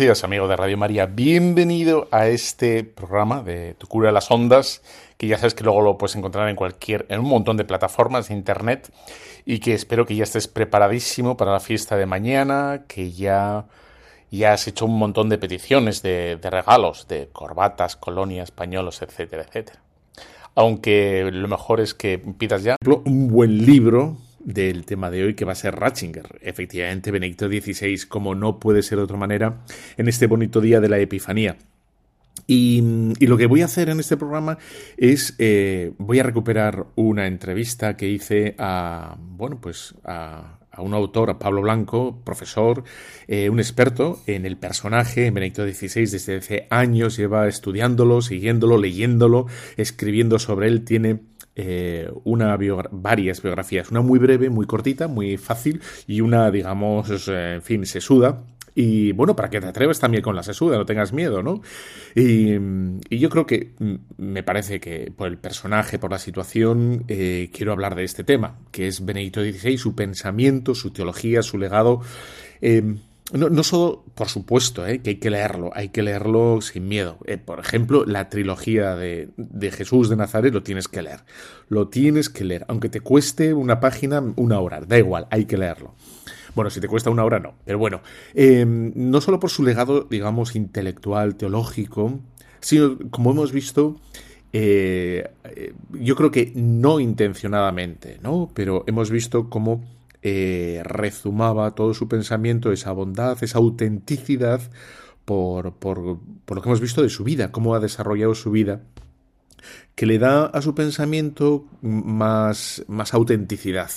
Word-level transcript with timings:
Días, 0.00 0.24
amigo 0.24 0.48
de 0.48 0.56
Radio 0.56 0.78
María. 0.78 1.04
Bienvenido 1.04 2.08
a 2.10 2.26
este 2.26 2.84
programa 2.84 3.42
de 3.42 3.74
Tu 3.74 3.86
cura 3.86 4.08
de 4.08 4.14
las 4.14 4.30
ondas, 4.30 4.80
que 5.18 5.26
ya 5.26 5.36
sabes 5.36 5.52
que 5.52 5.62
luego 5.62 5.82
lo 5.82 5.98
puedes 5.98 6.16
encontrar 6.16 6.48
en 6.48 6.56
cualquier, 6.56 7.04
en 7.10 7.20
un 7.20 7.28
montón 7.28 7.58
de 7.58 7.66
plataformas 7.66 8.28
de 8.28 8.34
internet 8.34 8.90
y 9.44 9.58
que 9.58 9.74
espero 9.74 10.06
que 10.06 10.16
ya 10.16 10.22
estés 10.22 10.48
preparadísimo 10.48 11.36
para 11.36 11.52
la 11.52 11.60
fiesta 11.60 11.98
de 11.98 12.06
mañana, 12.06 12.84
que 12.88 13.12
ya, 13.12 13.66
ya 14.30 14.54
has 14.54 14.66
hecho 14.68 14.86
un 14.86 14.98
montón 14.98 15.28
de 15.28 15.36
peticiones 15.36 16.00
de, 16.00 16.38
de 16.40 16.48
regalos, 16.48 17.06
de 17.06 17.28
corbatas, 17.30 17.94
colonias, 17.96 18.50
pañuelos, 18.52 19.02
etcétera, 19.02 19.42
etcétera. 19.42 19.80
Aunque 20.54 21.28
lo 21.30 21.46
mejor 21.46 21.78
es 21.78 21.92
que 21.92 22.16
pidas 22.16 22.62
ya 22.62 22.76
un 23.04 23.28
buen 23.28 23.66
libro 23.66 24.16
del 24.40 24.84
tema 24.84 25.10
de 25.10 25.24
hoy, 25.24 25.34
que 25.34 25.44
va 25.44 25.52
a 25.52 25.56
ser 25.56 25.76
Ratzinger. 25.76 26.38
Efectivamente, 26.42 27.10
Benedicto 27.10 27.48
XVI, 27.48 28.06
como 28.08 28.34
no 28.34 28.58
puede 28.58 28.82
ser 28.82 28.98
de 28.98 29.04
otra 29.04 29.16
manera, 29.16 29.64
en 29.96 30.08
este 30.08 30.26
bonito 30.26 30.60
día 30.60 30.80
de 30.80 30.88
la 30.88 30.98
Epifanía. 30.98 31.56
Y, 32.46 32.82
lo 33.26 33.36
que 33.36 33.46
voy 33.46 33.62
a 33.62 33.66
hacer 33.66 33.90
en 33.90 34.00
este 34.00 34.16
programa 34.16 34.58
es, 34.96 35.36
eh, 35.38 35.92
voy 35.98 36.18
a 36.18 36.24
recuperar 36.24 36.86
una 36.96 37.26
entrevista 37.26 37.96
que 37.96 38.08
hice 38.08 38.56
a, 38.58 39.16
bueno, 39.18 39.60
pues 39.60 39.94
a, 40.04 40.58
un 40.78 40.94
autor, 40.94 41.30
a 41.30 41.38
Pablo 41.38 41.62
Blanco, 41.62 42.22
profesor, 42.24 42.82
eh, 43.28 43.50
un 43.50 43.60
experto 43.60 44.20
en 44.26 44.46
el 44.46 44.56
personaje, 44.56 45.26
en 45.26 45.34
Benedicto 45.34 45.64
XVI, 45.64 46.06
desde 46.06 46.36
hace 46.36 46.66
años 46.70 47.16
lleva 47.16 47.46
estudiándolo, 47.46 48.22
siguiéndolo, 48.22 48.78
leyéndolo, 48.78 49.46
escribiendo 49.76 50.38
sobre 50.38 50.68
él, 50.68 50.84
tiene 50.84 51.20
eh, 51.56 52.10
una 52.24 52.56
varias 52.90 53.42
biografías, 53.42 53.90
una 53.90 54.00
muy 54.00 54.18
breve, 54.18 54.50
muy 54.50 54.66
cortita, 54.66 55.08
muy 55.08 55.36
fácil 55.36 55.80
y 56.06 56.20
una, 56.20 56.50
digamos, 56.50 57.28
eh, 57.28 57.54
en 57.54 57.62
fin, 57.62 57.86
sesuda. 57.86 58.44
Y 58.74 59.12
bueno, 59.12 59.34
para 59.34 59.50
que 59.50 59.60
te 59.60 59.66
atreves 59.66 59.98
también 59.98 60.22
con 60.22 60.36
la 60.36 60.42
sesuda, 60.42 60.76
no 60.76 60.86
tengas 60.86 61.12
miedo, 61.12 61.42
¿no? 61.42 61.60
Y, 62.14 62.54
yo 63.10 63.28
creo 63.28 63.44
que 63.46 63.72
me 64.16 64.42
parece 64.42 64.80
que 64.80 65.12
por 65.14 65.26
el 65.26 65.38
personaje, 65.38 65.98
por 65.98 66.12
la 66.12 66.18
situación, 66.18 67.04
eh, 67.08 67.50
quiero 67.52 67.72
hablar 67.72 67.96
de 67.96 68.04
este 68.04 68.22
tema, 68.24 68.58
que 68.70 68.86
es 68.86 69.04
Benedicto 69.04 69.42
XVI, 69.42 69.76
su 69.76 69.94
pensamiento, 69.94 70.74
su 70.74 70.92
teología, 70.92 71.42
su 71.42 71.58
legado. 71.58 72.00
No, 73.32 73.62
solo, 73.62 74.04
por 74.14 74.28
supuesto, 74.28 74.84
eh, 74.86 75.00
que 75.02 75.10
hay 75.10 75.16
que 75.16 75.30
leerlo, 75.30 75.70
hay 75.74 75.90
que 75.90 76.02
leerlo 76.02 76.60
sin 76.60 76.88
miedo. 76.88 77.18
Eh, 77.26 77.38
por 77.38 77.60
ejemplo, 77.60 78.04
la 78.04 78.28
trilogía 78.28 78.96
de, 78.96 79.28
de, 79.36 79.70
Jesús 79.70 80.08
de 80.08 80.16
Nazaret 80.16 80.52
lo 80.52 80.64
tienes 80.64 80.88
que 80.88 81.00
leer. 81.02 81.20
Lo 81.68 81.88
tienes 81.88 82.28
que 82.28 82.44
leer, 82.44 82.64
aunque 82.66 82.88
te 82.88 83.00
cueste 83.00 83.54
una 83.54 83.78
página 83.78 84.20
una 84.34 84.58
hora, 84.58 84.80
da 84.80 84.98
igual, 84.98 85.28
hay 85.30 85.44
que 85.44 85.56
leerlo. 85.56 85.94
Bueno, 86.56 86.70
si 86.70 86.80
te 86.80 86.88
cuesta 86.88 87.10
una 87.10 87.24
hora, 87.24 87.38
no. 87.38 87.54
Pero 87.64 87.78
bueno, 87.78 88.00
eh, 88.34 88.64
no 88.66 89.20
solo 89.20 89.38
por 89.38 89.50
su 89.50 89.62
legado, 89.62 90.08
digamos, 90.10 90.56
intelectual, 90.56 91.36
teológico, 91.36 92.18
sino, 92.58 92.98
como 93.10 93.30
hemos 93.30 93.52
visto, 93.52 94.00
yo 94.52 96.16
creo 96.16 96.30
que 96.32 96.50
no 96.56 96.98
intencionadamente, 96.98 98.18
¿no? 98.20 98.50
Pero 98.52 98.82
hemos 98.88 99.08
visto 99.08 99.48
cómo 99.48 99.84
eh, 100.22 100.82
rezumaba 100.84 101.74
todo 101.74 101.94
su 101.94 102.08
pensamiento, 102.08 102.72
esa 102.72 102.92
bondad, 102.92 103.42
esa 103.42 103.58
autenticidad 103.58 104.60
por, 105.24 105.74
por, 105.74 106.18
por 106.44 106.56
lo 106.56 106.62
que 106.62 106.68
hemos 106.68 106.80
visto 106.80 107.02
de 107.02 107.08
su 107.08 107.24
vida, 107.24 107.52
cómo 107.52 107.74
ha 107.74 107.80
desarrollado 107.80 108.34
su 108.34 108.50
vida, 108.50 108.82
que 109.94 110.06
le 110.06 110.18
da 110.18 110.46
a 110.46 110.62
su 110.62 110.74
pensamiento 110.74 111.66
más, 111.82 112.84
más 112.88 113.14
autenticidad 113.14 113.90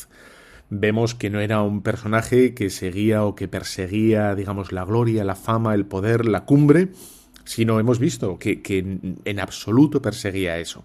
vemos 0.79 1.15
que 1.15 1.29
no 1.29 1.39
era 1.39 1.61
un 1.61 1.81
personaje 1.81 2.53
que 2.53 2.69
seguía 2.69 3.25
o 3.25 3.35
que 3.35 3.47
perseguía, 3.47 4.35
digamos, 4.35 4.71
la 4.71 4.85
gloria, 4.85 5.23
la 5.23 5.35
fama, 5.35 5.75
el 5.75 5.85
poder, 5.85 6.25
la 6.25 6.45
cumbre, 6.45 6.89
sino 7.45 7.79
hemos 7.79 7.99
visto 7.99 8.37
que, 8.39 8.61
que 8.61 8.99
en 9.23 9.39
absoluto 9.39 10.01
perseguía 10.01 10.57
eso. 10.59 10.83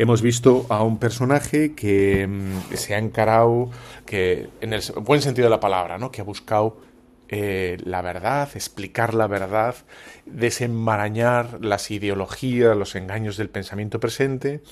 Hemos 0.00 0.22
visto 0.22 0.64
a 0.70 0.82
un 0.82 0.96
personaje 0.96 1.74
que 1.74 2.26
mm, 2.26 2.74
se 2.74 2.94
ha 2.94 2.98
encarado, 2.98 3.68
que 4.06 4.48
en 4.62 4.72
el 4.72 4.80
buen 5.02 5.20
sentido 5.20 5.44
de 5.44 5.50
la 5.50 5.60
palabra, 5.60 5.98
¿no? 5.98 6.10
que 6.10 6.22
ha 6.22 6.24
buscado 6.24 6.78
eh, 7.28 7.76
la 7.84 8.00
verdad, 8.00 8.48
explicar 8.54 9.12
la 9.12 9.26
verdad, 9.26 9.74
desenmarañar 10.24 11.62
las 11.62 11.90
ideologías, 11.90 12.74
los 12.78 12.94
engaños 12.94 13.36
del 13.36 13.50
pensamiento 13.50 14.00
presente, 14.00 14.62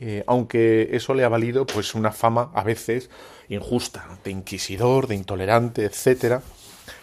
eh, 0.00 0.22
aunque 0.26 0.90
eso 0.92 1.14
le 1.14 1.24
ha 1.24 1.30
valido 1.30 1.64
pues 1.64 1.94
una 1.94 2.12
fama 2.12 2.50
a 2.52 2.62
veces 2.62 3.08
injusta, 3.48 4.18
de 4.22 4.32
inquisidor, 4.32 5.06
de 5.06 5.14
intolerante, 5.14 5.86
etcétera, 5.86 6.42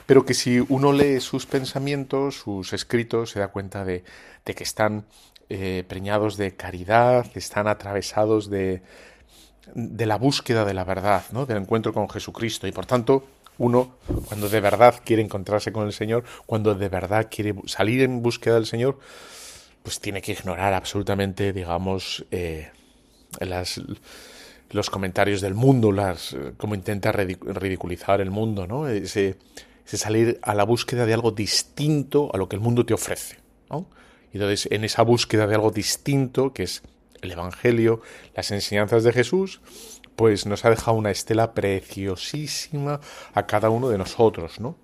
pero 0.05 0.23
que 0.23 0.35
si 0.35 0.63
uno 0.69 0.93
lee 0.93 1.19
sus 1.19 1.47
pensamientos, 1.47 2.35
sus 2.35 2.73
escritos, 2.73 3.31
se 3.31 3.39
da 3.39 3.47
cuenta 3.47 3.83
de, 3.83 4.03
de 4.45 4.53
que 4.53 4.63
están 4.63 5.05
eh, 5.49 5.83
preñados 5.87 6.37
de 6.37 6.55
caridad, 6.55 7.25
están 7.35 7.67
atravesados 7.67 8.49
de, 8.49 8.81
de 9.73 10.05
la 10.05 10.17
búsqueda 10.17 10.65
de 10.65 10.73
la 10.73 10.83
verdad, 10.83 11.23
¿no? 11.31 11.45
del 11.45 11.57
encuentro 11.57 11.93
con 11.93 12.09
Jesucristo. 12.09 12.67
Y 12.67 12.71
por 12.71 12.85
tanto, 12.85 13.25
uno, 13.57 13.95
cuando 14.25 14.49
de 14.49 14.59
verdad 14.59 14.95
quiere 15.03 15.21
encontrarse 15.21 15.71
con 15.71 15.85
el 15.85 15.93
Señor, 15.93 16.23
cuando 16.45 16.75
de 16.75 16.89
verdad 16.89 17.27
quiere 17.29 17.55
salir 17.65 18.01
en 18.01 18.21
búsqueda 18.21 18.55
del 18.55 18.65
Señor, 18.65 18.99
pues 19.83 19.99
tiene 19.99 20.21
que 20.21 20.31
ignorar 20.31 20.73
absolutamente, 20.73 21.53
digamos, 21.53 22.25
eh, 22.31 22.71
los 24.71 24.89
comentarios 24.89 25.41
del 25.41 25.53
mundo, 25.53 25.91
las, 25.91 26.35
cómo 26.57 26.75
intenta 26.75 27.11
ridiculizar 27.11 28.19
el 28.19 28.31
mundo, 28.31 28.65
¿no? 28.65 28.87
Ese, 28.87 29.37
ese 29.85 29.97
salir 29.97 30.39
a 30.41 30.55
la 30.55 30.63
búsqueda 30.63 31.05
de 31.05 31.13
algo 31.13 31.31
distinto 31.31 32.31
a 32.33 32.37
lo 32.37 32.49
que 32.49 32.55
el 32.55 32.61
mundo 32.61 32.85
te 32.85 32.93
ofrece. 32.93 33.37
Entonces, 34.35 34.67
en 34.69 34.83
esa 34.83 35.01
búsqueda 35.01 35.47
de 35.47 35.55
algo 35.55 35.71
distinto, 35.71 36.51
que 36.51 36.63
es 36.63 36.83
el 37.21 37.31
Evangelio, 37.31 38.01
las 38.35 38.51
enseñanzas 38.51 39.05
de 39.05 39.13
Jesús, 39.13 39.61
pues 40.17 40.45
nos 40.45 40.65
ha 40.65 40.69
dejado 40.69 40.97
una 40.97 41.09
estela 41.09 41.53
preciosísima 41.53 42.99
a 43.33 43.45
cada 43.47 43.69
uno 43.69 43.87
de 43.87 43.97
nosotros, 43.97 44.59
¿no? 44.59 44.75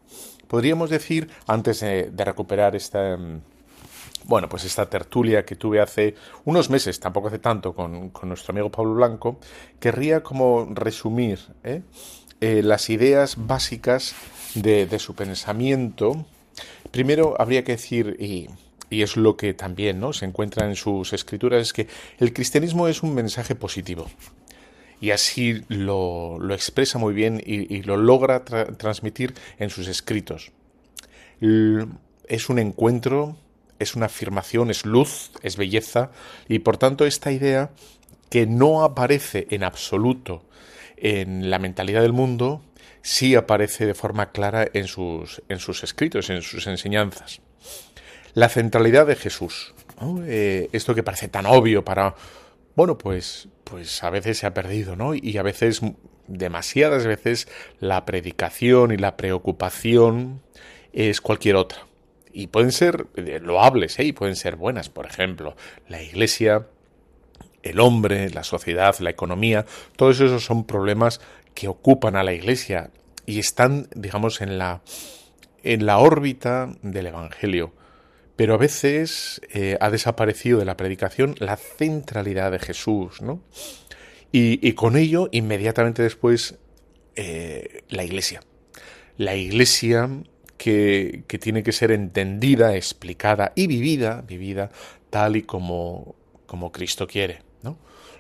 Podríamos 0.48 0.90
decir, 0.90 1.30
antes 1.48 1.82
de, 1.82 2.10
recuperar 2.18 2.78
esta, 2.78 3.18
mm, 3.18 3.42
bueno, 4.24 4.48
pues 4.48 4.64
esta 4.64 4.90
tertulia 4.90 5.44
que 5.44 5.58
tuve 5.58 5.82
hace 5.82 6.16
unos 6.46 6.70
meses, 6.70 7.02
tampoco 7.02 7.28
hace 7.28 7.40
tanto, 7.40 7.74
con, 7.74 8.14
nuestro 8.24 8.54
amigo 8.54 8.72
Pablo 8.72 8.94
Blanco, 8.94 9.38
querría 9.82 10.24
como 10.24 10.66
resumir 10.72 11.40
¿eh? 11.66 11.82
Eh, 12.40 12.64
las 12.64 12.90
ideas 12.90 13.36
básicas 13.38 14.16
de, 14.56 14.86
de, 14.86 14.98
su 14.98 15.14
pensamiento. 15.14 16.26
Primero 16.90 17.36
habría 17.38 17.66
que 17.66 17.74
decir, 17.74 18.16
y 18.18 18.48
y 18.92 19.02
es 19.02 19.18
lo 19.18 19.38
que 19.38 19.56
también 19.56 20.00
¿no? 20.00 20.14
se 20.14 20.26
encuentra 20.26 20.68
en 20.68 20.76
sus 20.76 21.14
escrituras, 21.14 21.62
es 21.62 21.74
que 21.74 21.88
el 22.20 22.34
cristianismo 22.34 22.88
es 22.88 23.02
un 23.02 23.16
mensaje 23.16 23.56
positivo. 23.56 24.06
Y 25.00 25.10
así 25.12 25.64
lo, 25.70 26.38
expresa 26.54 27.00
muy 27.00 27.14
bien 27.16 27.42
y, 27.44 27.82
lo 27.82 27.98
logra 27.98 28.44
transmitir 28.44 29.34
en 29.58 29.72
sus 29.72 29.88
escritos. 29.88 30.52
es 31.40 32.50
un 32.50 32.60
encuentro, 32.60 33.38
es 33.80 33.96
una 33.96 34.08
afirmación, 34.08 34.70
es 34.70 34.86
luz, 34.86 35.32
es 35.42 35.58
belleza, 35.58 36.12
y 36.48 36.60
por 36.60 36.78
tanto 36.78 37.06
esta 37.06 37.32
idea 37.32 37.72
que 38.30 38.46
no 38.46 38.84
aparece 38.84 39.48
en 39.50 39.64
absoluto 39.64 40.44
en 40.98 41.50
la 41.50 41.58
mentalidad 41.58 42.02
del 42.02 42.14
mundo, 42.14 42.62
sí 43.02 43.34
aparece 43.36 43.88
de 43.88 43.96
forma 43.96 44.32
clara 44.32 44.68
en 44.72 44.86
sus, 44.86 45.42
en 45.50 45.58
sus 45.58 45.84
escritos, 45.84 46.30
en 46.30 46.44
sus 46.44 46.68
enseñanzas 46.68 47.42
la 48.34 48.50
centralidad 48.50 49.08
de 49.08 49.16
Jesús. 49.16 49.74
Eh, 50.26 50.70
esto 50.72 50.96
que 50.96 51.04
parece 51.04 51.28
tan 51.28 51.46
obvio 51.46 51.84
para... 51.84 52.16
Bueno, 52.76 52.98
pues, 52.98 53.50
pues 53.64 54.04
a 54.04 54.10
veces 54.10 54.38
se 54.40 54.48
ha 54.48 54.54
perdido, 54.54 54.96
¿no? 54.96 55.14
Y 55.14 55.38
a 55.38 55.44
veces, 55.44 55.82
demasiadas 56.28 57.06
veces, 57.06 57.48
la 57.80 58.06
predicación 58.06 58.92
y 58.92 58.98
la 58.98 59.18
preocupación 59.18 60.42
es 60.94 61.22
cualquier 61.22 61.58
otra. 61.58 61.86
Y 62.34 62.48
pueden 62.48 62.72
ser 62.72 63.08
eh, 63.16 63.40
loables, 63.44 64.00
¿eh? 64.00 64.06
Y 64.06 64.14
pueden 64.14 64.38
ser 64.38 64.56
buenas. 64.56 64.90
Por 64.90 65.06
ejemplo, 65.06 65.56
la 65.90 66.02
iglesia, 66.02 66.68
el 67.62 67.80
hombre, 67.82 68.30
la 68.30 68.44
sociedad, 68.44 68.96
la 69.00 69.10
economía, 69.10 69.66
todos 69.98 70.22
esos 70.22 70.46
son 70.46 70.66
problemas 70.66 71.20
que 71.54 71.68
ocupan 71.68 72.16
a 72.16 72.24
la 72.24 72.34
iglesia 72.34 72.90
y 73.26 73.40
están, 73.40 73.90
digamos, 73.94 74.40
en 74.40 74.58
la, 74.58 74.82
en 75.64 75.86
la 75.86 75.98
órbita 75.98 76.70
del 76.82 77.08
Evangelio 77.08 77.74
pero 78.42 78.56
a 78.56 78.58
veces 78.58 79.40
eh, 79.54 79.78
ha 79.80 79.92
desaparecido 79.92 80.58
de 80.58 80.66
la 80.66 80.76
predicación 80.76 81.36
la 81.38 81.58
centralidad 81.58 82.52
de 82.52 82.58
Jesús, 82.58 83.22
¿no? 83.22 83.44
Y, 84.32 84.74
con 84.74 84.98
ello, 84.98 85.30
inmediatamente 85.32 86.02
después, 86.02 86.56
eh, 87.16 87.84
la 87.90 88.04
iglesia. 88.04 88.42
La 89.16 89.36
iglesia 89.36 90.10
que, 90.58 91.24
que, 91.28 91.38
tiene 91.38 91.62
que 91.62 91.72
ser 91.72 91.92
entendida, 91.92 92.76
explicada 92.76 93.54
y 93.56 93.68
vivida, 93.68 94.24
vivida 94.28 94.72
tal 95.12 95.36
y 95.36 95.44
como, 95.44 96.16
como 96.48 96.72
Cristo 96.72 97.06
quiere, 97.06 97.44
¿no? 97.62 97.78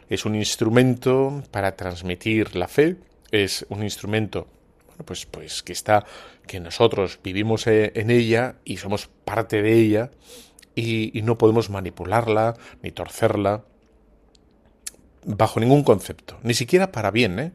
Es 0.07 0.23
un 0.25 0.35
instrumento 0.35 1.41
para 1.49 1.75
transmitir 1.75 2.55
la 2.55 2.67
fe, 2.67 2.97
es 3.31 3.65
un 3.69 3.81
instrumento 3.81 4.47
pues, 5.03 5.25
pues 5.25 5.63
que 5.63 5.73
está, 5.73 6.05
que 6.47 6.59
nosotros 6.59 7.19
vivimos 7.23 7.67
e, 7.67 7.91
en 7.95 8.09
ella 8.09 8.55
y 8.65 8.77
somos 8.77 9.07
parte 9.25 9.61
de 9.61 9.73
ella 9.73 10.11
y, 10.75 11.21
no 11.23 11.37
podemos 11.37 11.69
manipularla 11.69 12.55
ni 12.81 12.91
torcerla 12.91 13.63
bajo 15.25 15.59
ningún 15.59 15.83
concepto, 15.83 16.39
ni 16.43 16.53
siquiera 16.53 16.91
para 16.91 17.11
bien, 17.11 17.39
¿eh? 17.39 17.51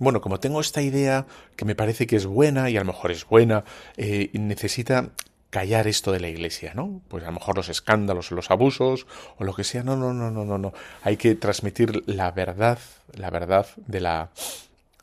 Bueno, 0.00 0.20
como 0.20 0.38
tengo 0.38 0.60
esta 0.60 0.80
idea 0.80 1.26
que 1.56 1.64
me 1.64 1.74
parece 1.74 2.06
que 2.06 2.16
es 2.16 2.26
buena 2.26 2.70
y 2.70 2.76
a 2.76 2.80
lo 2.80 2.86
mejor 2.86 3.10
es 3.10 3.26
buena, 3.26 3.64
eh, 3.96 4.30
necesita 4.32 5.10
callar 5.50 5.86
esto 5.88 6.12
de 6.12 6.20
la 6.20 6.28
iglesia, 6.28 6.72
¿no? 6.74 7.00
Pues 7.08 7.24
a 7.24 7.28
lo 7.28 7.32
mejor 7.32 7.56
los 7.56 7.68
escándalos, 7.68 8.30
los 8.30 8.50
abusos 8.50 9.06
o 9.38 9.44
lo 9.44 9.54
que 9.54 9.64
sea. 9.64 9.82
No, 9.82 9.96
no, 9.96 10.12
no, 10.12 10.30
no, 10.30 10.44
no, 10.44 10.58
no. 10.58 10.72
Hay 11.02 11.16
que 11.16 11.34
transmitir 11.34 12.04
la 12.06 12.30
verdad, 12.30 12.78
la 13.14 13.30
verdad 13.30 13.66
de 13.86 14.00
la, 14.00 14.30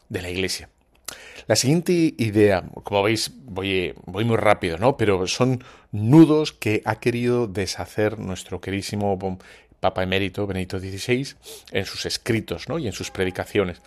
de 0.10 0.22
la 0.22 0.30
iglesia. 0.30 0.70
La 1.48 1.56
siguiente 1.56 2.14
idea, 2.18 2.64
como 2.84 3.04
veis, 3.04 3.32
voy, 3.46 3.94
muy 4.06 4.36
rápido, 4.36 4.78
¿no? 4.78 4.98
Pero 4.98 5.28
son 5.28 5.64
nudos 5.92 6.52
que 6.52 6.82
ha 6.86 7.00
querido 7.00 7.48
deshacer 7.48 8.20
nuestro 8.20 8.62
queridísimo 8.62 9.18
Papa 9.80 10.04
Emérito 10.04 10.48
Benedicto 10.48 10.80
XVI 10.80 11.36
en 11.72 11.86
sus 11.86 12.06
escritos, 12.06 12.68
¿no? 12.68 12.80
Y 12.80 12.88
en 12.88 12.94
sus 12.94 13.12
predicaciones, 13.12 13.82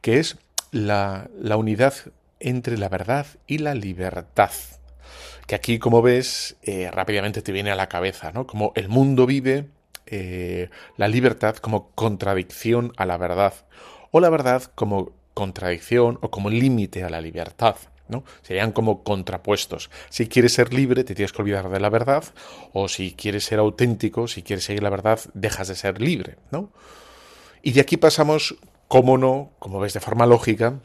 que 0.00 0.18
es 0.18 0.38
la, 0.70 1.28
la 1.38 1.56
unidad 1.56 1.94
entre 2.40 2.78
la 2.78 2.88
verdad 2.88 3.26
y 3.46 3.58
la 3.58 3.74
libertad 3.74 4.50
que 5.46 5.54
aquí, 5.54 5.78
como 5.78 6.02
ves, 6.02 6.56
eh, 6.62 6.90
rápidamente 6.92 7.40
te 7.40 7.52
viene 7.52 7.70
a 7.70 7.76
la 7.76 7.88
cabeza, 7.88 8.32
¿no? 8.32 8.46
Como 8.46 8.72
el 8.74 8.88
mundo 8.88 9.26
vive 9.26 9.68
eh, 10.06 10.70
la 10.96 11.08
libertad 11.08 11.56
como 11.56 11.90
contradicción 11.92 12.92
a 12.96 13.06
la 13.06 13.16
verdad, 13.16 13.54
o 14.10 14.20
la 14.20 14.28
verdad 14.28 14.62
como 14.74 15.12
contradicción 15.36 16.18
o 16.22 16.30
como 16.30 16.48
límite 16.48 17.04
a 17.04 17.10
la 17.10 17.20
libertad. 17.20 17.76
¿no? 18.08 18.24
Serían 18.40 18.72
como 18.72 19.02
contrapuestos. 19.02 19.90
Si 20.08 20.28
quieres 20.28 20.54
ser 20.54 20.72
libre, 20.72 21.04
te 21.04 21.14
tienes 21.14 21.32
que 21.32 21.42
olvidar 21.42 21.68
de 21.68 21.78
la 21.78 21.90
verdad, 21.90 22.24
o 22.72 22.88
si 22.88 23.12
quieres 23.12 23.44
ser 23.44 23.58
auténtico, 23.58 24.28
si 24.28 24.42
quieres 24.42 24.64
seguir 24.64 24.82
la 24.82 24.88
verdad, 24.88 25.20
dejas 25.34 25.68
de 25.68 25.74
ser 25.74 26.00
libre, 26.00 26.36
¿no? 26.50 26.70
Y 27.62 27.72
de 27.72 27.82
aquí 27.82 27.98
pasamos, 27.98 28.56
cómo 28.88 29.18
no, 29.18 29.50
como 29.58 29.78
ves 29.78 29.92
de 29.92 30.00
forma 30.00 30.24
lógica, 30.24 30.80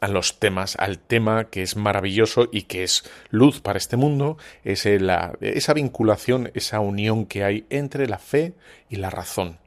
a 0.00 0.08
los 0.08 0.38
temas, 0.38 0.76
al 0.78 0.98
tema 0.98 1.44
que 1.44 1.62
es 1.62 1.76
maravilloso 1.76 2.48
y 2.52 2.62
que 2.62 2.82
es 2.82 3.04
luz 3.30 3.60
para 3.60 3.78
este 3.78 3.96
mundo, 3.96 4.36
es 4.64 4.84
la, 4.84 5.32
esa 5.40 5.72
vinculación, 5.72 6.50
esa 6.52 6.80
unión 6.80 7.24
que 7.24 7.44
hay 7.44 7.64
entre 7.70 8.06
la 8.06 8.18
fe 8.18 8.52
y 8.90 8.96
la 8.96 9.08
razón 9.08 9.58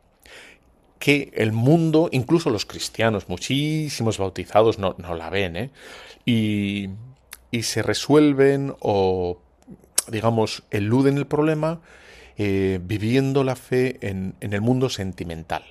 que 1.00 1.32
el 1.34 1.54
mundo, 1.54 2.10
incluso 2.12 2.50
los 2.50 2.66
cristianos, 2.66 3.30
muchísimos 3.30 4.18
bautizados 4.18 4.78
no, 4.78 4.96
la 5.16 5.30
ven, 5.30 5.56
¿eh? 5.56 5.70
y, 6.26 6.90
se 7.64 7.82
resuelven 7.82 8.76
o, 8.80 9.42
digamos, 10.08 10.64
eluden 10.70 11.18
el 11.18 11.26
problema 11.26 11.82
eh, 12.38 12.80
viviendo 12.84 13.44
la 13.44 13.56
fe 13.56 13.98
en, 14.02 14.36
el 14.42 14.62
mundo 14.62 14.90
sentimental. 14.90 15.64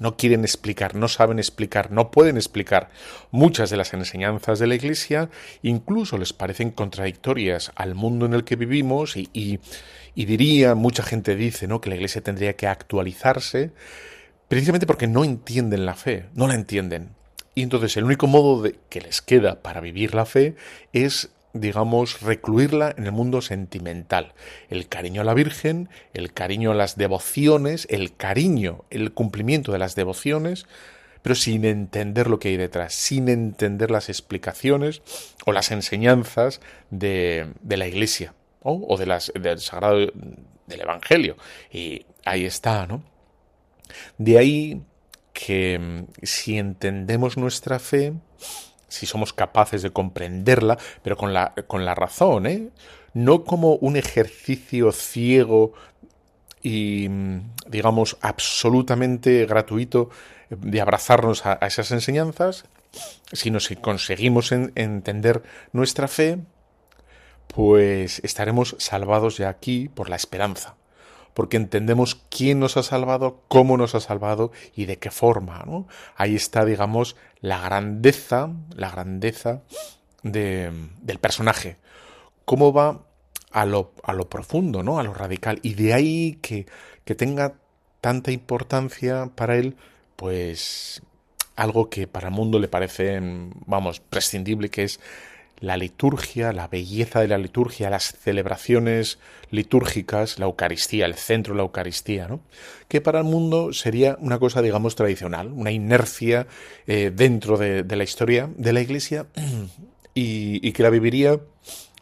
No 0.00 0.16
quieren 0.16 0.42
explicar, 0.42 0.94
no 0.94 1.08
saben 1.08 1.38
explicar, 1.38 1.90
no 1.90 2.10
pueden 2.10 2.36
explicar 2.36 2.90
muchas 3.30 3.70
de 3.70 3.76
las 3.76 3.94
enseñanzas 3.94 4.58
de 4.58 4.66
la 4.66 4.74
Iglesia, 4.74 5.30
incluso 5.62 6.18
les 6.18 6.32
parecen 6.32 6.70
contradictorias 6.70 7.72
al 7.74 7.94
mundo 7.94 8.26
en 8.26 8.34
el 8.34 8.44
que 8.44 8.54
vivimos 8.54 9.16
y, 9.16 9.28
y, 9.32 9.58
y 10.14 10.26
diría, 10.26 10.74
mucha 10.74 11.02
gente 11.02 11.34
dice, 11.36 11.66
¿no? 11.66 11.80
que 11.80 11.90
la 11.90 11.96
Iglesia 11.96 12.20
tendría 12.20 12.54
que 12.54 12.68
actualizarse, 12.68 13.72
precisamente 14.48 14.86
porque 14.86 15.06
no 15.06 15.24
entienden 15.24 15.86
la 15.86 15.94
fe, 15.94 16.26
no 16.34 16.48
la 16.48 16.54
entienden. 16.54 17.10
Y 17.54 17.62
entonces 17.62 17.96
el 17.96 18.04
único 18.04 18.26
modo 18.26 18.62
de, 18.62 18.78
que 18.88 19.00
les 19.00 19.20
queda 19.20 19.62
para 19.62 19.80
vivir 19.80 20.14
la 20.14 20.26
fe 20.26 20.56
es 20.92 21.30
digamos, 21.52 22.20
recluirla 22.20 22.94
en 22.96 23.06
el 23.06 23.12
mundo 23.12 23.40
sentimental. 23.40 24.32
El 24.68 24.88
cariño 24.88 25.22
a 25.22 25.24
la 25.24 25.34
Virgen, 25.34 25.88
el 26.14 26.32
cariño 26.32 26.72
a 26.72 26.74
las 26.74 26.96
devociones, 26.96 27.86
el 27.90 28.14
cariño, 28.14 28.84
el 28.90 29.12
cumplimiento 29.12 29.72
de 29.72 29.78
las 29.78 29.94
devociones, 29.94 30.66
pero 31.22 31.34
sin 31.34 31.64
entender 31.64 32.28
lo 32.28 32.38
que 32.38 32.48
hay 32.48 32.56
detrás, 32.56 32.94
sin 32.94 33.28
entender 33.28 33.90
las 33.90 34.08
explicaciones 34.08 35.02
o 35.46 35.52
las 35.52 35.70
enseñanzas 35.70 36.60
de, 36.90 37.48
de 37.60 37.76
la 37.76 37.86
Iglesia 37.86 38.34
o 38.60 38.96
de 38.98 39.06
las, 39.06 39.32
del 39.34 39.60
Sagrado 39.60 39.96
del 39.96 40.80
Evangelio. 40.80 41.36
Y 41.72 42.04
ahí 42.24 42.44
está, 42.44 42.86
¿no? 42.86 43.02
De 44.18 44.38
ahí 44.38 44.82
que 45.32 45.78
mm, 45.78 46.04
si 46.22 46.58
entendemos 46.58 47.36
nuestra 47.36 47.78
fe, 47.78 48.12
si 48.88 49.06
somos 49.06 49.32
capaces 49.32 49.82
de 49.82 49.90
comprenderla, 49.90 50.78
pero 51.02 51.16
con 51.16 51.32
la, 51.32 51.54
con 51.66 51.84
la 51.84 51.94
razón, 51.94 52.46
¿eh? 52.46 52.70
no 53.14 53.44
como 53.44 53.74
un 53.76 53.96
ejercicio 53.96 54.90
ciego 54.92 55.74
y, 56.62 57.08
mm, 57.08 57.52
digamos, 57.68 58.16
absolutamente 58.20 59.46
gratuito 59.46 60.10
de 60.50 60.80
abrazarnos 60.80 61.46
a, 61.46 61.54
esas 61.66 61.90
enseñanzas, 61.92 62.64
sino 63.32 63.60
si 63.60 63.76
conseguimos 63.76 64.50
entender 64.50 65.42
nuestra 65.72 66.08
fe, 66.08 66.38
pues 67.54 68.20
estaremos 68.24 68.76
salvados 68.78 69.36
de 69.36 69.46
aquí 69.46 69.88
por 69.88 70.08
la 70.08 70.16
esperanza 70.16 70.74
porque 71.38 71.56
entendemos 71.56 72.16
quién 72.30 72.58
nos 72.58 72.76
ha 72.76 72.82
salvado, 72.82 73.44
cómo 73.46 73.76
nos 73.76 73.94
ha 73.94 74.00
salvado 74.00 74.50
y 74.74 74.86
de 74.86 74.96
qué 74.96 75.12
forma. 75.12 75.62
¿no? 75.64 75.86
Ahí 76.16 76.34
está, 76.34 76.64
digamos, 76.64 77.14
la 77.40 77.60
grandeza, 77.60 78.50
la 78.74 78.90
grandeza 78.90 79.62
de, 80.24 80.72
del 81.00 81.20
personaje. 81.20 81.76
Cómo 82.44 82.72
va 82.72 83.02
a 83.52 83.66
lo, 83.66 83.92
a 84.02 84.14
lo 84.14 84.28
profundo, 84.28 84.82
¿no? 84.82 84.98
A 84.98 85.04
lo 85.04 85.14
radical. 85.14 85.60
Y 85.62 85.74
de 85.74 85.94
ahí 85.94 86.40
que, 86.42 86.66
que 87.04 87.14
tenga 87.14 87.54
tanta 88.00 88.32
importancia 88.32 89.30
para 89.32 89.58
él, 89.58 89.76
pues 90.16 91.02
algo 91.54 91.88
que 91.88 92.08
para 92.08 92.30
el 92.30 92.34
mundo 92.34 92.58
le 92.58 92.66
parece, 92.66 93.20
vamos, 93.64 94.00
prescindible, 94.00 94.70
que 94.70 94.82
es 94.82 94.98
la 95.60 95.76
liturgia, 95.76 96.52
la 96.52 96.68
belleza 96.68 97.20
de 97.20 97.28
la 97.28 97.38
liturgia, 97.38 97.90
las 97.90 98.16
celebraciones 98.18 99.18
litúrgicas, 99.50 100.38
la 100.38 100.46
Eucaristía, 100.46 101.06
el 101.06 101.14
centro 101.14 101.54
de 101.54 101.58
la 101.58 101.62
Eucaristía, 101.64 102.28
¿no? 102.28 102.40
que 102.88 103.00
para 103.00 103.18
el 103.18 103.24
mundo 103.24 103.72
sería 103.72 104.16
una 104.20 104.38
cosa, 104.38 104.62
digamos, 104.62 104.94
tradicional, 104.94 105.52
una 105.52 105.70
inercia 105.70 106.46
eh, 106.86 107.10
dentro 107.14 107.58
de, 107.58 107.84
la 107.84 108.04
historia 108.04 108.50
de 108.56 108.72
la 108.72 108.80
Iglesia 108.80 109.26
y, 110.14 110.72
que 110.72 110.82
la 110.82 110.90
viviría 110.90 111.40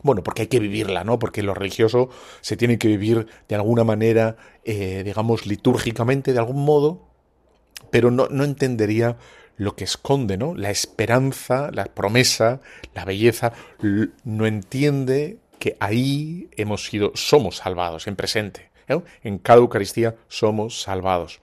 bueno, 0.03 0.23
porque 0.23 0.43
hay 0.43 0.49
que 0.49 0.61
vivirla, 0.61 1.03
¿no? 1.03 1.19
Porque 1.19 1.43
lo 1.43 1.53
religioso 1.53 2.11
se 2.41 2.57
tiene 2.57 2.79
que 2.79 2.87
vivir 2.87 3.27
de 3.49 3.57
alguna 3.57 3.83
manera, 3.83 4.37
eh, 4.65 5.03
digamos, 5.05 5.47
litúrgicamente, 5.47 6.33
de 6.33 6.39
algún 6.39 6.65
modo, 6.65 7.09
pero 7.91 8.11
no, 8.11 8.29
no 8.31 8.45
entendería 8.45 9.17
lo 9.57 9.75
que 9.75 9.85
esconde, 9.85 10.37
¿no? 10.37 10.55
La 10.55 10.71
esperanza, 10.71 11.71
la 11.73 11.87
promesa, 11.87 12.61
la 12.95 13.05
belleza, 13.05 13.53
no 14.25 14.47
entiende 14.47 15.39
que 15.59 15.77
ahí 15.81 16.49
hemos 16.57 16.85
sido, 16.85 17.13
somos 17.15 17.57
salvados 17.57 18.07
en 18.07 18.17
presente. 18.17 18.71
¿eh? 18.89 19.01
En 19.23 19.39
cada 19.39 19.61
Eucaristía 19.61 20.17
somos 20.29 20.83
salvados. 20.83 21.41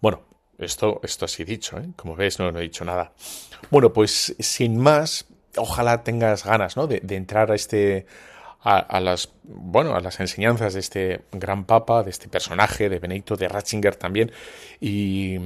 Bueno, 0.00 0.22
esto, 0.58 1.00
esto 1.02 1.24
así 1.24 1.44
dicho, 1.44 1.78
¿eh? 1.78 1.88
como 1.96 2.14
ves, 2.14 2.38
no, 2.38 2.48
he 2.48 2.62
dicho 2.62 2.84
nada. 2.84 3.12
Bueno, 3.70 3.92
pues 3.92 4.36
sin 4.38 4.78
más, 4.78 5.26
ojalá 5.56 6.04
tengas 6.04 6.44
ganas, 6.44 6.76
¿no? 6.76 6.86
De, 6.86 7.02
entrar 7.16 7.50
a 7.50 7.54
este, 7.54 8.06
a, 8.68 9.00
las 9.00 9.30
bueno 9.44 9.94
a 9.94 10.00
las 10.00 10.18
enseñanzas 10.18 10.74
de 10.74 10.80
este 10.80 11.20
gran 11.32 11.64
papa 11.64 12.02
de 12.02 12.10
este 12.10 12.28
personaje 12.28 12.88
de 12.88 12.98
Benedicto 12.98 13.36
de 13.36 13.48
Ratzinger 13.48 13.94
también 13.94 14.32
y, 14.80 15.36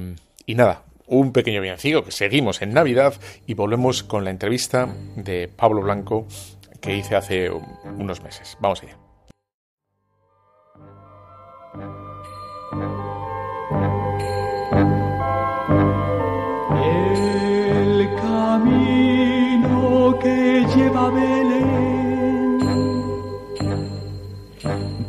y 0.47 0.55
nada 0.55 0.83
un 1.05 1.33
pequeño 1.33 1.61
villancico 1.61 2.03
que 2.03 2.11
seguimos 2.11 2.61
en 2.61 2.73
Navidad 2.73 3.13
y 3.45 3.53
volvemos 3.53 4.01
con 4.01 4.23
la 4.23 4.31
entrevista 4.31 4.89
de 5.15 5.49
Pablo 5.49 5.81
Blanco 5.81 6.25
que 6.79 6.95
hice 6.95 7.15
hace 7.15 7.49
unos 7.49 8.23
meses. 8.23 8.57
Vamos 8.59 8.81
allá. 8.81 8.97
El 16.81 18.09
camino 18.15 20.17
que 20.19 20.65
lleva 20.75 21.07
a 21.07 21.11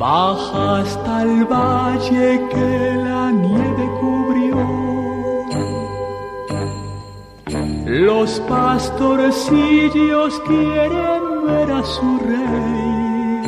baja 0.02 0.80
hasta 0.80 1.23
el 1.23 1.44
valle 1.44 2.28
que 2.52 2.71
la 3.09 3.30
nieve 3.30 3.85
cubrió. 4.00 4.59
Los 8.09 8.30
pastorcillos 8.54 10.32
quieren 10.49 11.23
ver 11.47 11.71
a 11.80 11.82
su 11.94 12.09
rey. 12.30 13.42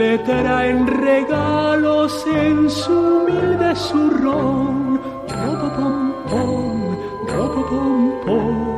Le 0.00 0.18
traen 0.18 0.86
regalos 0.86 2.12
en 2.26 2.68
su 2.68 2.92
humilde 2.92 3.70
zurrón. 3.74 5.00
Robo 5.38 5.68
pom 5.76 6.12
pom, 6.30 6.78
robo 7.32 7.60
pom 7.70 8.12
pom. 8.26 8.77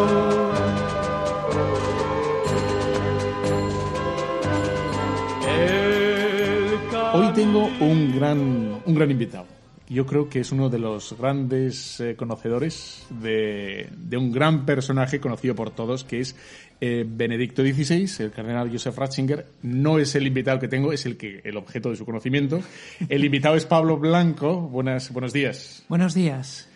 Gran, 8.21 8.81
un 8.85 8.95
gran 8.95 9.09
invitado. 9.09 9.47
Yo 9.89 10.05
creo 10.05 10.29
que 10.29 10.39
es 10.39 10.51
uno 10.51 10.69
de 10.69 10.79
los 10.79 11.17
grandes 11.17 11.99
eh, 11.99 12.15
conocedores 12.15 13.05
de, 13.09 13.89
de 13.97 14.17
un 14.17 14.31
gran 14.31 14.65
personaje 14.65 15.19
conocido 15.19 15.53
por 15.53 15.71
todos, 15.71 16.05
que 16.05 16.21
es 16.21 16.35
eh, 16.79 17.03
Benedicto 17.05 17.61
XVI, 17.61 18.23
el 18.23 18.31
cardenal 18.31 18.71
Joseph 18.71 18.97
Ratzinger. 18.97 19.45
No 19.63 19.99
es 19.99 20.15
el 20.15 20.27
invitado 20.27 20.59
que 20.59 20.67
tengo, 20.67 20.93
es 20.93 21.05
el, 21.05 21.17
que, 21.17 21.41
el 21.43 21.57
objeto 21.57 21.89
de 21.89 21.95
su 21.95 22.05
conocimiento. 22.05 22.61
El 23.09 23.25
invitado 23.25 23.55
es 23.55 23.65
Pablo 23.65 23.97
Blanco. 23.97 24.61
Buenas, 24.61 25.11
buenos 25.11 25.33
días. 25.33 25.83
Buenos 25.89 26.13
días. 26.13 26.69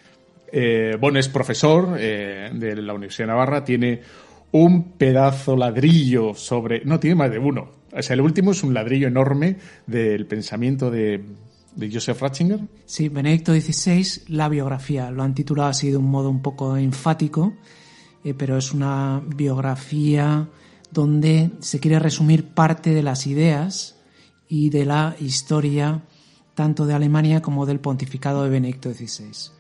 Eh, 0.52 0.98
bueno, 1.00 1.20
es 1.20 1.30
profesor 1.30 1.96
eh, 2.00 2.50
de 2.54 2.76
la 2.76 2.94
Universidad 2.94 3.28
de 3.28 3.34
Navarra, 3.34 3.64
tiene 3.64 4.02
un 4.58 4.94
pedazo 4.94 5.58
ladrillo 5.58 6.34
sobre... 6.34 6.86
No, 6.86 6.98
tiene 6.98 7.16
más 7.16 7.30
de 7.30 7.40
uno. 7.40 7.72
O 7.92 8.02
sea, 8.02 8.14
el 8.14 8.22
último 8.22 8.52
es 8.52 8.64
un 8.64 8.74
ladrillo 8.74 9.10
enorme 9.10 9.58
del 9.86 10.26
pensamiento 10.28 10.90
de, 10.90 11.22
de 11.76 11.92
Joseph 11.92 12.22
Ratzinger. 12.22 12.62
Sí, 12.86 13.10
Benedicto 13.10 13.54
XVI, 13.54 14.24
la 14.30 14.48
biografía. 14.48 15.12
Lo 15.12 15.24
han 15.24 15.36
titulado 15.36 15.70
así 15.70 15.92
de 15.92 15.98
un 15.98 16.10
modo 16.10 16.30
un 16.30 16.42
poco 16.42 16.78
enfático, 16.78 17.54
eh, 18.24 18.34
pero 18.34 18.58
es 18.58 18.72
una 18.72 19.22
biografía 19.28 20.48
donde 20.90 21.52
se 21.60 21.82
quiere 21.82 22.00
resumir 22.00 22.46
parte 22.46 22.94
de 22.94 23.04
las 23.04 23.28
ideas 23.28 23.98
y 24.48 24.70
de 24.70 24.86
la 24.86 25.18
historia 25.20 26.04
tanto 26.54 26.86
de 26.86 26.94
Alemania 26.94 27.42
como 27.42 27.66
del 27.66 27.82
pontificado 27.82 28.46
de 28.46 28.52
Benedicto 28.52 28.94
XVI. 28.94 29.52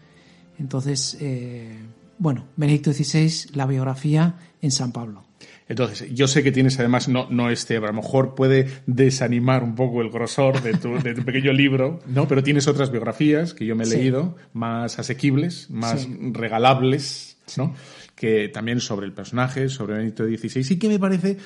Entonces, 0.57 1.17
eh, 1.19 1.79
bueno, 2.17 2.47
Benedicto 2.55 2.93
XVI, 2.93 3.55
la 3.55 3.65
biografía 3.65 4.35
en 4.61 4.71
San 4.71 4.91
Pablo. 4.91 5.23
Entonces, 5.67 6.13
yo 6.13 6.27
sé 6.27 6.43
que 6.43 6.51
tienes 6.51 6.77
además, 6.79 7.07
no, 7.07 7.27
no 7.31 7.49
este, 7.49 7.77
a 7.77 7.79
lo 7.79 7.91
mejor 7.93 8.35
puede 8.35 8.67
desanimar 8.85 9.63
un 9.63 9.73
poco 9.73 10.01
el 10.01 10.11
grosor 10.11 10.61
de 10.61 10.73
tu, 10.75 10.99
de 11.01 11.15
tu 11.15 11.23
pequeño 11.23 11.51
libro, 11.53 12.01
¿no? 12.05 12.27
Pero 12.27 12.43
tienes 12.43 12.67
otras 12.67 12.91
biografías 12.91 13.53
que 13.55 13.65
yo 13.65 13.75
me 13.75 13.83
he 13.83 13.87
Sí. 13.87 13.97
leído, 13.97 14.35
más 14.53 14.99
asequibles, 14.99 15.69
más 15.71 16.01
Sí. 16.01 16.17
regalables, 16.33 17.37
¿no? 17.57 17.73
Que 18.15 18.47
también 18.49 18.79
sobre 18.79 19.07
el 19.07 19.13
personaje, 19.13 19.67
sobre 19.69 19.95
Benedicto 19.95 20.23
XVI, 20.25 20.63
sí 20.63 20.77
que 20.79 20.87
me 20.87 20.99
parece, 20.99 21.37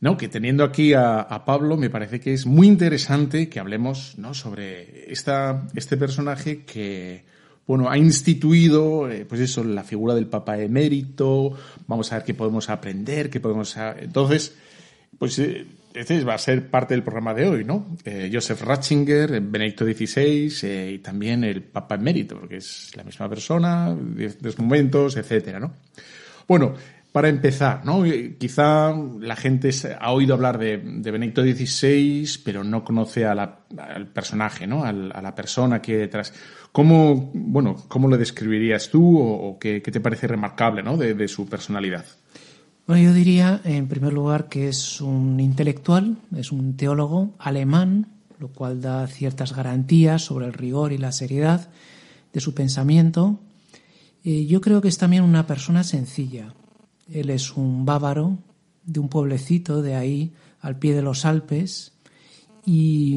¿no? 0.00 0.16
Que 0.16 0.28
teniendo 0.28 0.64
aquí 0.64 0.94
a, 0.94 1.20
a 1.20 1.44
Pablo, 1.44 1.76
me 1.76 1.90
parece 1.90 2.18
que 2.18 2.32
es 2.32 2.46
muy 2.46 2.66
interesante 2.66 3.50
que 3.50 3.60
hablemos, 3.60 4.14
¿no? 4.16 4.32
Sobre 4.32 5.12
esta, 5.12 5.68
este 5.74 5.98
personaje 5.98 6.64
que, 6.64 7.24
bueno, 7.70 7.88
ha 7.88 7.96
instituido, 7.96 9.08
eh, 9.08 9.24
pues 9.28 9.40
eso, 9.40 9.62
la 9.62 9.84
figura 9.84 10.14
del 10.14 10.26
Papa 10.26 10.58
emérito, 10.58 11.52
vamos 11.86 12.10
a 12.12 12.16
ver 12.16 12.24
qué 12.24 12.34
podemos 12.34 12.68
aprender, 12.68 13.30
qué 13.30 13.38
podemos... 13.38 13.76
a- 13.76 13.96
Entonces, 13.98 14.56
pues 15.18 15.38
eh, 15.38 15.66
este 15.94 16.24
va 16.24 16.34
a 16.34 16.38
ser 16.38 16.68
parte 16.68 16.94
del 16.94 17.04
programa 17.04 17.32
de 17.32 17.48
hoy, 17.48 17.64
¿no? 17.64 17.96
Eh, 18.04 18.28
Joseph 18.32 18.62
Ratzinger, 18.62 19.34
eh, 19.34 19.40
Benedicto 19.40 19.84
XVI 19.84 20.94
y 20.94 20.98
también 20.98 21.44
el 21.44 21.62
Papa 21.62 21.94
emérito, 21.94 22.38
porque 22.40 22.56
es 22.56 22.90
la 22.96 23.04
misma 23.04 23.28
persona, 23.28 23.94
diferentes 23.94 24.58
momentos, 24.58 25.16
etcétera, 25.16 25.60
¿no? 25.60 25.72
Bueno, 26.48 26.74
para 27.12 27.28
empezar, 27.28 27.84
¿no? 27.84 28.04
Quizá 28.38 28.92
la 29.20 29.34
gente 29.36 29.70
ha 30.00 30.12
oído 30.12 30.34
hablar 30.34 30.58
de, 30.58 30.76
Benedicto 30.76 31.42
XVI, 31.42 32.28
pero 32.44 32.62
no 32.64 32.82
conoce 32.84 33.26
a 33.26 33.32
al 33.32 34.06
personaje, 34.08 34.66
¿no? 34.66 34.84
Al- 34.84 35.12
a 35.14 35.20
la 35.22 35.34
persona 35.34 35.80
que 35.82 35.96
detrás. 35.96 36.32
¿Cómo, 36.72 37.30
bueno, 37.34 37.76
cómo 37.88 38.08
lo 38.08 38.16
describirías 38.16 38.90
tú 38.90 39.18
o, 39.18 39.58
qué, 39.58 39.82
qué 39.82 39.90
te 39.90 40.00
parece 40.00 40.28
remarcable, 40.28 40.82
¿no? 40.82 40.96
De, 40.96 41.14
de 41.14 41.28
su 41.28 41.48
personalidad. 41.48 42.04
Bueno, 42.86 43.04
yo 43.04 43.12
diría, 43.12 43.60
en 43.64 43.88
primer 43.88 44.12
lugar, 44.12 44.48
que 44.48 44.68
es 44.68 45.00
un 45.00 45.40
intelectual, 45.40 46.16
es 46.36 46.52
un 46.52 46.76
teólogo 46.76 47.34
alemán, 47.38 48.08
lo 48.38 48.48
cual 48.48 48.80
da 48.80 49.06
ciertas 49.06 49.54
garantías 49.54 50.22
sobre 50.22 50.46
el 50.46 50.52
rigor 50.52 50.92
y 50.92 50.98
la 50.98 51.12
seriedad 51.12 51.68
de 52.32 52.40
su 52.40 52.54
pensamiento. 52.54 53.38
Eh, 54.24 54.46
yo 54.46 54.60
creo 54.60 54.80
que 54.80 54.88
es 54.88 54.98
también 54.98 55.24
una 55.24 55.46
persona 55.46 55.84
sencilla. 55.84 56.54
Él 57.08 57.30
es 57.30 57.56
un 57.56 57.84
bávaro 57.84 58.38
de 58.84 59.00
un 59.00 59.08
pueblecito 59.08 59.82
de 59.82 59.94
ahí, 59.94 60.32
al 60.60 60.78
pie 60.78 60.94
de 60.94 61.02
los 61.02 61.24
Alpes, 61.24 61.92
y, 62.66 63.14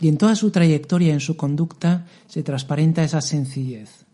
en 0.00 0.18
toda 0.18 0.36
su 0.36 0.50
trayectoria, 0.50 1.12
en 1.12 1.20
su 1.20 1.36
conducta, 1.36 2.06
se 2.26 2.42
transparenta 2.42 3.02
esa 3.04 3.20
sencillez. 3.20 4.06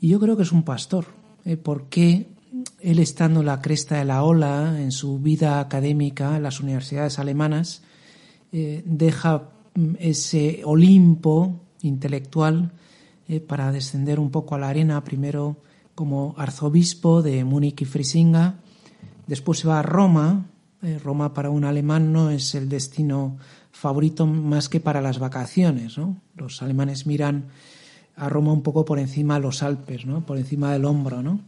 Y 0.00 0.08
yo 0.08 0.20
creo 0.20 0.36
que 0.36 0.42
es 0.42 0.52
un 0.52 0.62
pastor, 0.62 1.06
eh, 1.44 1.56
porque 1.56 2.28
él 2.80 2.98
estando 2.98 3.40
en 3.40 3.46
la 3.46 3.60
cresta 3.60 3.98
de 3.98 4.04
la 4.04 4.24
ola 4.24 4.80
en 4.80 4.92
su 4.92 5.18
vida 5.18 5.60
académica 5.60 6.36
en 6.36 6.42
las 6.42 6.60
universidades 6.60 7.18
alemanas, 7.18 7.82
eh, 8.52 8.82
deja 8.84 9.50
mm, 9.74 9.94
ese 9.98 10.62
Olimpo 10.64 11.60
intelectual 11.82 12.72
eh, 13.28 13.40
para 13.40 13.72
descender 13.72 14.20
un 14.20 14.30
poco 14.30 14.54
a 14.54 14.58
la 14.58 14.68
arena, 14.68 15.02
primero 15.04 15.56
como 15.94 16.34
arzobispo 16.36 17.22
de 17.22 17.44
Múnich 17.44 17.82
y 17.82 17.84
Frisinga, 17.84 18.56
después 19.26 19.60
se 19.60 19.68
va 19.68 19.78
a 19.78 19.82
Roma. 19.82 20.46
Roma 21.04 21.32
para 21.32 21.48
un 21.48 21.64
alemán 21.64 22.12
no 22.12 22.30
es 22.30 22.56
el 22.56 22.68
destino 22.68 23.36
favorito 23.82 24.26
más 24.26 24.68
que 24.68 24.80
para 24.80 25.00
las 25.02 25.18
vacaciones. 25.18 25.98
¿no? 25.98 26.16
Los 26.36 26.62
alemanes 26.62 27.06
miran 27.06 27.44
a 28.16 28.28
Roma 28.28 28.52
un 28.52 28.62
poco 28.62 28.84
por 28.84 28.98
encima 28.98 29.34
de 29.34 29.40
los 29.40 29.62
Alpes, 29.62 30.06
¿no? 30.06 30.24
por 30.24 30.38
encima 30.38 30.72
del 30.72 30.84
hombro. 30.84 31.22
¿no? 31.22 31.40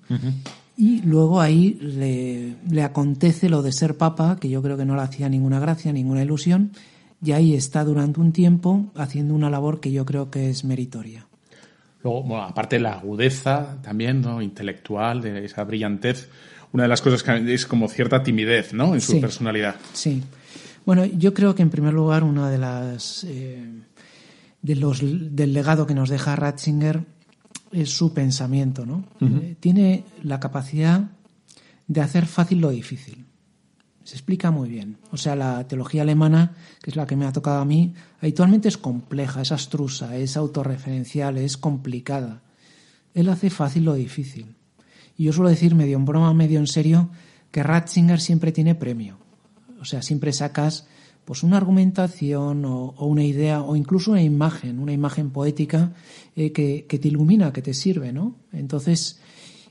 Y 0.76 1.00
luego 1.02 1.40
ahí 1.40 1.78
le, 1.80 2.56
le 2.68 2.82
acontece 2.82 3.48
lo 3.48 3.62
de 3.62 3.70
ser 3.72 3.96
papa, 3.96 4.36
que 4.40 4.48
yo 4.50 4.60
creo 4.60 4.76
que 4.76 4.84
no 4.84 4.96
le 4.96 5.02
hacía 5.02 5.28
ninguna 5.28 5.60
gracia, 5.60 5.92
ninguna 5.92 6.22
ilusión, 6.22 6.72
y 7.22 7.30
ahí 7.32 7.54
está 7.54 7.84
durante 7.84 8.20
un 8.20 8.32
tiempo 8.32 8.86
haciendo 8.96 9.34
una 9.34 9.48
labor 9.48 9.78
que 9.80 9.92
yo 9.92 10.04
creo 10.04 10.30
que 10.30 10.50
es 10.50 10.64
meritoria. 10.64 11.26
Luego, 12.02 12.22
bueno, 12.24 12.42
aparte 12.44 12.78
la 12.80 12.94
agudeza 12.94 13.78
también, 13.82 14.20
¿no? 14.20 14.42
Intelectual, 14.42 15.22
de 15.22 15.44
esa 15.46 15.64
brillantez. 15.64 16.28
Una 16.72 16.82
de 16.82 16.88
las 16.88 17.00
cosas 17.00 17.22
que 17.22 17.54
es 17.54 17.64
como 17.66 17.88
cierta 17.88 18.22
timidez, 18.22 18.74
¿no? 18.74 18.94
En 18.94 19.00
su 19.00 19.12
Sí. 19.12 19.20
personalidad. 19.20 19.76
Sí. 19.94 20.22
Bueno, 20.86 21.04
yo 21.04 21.32
creo 21.32 21.54
que 21.54 21.62
en 21.62 21.70
primer 21.70 21.94
lugar 21.94 22.24
una 22.24 22.50
de 22.50 22.58
las 22.58 23.24
eh, 23.24 23.64
de 24.62 24.76
los 24.76 25.00
del 25.00 25.52
legado 25.52 25.86
que 25.86 25.94
nos 25.94 26.08
deja 26.08 26.36
Ratzinger 26.36 27.04
es 27.70 27.90
su 27.90 28.14
pensamiento, 28.14 28.86
¿no? 28.86 29.04
Eh, 29.20 29.56
tiene 29.60 30.04
la 30.22 30.40
capacidad 30.40 31.10
de 31.86 32.00
hacer 32.00 32.26
fácil 32.26 32.60
lo 32.60 32.70
difícil. 32.70 33.24
Se 34.04 34.14
explica 34.14 34.50
muy 34.50 34.68
bien. 34.68 34.98
O 35.10 35.16
sea, 35.16 35.34
la 35.34 35.66
teología 35.66 36.02
alemana, 36.02 36.52
que 36.82 36.90
es 36.90 36.96
la 36.96 37.06
que 37.06 37.16
me 37.16 37.26
ha 37.26 37.32
tocado 37.32 37.58
a 37.58 37.64
mí, 37.64 37.94
habitualmente 38.20 38.68
es 38.68 38.76
compleja, 38.76 39.40
es 39.40 39.50
abstrusa, 39.50 40.16
es 40.16 40.36
autorreferencial, 40.36 41.38
es 41.38 41.56
complicada. 41.56 42.42
Él 43.14 43.28
hace 43.30 43.48
fácil 43.50 43.84
lo 43.84 43.94
difícil. 43.94 44.54
Y 45.16 45.24
yo 45.24 45.32
suelo 45.32 45.48
decir, 45.48 45.74
medio 45.74 45.96
en 45.96 46.04
broma, 46.04 46.34
medio 46.34 46.58
en 46.58 46.66
serio, 46.66 47.08
que 47.50 47.62
Ratzinger 47.62 48.20
siempre 48.20 48.52
tiene 48.52 48.74
premio. 48.74 49.23
O 49.84 49.86
sea, 49.86 50.00
siempre 50.00 50.32
sacas 50.32 50.86
pues 51.26 51.42
una 51.42 51.58
argumentación 51.58 52.64
o, 52.64 52.94
una 53.00 53.22
idea 53.22 53.60
o 53.60 53.76
incluso 53.76 54.12
una 54.12 54.22
imagen, 54.22 54.78
una 54.78 54.94
imagen 54.94 55.28
poética 55.28 55.92
eh, 56.34 56.52
que, 56.52 56.86
te 56.88 57.08
ilumina, 57.08 57.52
que 57.52 57.60
te 57.60 57.74
sirve, 57.74 58.10
¿no? 58.10 58.34
Entonces, 58.54 59.20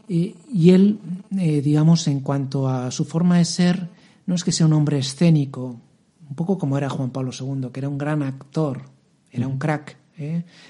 eh, 0.07 0.35
y 0.53 0.69
él, 0.69 0.99
eh, 1.35 1.63
digamos, 1.63 2.07
en 2.07 2.19
cuanto 2.19 2.69
a 2.69 2.91
su 2.91 3.05
forma 3.05 3.39
de 3.39 3.45
ser, 3.45 3.89
no 4.27 4.35
es 4.35 4.43
que 4.43 4.51
sea 4.51 4.67
un 4.67 4.73
hombre 4.73 4.99
escénico, 4.99 5.79
un 6.29 6.35
poco 6.35 6.59
como 6.59 6.77
era 6.77 6.89
Juan 6.89 7.09
Pablo 7.09 7.31
II, 7.31 7.69
que 7.73 7.79
era 7.79 7.89
un 7.89 7.97
gran 7.97 8.21
actor, 8.21 8.83
era 9.31 9.47
un 9.47 9.57
crack, 9.57 9.97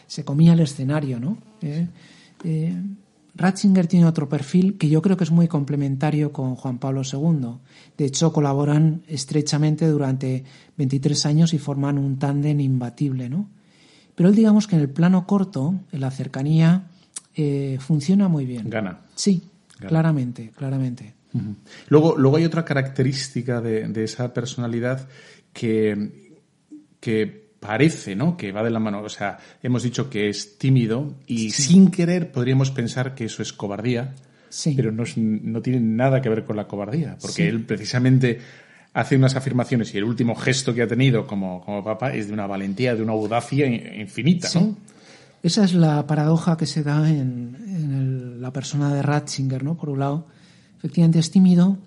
se 0.07 0.23
comía 0.23 0.53
el 0.53 0.61
escenario, 0.61 1.19
¿no? 1.19 1.37
Ratzinger 3.35 3.87
tiene 3.87 4.05
otro 4.05 4.29
perfil 4.29 4.77
que 4.77 4.89
yo 4.89 5.01
creo 5.01 5.17
que 5.17 5.23
es 5.23 5.31
muy 5.31 5.47
complementario 5.47 6.31
con 6.31 6.55
Juan 6.55 6.77
Pablo 6.77 7.01
II. 7.01 7.57
De 7.97 8.05
hecho, 8.05 8.31
colaboran 8.31 9.03
estrechamente 9.07 9.87
durante 9.87 10.43
23 10.77 11.25
años 11.25 11.53
y 11.53 11.59
forman 11.59 11.97
un 11.97 12.19
tándem 12.19 12.59
imbatible, 12.59 13.29
¿no? 13.29 13.49
Pero 14.15 14.29
él, 14.29 14.35
digamos 14.35 14.67
que 14.67 14.75
en 14.75 14.81
el 14.81 14.89
plano 14.89 15.25
corto, 15.25 15.73
en 15.91 16.01
la 16.01 16.11
cercanía, 16.11 16.87
eh, 17.35 17.77
funciona 17.79 18.27
muy 18.27 18.45
bien. 18.45 18.69
Gana. 18.69 18.99
Sí, 19.15 19.49
claramente, 19.79 20.51
claramente. 20.55 21.15
luego, 21.87 22.15
luego 22.15 22.37
hay 22.37 22.45
otra 22.45 22.63
característica 22.63 23.59
de, 23.61 23.87
de 23.87 24.03
esa 24.03 24.31
personalidad 24.33 25.07
que, 25.51 26.35
que 26.99 27.42
parece, 27.63 28.15
¿no? 28.15 28.35
Que 28.37 28.51
va 28.51 28.63
de 28.63 28.69
la 28.69 28.79
mano. 28.79 29.01
O 29.01 29.09
sea, 29.09 29.39
hemos 29.61 29.83
dicho 29.83 30.09
que 30.09 30.29
es 30.29 30.57
tímido 30.57 31.13
y 31.25 31.51
sin 31.51 31.89
querer 31.89 32.31
podríamos 32.31 32.71
pensar 32.71 33.15
que 33.15 33.25
eso 33.25 33.41
es 33.41 33.53
cobardía. 33.53 34.13
Sí. 34.49 34.73
Pero 34.75 34.91
no, 34.91 35.03
no 35.15 35.61
tiene 35.61 35.79
nada 35.79 36.21
que 36.21 36.29
ver 36.29 36.43
con 36.43 36.55
la 36.55 36.67
cobardía, 36.67 37.17
porque 37.19 37.47
él 37.47 37.65
precisamente 37.65 38.39
hace 38.93 39.15
unas 39.15 39.35
afirmaciones 39.35 39.93
y 39.95 39.97
el 39.97 40.03
último 40.03 40.35
gesto 40.35 40.75
que 40.75 40.83
ha 40.83 40.87
tenido 40.87 41.25
como, 41.25 41.61
como 41.65 41.83
papa 41.83 42.13
es 42.13 42.27
de 42.27 42.33
una 42.33 42.45
valentía, 42.45 42.93
de 42.93 43.01
una 43.01 43.13
audacia 43.13 43.65
infinita, 43.65 44.49
¿no? 44.53 44.75
Esa 45.41 45.63
es 45.63 45.73
la 45.73 46.05
paradoja 46.05 46.55
que 46.55 46.67
se 46.67 46.83
da 46.83 47.09
en, 47.09 47.57
en 47.67 48.41
la 48.41 48.53
persona 48.53 48.93
de 48.93 49.01
Ratzinger, 49.01 49.63
¿no? 49.63 49.75
Por 49.75 49.89
un 49.89 49.99
lado, 49.99 50.27
efectivamente 50.77 51.19
es 51.19 51.31
tímido, 51.31 51.79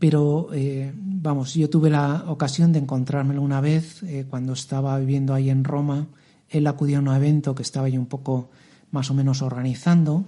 pero 0.00 0.48
eh, 0.52 0.92
vamos, 0.96 1.54
yo 1.54 1.68
tuve 1.68 1.90
la 1.90 2.24
ocasión 2.26 2.72
de 2.72 2.80
encontrármelo 2.80 3.42
una 3.42 3.60
vez 3.60 4.02
eh, 4.02 4.24
cuando 4.28 4.54
estaba 4.54 4.98
viviendo 4.98 5.34
ahí 5.34 5.50
en 5.50 5.62
Roma. 5.62 6.08
Él 6.48 6.66
acudió 6.66 6.96
a 6.96 7.00
un 7.02 7.08
evento 7.08 7.54
que 7.54 7.62
estaba 7.62 7.88
yo 7.88 8.00
un 8.00 8.06
poco 8.06 8.50
más 8.90 9.10
o 9.10 9.14
menos 9.14 9.42
organizando 9.42 10.24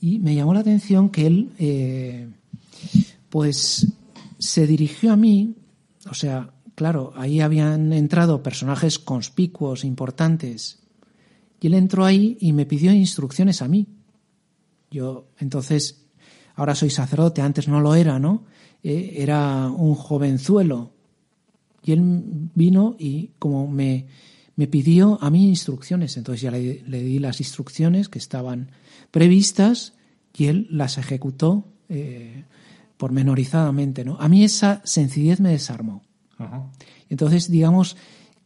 y 0.00 0.20
me 0.20 0.36
llamó 0.36 0.54
la 0.54 0.60
atención 0.60 1.10
que 1.10 1.26
él, 1.26 1.50
eh, 1.58 2.28
pues, 3.28 3.88
se 4.38 4.66
dirigió 4.66 5.12
a 5.12 5.16
mí, 5.16 5.56
o 6.08 6.14
sea, 6.14 6.52
claro, 6.76 7.12
ahí 7.16 7.40
habían 7.40 7.92
entrado 7.92 8.44
personajes 8.44 9.00
conspicuos, 9.00 9.84
importantes, 9.84 10.78
y 11.60 11.66
él 11.66 11.74
entró 11.74 12.04
ahí 12.04 12.38
y 12.40 12.52
me 12.52 12.66
pidió 12.66 12.92
instrucciones 12.92 13.60
a 13.60 13.66
mí. 13.66 13.88
Yo 14.88 15.26
entonces 15.40 16.05
ahora 16.56 16.74
soy 16.74 16.90
sacerdote, 16.90 17.42
antes 17.42 17.68
no 17.68 17.80
lo 17.80 17.94
era, 17.94 18.18
¿no? 18.18 18.44
Eh, 18.82 19.14
era 19.18 19.68
un 19.68 19.94
jovenzuelo. 19.94 20.92
Y 21.84 21.92
él 21.92 22.00
vino 22.54 22.96
y 22.98 23.30
como 23.38 23.68
me, 23.68 24.06
me 24.56 24.66
pidió 24.66 25.22
a 25.22 25.30
mí 25.30 25.48
instrucciones, 25.48 26.16
entonces 26.16 26.40
ya 26.42 26.50
le, 26.50 26.82
di 26.82 27.18
las 27.18 27.40
instrucciones 27.40 28.08
que 28.08 28.18
estaban 28.18 28.72
previstas 29.10 29.92
y 30.34 30.46
él 30.46 30.66
las 30.70 30.98
ejecutó 30.98 31.68
eh, 31.88 32.44
pormenorizadamente, 32.96 34.04
¿no? 34.04 34.16
A 34.18 34.28
mí 34.28 34.42
esa 34.42 34.80
sencillez 34.84 35.40
me 35.40 35.50
desarmó. 35.50 36.02
Entonces, 37.08 37.50
digamos 37.50 37.96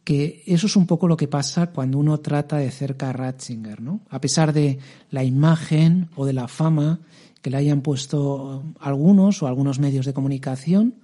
que 0.03 0.43
eso 0.45 0.67
es 0.67 0.75
un 0.75 0.87
poco 0.87 1.07
lo 1.07 1.17
que 1.17 1.27
pasa 1.27 1.71
cuando 1.71 1.97
uno 1.97 2.19
trata 2.19 2.57
de 2.57 2.71
cerca 2.71 3.09
a 3.09 3.13
Ratzinger, 3.13 3.81
¿no? 3.81 4.01
A 4.09 4.19
pesar 4.19 4.53
de 4.53 4.79
la 5.09 5.23
imagen 5.23 6.09
o 6.15 6.25
de 6.25 6.33
la 6.33 6.47
fama 6.47 7.01
que 7.41 7.49
le 7.49 7.57
hayan 7.57 7.81
puesto 7.81 8.63
algunos 8.79 9.41
o 9.41 9.47
algunos 9.47 9.79
medios 9.79 10.05
de 10.05 10.13
comunicación. 10.13 10.95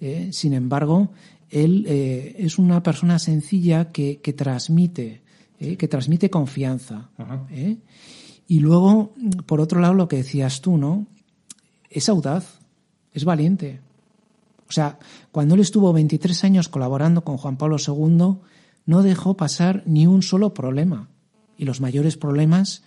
Eh, 0.00 0.30
sin 0.32 0.52
embargo, 0.52 1.10
él 1.48 1.84
eh, 1.88 2.36
es 2.38 2.58
una 2.58 2.82
persona 2.82 3.18
sencilla 3.18 3.92
que, 3.92 4.18
transmite, 4.36 5.22
eh, 5.60 5.76
que 5.76 5.88
transmite 5.88 6.28
confianza. 6.28 7.10
Y 8.48 8.60
luego, 8.60 9.14
por 9.46 9.60
otro 9.60 9.80
lado, 9.80 9.94
lo 9.94 10.08
que 10.08 10.16
decías 10.16 10.60
tú, 10.60 10.76
¿no? 10.76 11.06
Es 11.88 12.08
audaz, 12.08 12.60
es 13.12 13.24
valiente. 13.24 13.80
O 14.68 14.72
sea, 14.72 14.98
cuando 15.30 15.54
él 15.54 15.60
estuvo 15.60 15.92
23 15.92 16.44
años 16.44 16.68
colaborando 16.68 17.22
con 17.22 17.36
Juan 17.36 17.56
Pablo 17.56 17.76
II, 17.78 18.38
no 18.86 19.02
dejó 19.02 19.36
pasar 19.36 19.84
ni 19.86 20.06
un 20.06 20.22
solo 20.22 20.52
problema. 20.52 21.08
Y 21.56 21.64
los 21.64 21.80
mayores 21.80 22.16
problemas 22.16 22.82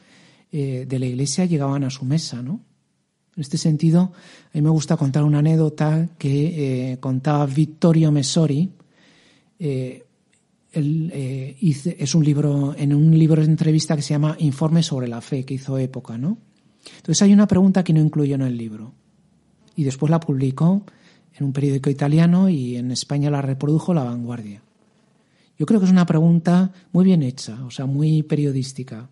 de 0.51 0.99
la 0.99 1.05
Iglesia 1.05 1.45
llegaban 1.45 1.83
a 1.83 1.89
su 1.89 2.05
mesa, 2.05 2.41
¿no? 2.41 2.61
En 3.39 3.43
este 3.43 3.57
sentido, 3.57 4.01
a 4.01 4.49
mí 4.53 4.61
me 4.61 4.69
gusta 4.69 4.97
contar 4.97 5.23
una 5.23 5.39
anécdota 5.39 6.09
que 6.17 6.91
eh, 6.91 6.97
contaba 6.99 7.45
Vittorio 7.45 8.11
Messori. 8.11 8.69
Eh, 9.57 10.03
eh, 10.73 11.57
es 11.61 12.15
un 12.15 12.25
libro, 12.25 12.75
en 12.77 12.93
un 12.93 13.17
libro 13.17 13.41
de 13.41 13.47
entrevista 13.47 13.95
que 13.95 14.01
se 14.01 14.09
llama 14.09 14.35
Informe 14.39 14.83
sobre 14.83 15.07
la 15.07 15.21
fe, 15.21 15.45
que 15.45 15.53
hizo 15.53 15.77
época, 15.77 16.17
¿no? 16.17 16.37
Entonces 16.97 17.21
hay 17.21 17.31
una 17.31 17.47
pregunta 17.47 17.81
que 17.81 17.93
no 17.93 18.01
incluyó 18.01 18.35
en 18.35 18.41
el 18.41 18.57
libro. 18.57 18.91
Y 19.73 19.85
después 19.85 20.09
la 20.09 20.19
publicó 20.19 20.83
en 21.33 21.45
un 21.45 21.53
periódico 21.53 21.89
italiano 21.89 22.49
y 22.49 22.75
en 22.75 22.91
España 22.91 23.31
la 23.31 23.41
reprodujo 23.41 23.93
La 23.93 24.03
Vanguardia. 24.03 24.61
Yo 25.57 25.65
creo 25.65 25.79
que 25.79 25.85
es 25.85 25.93
una 25.93 26.05
pregunta 26.05 26.73
muy 26.91 27.05
bien 27.05 27.23
hecha, 27.23 27.63
o 27.63 27.71
sea, 27.71 27.85
muy 27.85 28.21
periodística, 28.21 29.07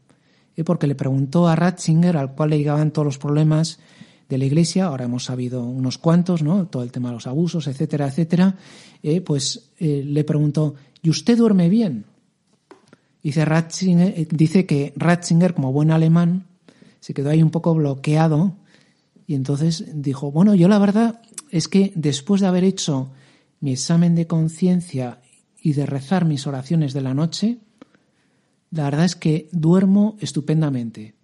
porque 0.65 0.85
le 0.85 0.95
preguntó 0.95 1.47
a 1.47 1.55
Ratzinger, 1.55 2.17
al 2.17 2.35
cual 2.35 2.49
le 2.49 2.57
llegaban 2.57 2.91
todos 2.91 3.05
los 3.05 3.17
problemas 3.17 3.79
de 4.29 4.37
la 4.37 4.45
Iglesia, 4.45 4.85
ahora 4.85 5.05
hemos 5.05 5.25
sabido 5.25 5.63
unos 5.63 5.97
cuantos, 5.97 6.43
¿no? 6.43 6.67
Todo 6.67 6.83
el 6.83 6.91
tema 6.91 7.09
de 7.09 7.15
los 7.15 7.27
abusos, 7.27 7.67
etcétera, 7.67 8.07
etcétera. 8.07 8.55
Eh, 9.01 9.21
pues 9.21 9.71
eh, 9.79 10.03
le 10.05 10.23
preguntó, 10.23 10.75
¿y 11.01 11.09
usted 11.09 11.37
duerme 11.37 11.69
bien? 11.69 12.05
Dice, 13.23 13.45
Ratzinger, 13.45 14.13
eh, 14.19 14.27
dice 14.29 14.65
que 14.65 14.93
Ratzinger, 14.95 15.53
como 15.53 15.71
buen 15.71 15.91
alemán, 15.91 16.45
se 16.99 17.13
quedó 17.13 17.29
ahí 17.29 17.41
un 17.41 17.51
poco 17.51 17.73
bloqueado 17.73 18.55
y 19.27 19.35
entonces 19.35 19.85
dijo, 19.93 20.31
bueno, 20.31 20.55
yo 20.55 20.67
la 20.67 20.79
verdad 20.79 21.21
es 21.51 21.67
que 21.67 21.91
después 21.95 22.41
de 22.41 22.47
haber 22.47 22.63
hecho 22.63 23.11
mi 23.59 23.73
examen 23.73 24.15
de 24.15 24.27
conciencia 24.27 25.21
y 25.61 25.73
de 25.73 25.85
rezar 25.85 26.25
mis 26.25 26.47
oraciones 26.47 26.93
de 26.93 27.01
la 27.01 27.13
noche, 27.13 27.59
la 28.71 28.83
verdad 28.83 29.05
es 29.05 29.15
que 29.15 29.49
duermo 29.51 30.17
estupendamente, 30.19 31.15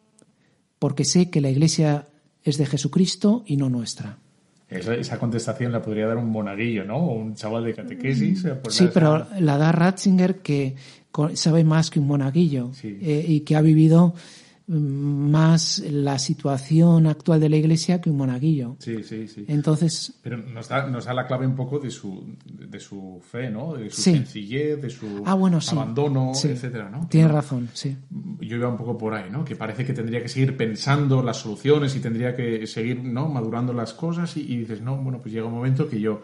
porque 0.80 1.06
sé 1.06 1.30
que 1.30 1.42
la 1.42 1.50
Iglesia 1.50 2.08
es 2.43 2.58
de 2.58 2.65
Jesucristo 2.65 3.43
y 3.45 3.58
no 3.58 3.69
nuestra. 3.69 4.17
Esa, 4.69 5.19
contestación 5.19 5.71
la 5.71 5.82
podría 5.82 6.08
dar 6.08 6.17
un 6.17 6.29
monaguillo, 6.29 6.84
¿no? 6.84 6.97
O 6.97 7.13
un 7.13 7.36
chaval 7.36 7.63
de 7.63 7.75
catequesis. 7.75 8.45
Eh, 8.45 8.60
sí, 8.69 8.89
pero 8.91 9.27
la 9.39 9.58
da 9.58 9.71
Ratzinger 9.71 10.38
que 10.38 10.75
sabe 11.36 11.63
más 11.63 11.91
que 11.91 11.99
un 11.99 12.08
monaguillo 12.08 12.71
eh, 12.82 13.25
y 13.27 13.41
que 13.41 13.56
ha 13.56 13.62
vivido 13.62 14.15
más 14.67 15.80
la 15.80 16.17
situación 16.19 17.08
actual 17.08 17.39
de 17.41 17.49
la 17.49 17.58
Iglesia 17.58 17.99
que 17.99 18.10
un 18.10 18.17
monaguillo. 18.17 18.78
Sí, 18.80 19.04
sí, 19.04 19.28
sí. 19.28 19.45
Entonces... 19.47 20.13
Pero 20.21 20.38
nos 20.38 20.69
da, 20.69 20.88
nos 20.88 21.06
da 21.06 21.13
la 21.13 21.28
clave 21.28 21.45
un 21.45 21.56
poco 21.56 21.80
de 21.80 21.91
su, 21.91 22.36
de 22.45 22.80
su 22.80 23.21
fe, 23.30 23.49
¿no? 23.49 23.73
De 23.73 23.89
su 23.89 24.02
sencillez, 24.02 24.82
de 24.82 24.89
su 24.89 25.23
ah, 25.26 25.34
bueno, 25.34 25.60
abandono, 25.69 26.32
etcétera, 26.32 26.89
¿no? 26.89 27.08
Tiene 27.10 27.28
razón, 27.28 27.69
sí. 27.73 27.97
Yo 28.39 28.58
iba 28.58 28.69
un 28.69 28.78
poco 28.78 28.97
por 28.97 29.13
ahí, 29.13 29.30
¿no? 29.30 29.43
Que 29.43 29.56
parece 29.56 29.86
que 29.86 29.93
tendría 29.93 30.21
que 30.21 30.30
seguir 30.30 30.56
pensando 30.56 31.21
las 31.21 31.38
soluciones 31.38 31.95
y 31.95 31.99
tendría 31.99 32.36
que 32.36 32.65
seguir, 32.65 33.04
¿no? 33.04 33.28
Madurando 33.28 33.73
las 33.73 33.93
cosas 33.93 34.38
y, 34.38 34.41
y 34.41 34.58
dices, 34.58 34.82
no, 34.82 34.95
bueno, 34.95 35.19
pues 35.19 35.34
llega 35.34 35.45
un 35.45 35.54
momento 35.54 35.89
que 35.89 35.99
yo, 35.99 36.21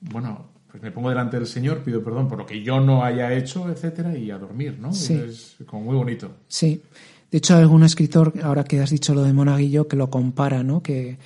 bueno, 0.00 0.54
pues 0.74 0.82
me 0.82 0.90
pongo 0.90 1.08
delante 1.08 1.36
del 1.36 1.46
Señor, 1.46 1.84
pido 1.84 2.02
perdón 2.02 2.26
por 2.26 2.36
lo 2.36 2.44
que 2.46 2.60
yo 2.60 2.80
no 2.80 3.04
haya 3.04 3.32
hecho, 3.32 3.70
etcétera, 3.70 4.18
y 4.18 4.32
a 4.32 4.38
dormir, 4.38 4.76
¿no? 4.80 4.92
Sí. 4.92 5.14
Es 5.14 5.56
como 5.66 5.84
muy 5.84 5.94
bonito. 5.94 6.32
Sí. 6.48 6.82
De 7.34 7.38
hecho, 7.38 7.56
hay 7.56 7.62
algún 7.62 7.82
escritor, 7.82 8.32
ahora 8.44 8.62
que 8.62 8.80
has 8.80 8.90
dicho 8.90 9.12
lo 9.12 9.24
de 9.24 9.32
Monaguillo, 9.32 9.88
que 9.88 9.96
lo 9.96 10.08
compara, 10.08 10.62
¿no? 10.62 10.84
Que, 10.84 11.18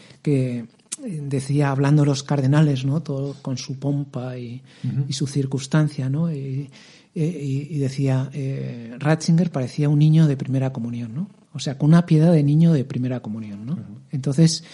decía, 1.02 1.70
hablando 1.70 2.00
de 2.00 2.06
los 2.06 2.22
cardenales, 2.22 2.86
¿no? 2.86 3.02
Todo 3.02 3.34
con 3.42 3.58
su 3.58 3.78
pompa 3.78 4.38
y, 4.38 4.62
su 5.10 5.26
circunstancia, 5.26 6.08
¿no? 6.08 6.32
Y, 6.32 6.70
decía, 7.14 8.30
eh, 8.32 8.96
Ratzinger 8.98 9.50
parecía 9.50 9.90
un 9.90 9.98
niño 9.98 10.26
de 10.26 10.38
primera 10.38 10.72
comunión, 10.72 11.14
¿no? 11.14 11.28
O 11.52 11.58
sea, 11.58 11.76
con 11.76 11.90
una 11.90 12.06
piedad 12.06 12.32
de 12.32 12.42
niño 12.42 12.72
de 12.72 12.86
primera 12.86 13.20
comunión, 13.20 13.66
¿no? 13.66 13.76
Entonces, 14.10 14.64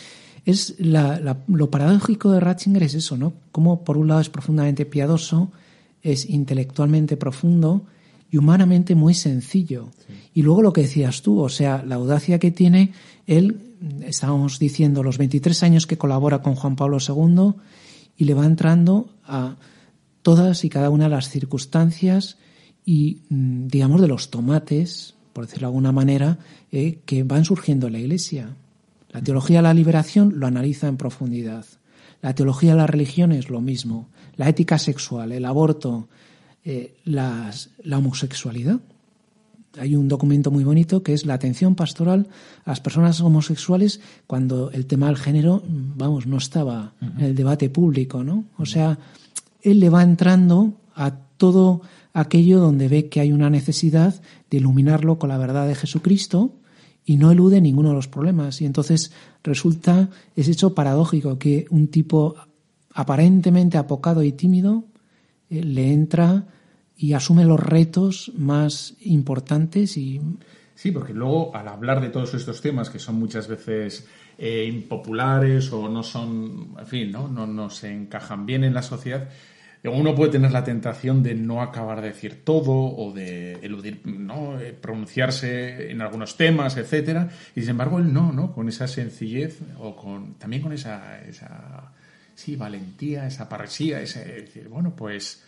Es 0.47 0.77
lo 0.79 1.69
paradójico 1.69 2.31
de 2.31 2.39
Ratzinger 2.39 2.85
es 2.85 2.95
eso, 2.95 3.17
¿no? 3.17 3.33
Como 3.51 3.83
por 3.83 3.99
un 3.99 4.07
lado 4.07 4.21
es 4.21 4.29
profundamente 4.29 4.87
piadoso, 4.87 5.51
es 6.01 6.31
intelectualmente 6.31 7.17
profundo 7.17 7.87
y 8.35 8.37
humanamente 8.37 8.97
muy 8.97 9.15
sencillo. 9.15 9.91
Y 10.35 10.43
luego 10.43 10.61
lo 10.61 10.73
que 10.73 10.81
decías 10.81 11.23
tú, 11.23 11.39
o 11.39 11.49
sea, 11.49 11.85
la 11.87 11.95
audacia 11.95 12.41
que 12.41 12.51
tiene 12.51 12.93
él, 13.29 13.77
estábamos 14.05 14.59
diciendo, 14.59 15.05
los 15.05 15.19
23 15.19 15.63
años 15.63 15.87
que 15.87 15.97
colabora 15.97 16.43
con 16.43 16.57
Juan 16.57 16.75
Pablo 16.75 16.99
II 16.99 17.53
y 18.17 18.25
le 18.25 18.35
va 18.35 18.45
entrando 18.45 19.09
a 19.25 19.55
todas 20.23 20.65
y 20.65 20.69
cada 20.69 20.91
una 20.91 21.05
de 21.05 21.11
las 21.11 21.29
circunstancias 21.29 22.37
y, 22.85 23.21
mm, 23.29 23.69
digamos, 23.69 24.01
de 24.01 24.09
los 24.09 24.33
tomates, 24.33 25.15
por 25.33 25.47
decirlo 25.47 25.69
de 25.69 25.71
alguna 25.71 25.93
manera, 25.93 26.41
eh, 26.73 26.99
que 27.07 27.23
van 27.23 27.45
surgiendo 27.45 27.87
en 27.87 27.93
la 27.93 28.01
Iglesia. 28.01 28.57
La 29.13 29.23
teología 29.23 29.59
de 29.59 29.63
la 29.63 29.75
liberación 29.75 30.41
lo 30.41 30.49
analiza 30.49 30.89
en 30.89 30.97
profundidad. 30.97 31.67
La 32.21 32.35
teología 32.35 32.73
de 32.73 32.79
la 32.79 32.89
religión 32.89 33.31
es 33.31 33.49
lo 33.49 33.61
mismo. 33.61 34.09
La 34.35 34.49
ética 34.49 34.77
sexual, 34.79 35.31
el 35.31 35.45
aborto, 35.45 36.09
eh, 36.65 36.97
la 37.05 37.53
homosexualidad. 37.99 38.81
Hay 39.79 39.97
un 39.97 40.09
documento 40.09 40.51
muy 40.51 40.65
bonito 40.65 41.03
que 41.03 41.15
es 41.15 41.27
la 41.27 41.35
atención 41.35 41.75
pastoral 41.75 42.29
a 42.65 42.71
las 42.71 42.81
personas 42.81 43.21
homosexuales 43.21 44.01
cuando 44.27 44.71
el 44.71 44.87
tema 44.87 45.07
del 45.07 45.17
género, 45.17 45.63
vamos, 45.67 46.27
no 46.27 46.39
estaba 46.39 46.95
en 47.01 47.25
el 47.25 47.35
debate 47.35 47.71
público, 47.71 48.23
¿no? 48.23 48.45
O 48.57 48.67
sea, 48.67 48.99
él 49.63 49.81
le 49.81 49.91
va 49.91 50.03
entrando 50.03 50.75
a 50.95 51.17
todo 51.37 51.83
aquello 52.13 52.61
donde 52.61 52.89
ve 52.89 53.09
que 53.09 53.21
hay 53.21 53.33
una 53.33 53.51
necesidad 53.51 54.15
de 54.51 54.59
iluminarlo 54.59 55.19
con 55.19 55.31
la 55.31 55.39
verdad 55.39 55.67
de 55.67 55.75
Jesucristo 55.75 56.53
y 57.05 57.17
no 57.17 57.33
elude 57.33 57.61
ninguno 57.61 57.89
de 57.91 57.97
los 57.97 58.09
problemas. 58.09 58.61
Y 58.61 58.67
entonces 58.67 59.11
resulta, 59.43 60.09
es 60.37 60.49
hecho 60.49 60.75
paradójico 60.75 61.39
que 61.39 61.67
un 61.71 61.89
tipo 61.89 62.37
aparentemente 62.93 63.77
apocado 63.77 64.23
y 64.23 64.31
tímido 64.31 64.85
eh, 65.51 65.65
le 65.65 65.93
entra 65.93 66.47
y 66.97 67.13
asume 67.13 67.45
los 67.45 67.61
retos 67.61 68.33
más 68.37 68.95
importantes 69.01 69.97
y 69.97 70.21
Sí, 70.77 70.91
porque 70.91 71.15
luego 71.15 71.55
al 71.55 71.69
hablar 71.69 72.01
de 72.01 72.09
todos 72.09 72.35
estos 72.35 72.61
temas 72.61 72.91
que 72.91 72.99
son 72.99 73.15
muchas 73.15 73.47
veces 73.47 74.09
eh, 74.37 74.67
impopulares 74.69 75.73
o 75.73 75.89
no 75.89 76.03
son, 76.03 76.75
en 76.77 76.87
fin, 76.87 77.13
¿no? 77.13 77.29
No, 77.29 77.47
no 77.47 77.71
se 77.71 77.93
encajan 77.93 78.45
bien 78.45 78.65
en 78.65 78.75
la 78.75 78.83
sociedad, 78.83 79.29
uno 79.91 80.15
puede 80.15 80.33
tener 80.33 80.51
la 80.51 80.65
tentación 80.65 81.23
de 81.23 81.35
no 81.35 81.61
acabar 81.61 82.01
de 82.01 82.09
decir 82.09 82.43
todo 82.43 82.73
o 82.73 83.13
de 83.13 83.55
eludir, 83.57 84.01
¿no? 84.07 84.59
Eh, 84.59 84.73
pronunciarse 84.73 85.91
en 85.91 86.01
algunos 86.01 86.37
temas, 86.37 86.77
etcétera, 86.77 87.29
y 87.55 87.61
sin 87.61 87.71
embargo 87.71 87.99
él 87.99 88.13
no, 88.13 88.33
¿no? 88.33 88.53
Con 88.53 88.69
esa 88.69 88.89
sencillez 88.89 89.61
o 89.79 89.95
con 89.95 90.35
también 90.35 90.63
con 90.63 90.73
esa, 90.73 91.23
esa 91.27 91.93
sí, 92.35 92.57
valentía, 92.57 93.27
esa 93.27 93.49
parresía, 93.49 94.01
ese 94.01 94.25
decir, 94.25 94.69
bueno, 94.69 94.95
pues 94.97 95.45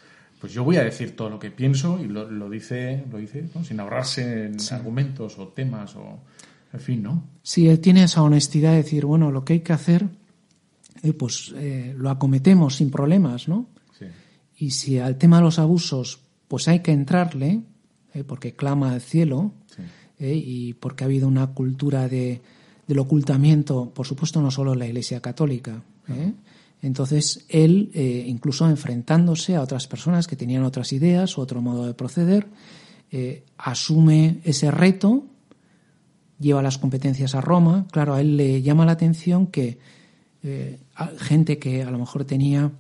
pues 0.47 0.55
yo 0.55 0.63
voy 0.63 0.77
a 0.77 0.85
decir 0.85 1.17
todo 1.17 1.29
lo 1.29 1.41
que 1.41 1.51
pienso 1.51 1.99
y 2.01 2.07
lo, 2.07 2.31
lo 2.31 2.49
dice, 2.49 3.03
lo 3.11 3.19
dice 3.19 3.49
sin 3.65 3.81
ahorrarse 3.81 4.45
en 4.45 4.57
argumentos 4.71 5.41
o 5.41 5.49
temas 5.49 5.97
o, 5.97 6.21
en 6.73 6.79
fin, 6.79 7.03
¿no? 7.03 7.25
Sí, 7.43 7.67
él 7.67 7.81
tiene 7.81 8.05
esa 8.05 8.23
honestidad 8.23 8.71
de 8.71 8.77
decir, 8.77 9.07
bueno, 9.07 9.33
lo 9.33 9.45
que 9.45 9.55
hay 9.55 9.61
que 9.63 9.73
hacer, 9.73 10.07
eh, 11.03 11.13
pues 11.15 11.53
eh, 11.57 11.93
lo 11.99 12.11
acometemos 12.11 12.77
sin 12.77 12.93
problemas, 12.93 13.49
¿no? 13.49 13.67
Y 14.57 14.71
si 14.71 15.01
al 15.01 15.19
tema 15.19 15.39
de 15.39 15.43
los 15.43 15.59
abusos, 15.59 16.21
pues 16.47 16.69
hay 16.69 16.79
que 16.79 16.93
entrarle, 16.93 17.63
eh, 18.15 18.23
porque 18.23 18.55
clama 18.55 18.93
al 18.93 19.01
cielo, 19.01 19.53
y 20.21 20.75
porque 20.75 21.03
ha 21.03 21.09
habido 21.09 21.27
una 21.27 21.49
cultura 21.49 22.09
de, 22.09 22.41
del 22.87 22.99
ocultamiento, 23.01 23.91
por 23.93 24.07
supuesto, 24.07 24.41
no 24.41 24.53
solo 24.53 24.75
en 24.75 24.79
la 24.79 24.87
Iglesia 24.87 25.21
Católica. 25.21 25.83
Entonces, 26.87 27.45
él, 27.49 27.91
eh, 27.95 28.25
incluso 28.29 28.69
enfrentándose 28.69 29.57
a 29.57 29.61
otras 29.61 29.89
personas 29.89 30.29
que 30.29 30.37
tenían 30.37 30.63
otras 30.63 30.93
ideas 30.93 31.37
o 31.37 31.41
otro 31.41 31.61
modo 31.61 31.85
de 31.85 31.95
proceder, 31.95 32.47
eh, 33.11 33.43
asume 33.59 34.39
ese 34.45 34.71
reto, 34.71 35.27
lleva 36.39 36.63
las 36.63 36.79
competencias 36.79 37.35
a 37.35 37.41
Roma. 37.41 37.89
Claro, 37.91 38.15
a 38.15 38.21
él 38.21 38.37
le 38.37 38.63
llama 38.63 38.87
la 38.87 38.93
atención 38.93 39.49
que 39.49 39.79
eh, 40.45 40.79
gente 41.19 41.59
que 41.59 41.83
a 41.83 41.91
lo 41.91 41.99
mejor 41.99 42.25
tenía 42.25 42.71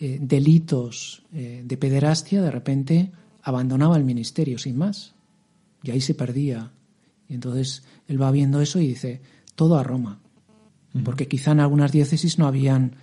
delitos 0.00 1.22
de 1.30 1.76
pederastia, 1.76 2.42
de 2.42 2.50
repente 2.50 3.12
abandonaba 3.42 3.96
el 3.96 4.02
ministerio 4.02 4.58
sin 4.58 4.76
más. 4.76 5.14
Y 5.84 5.92
ahí 5.92 6.00
se 6.00 6.14
perdía. 6.14 6.72
Y 7.28 7.34
entonces 7.34 7.84
él 8.08 8.20
va 8.20 8.32
viendo 8.32 8.60
eso 8.60 8.80
y 8.80 8.88
dice, 8.88 9.20
todo 9.54 9.78
a 9.78 9.84
Roma. 9.84 10.18
Porque 11.04 11.28
quizá 11.28 11.52
en 11.52 11.60
algunas 11.60 11.92
diócesis 11.92 12.36
no 12.36 12.48
habían 12.48 12.96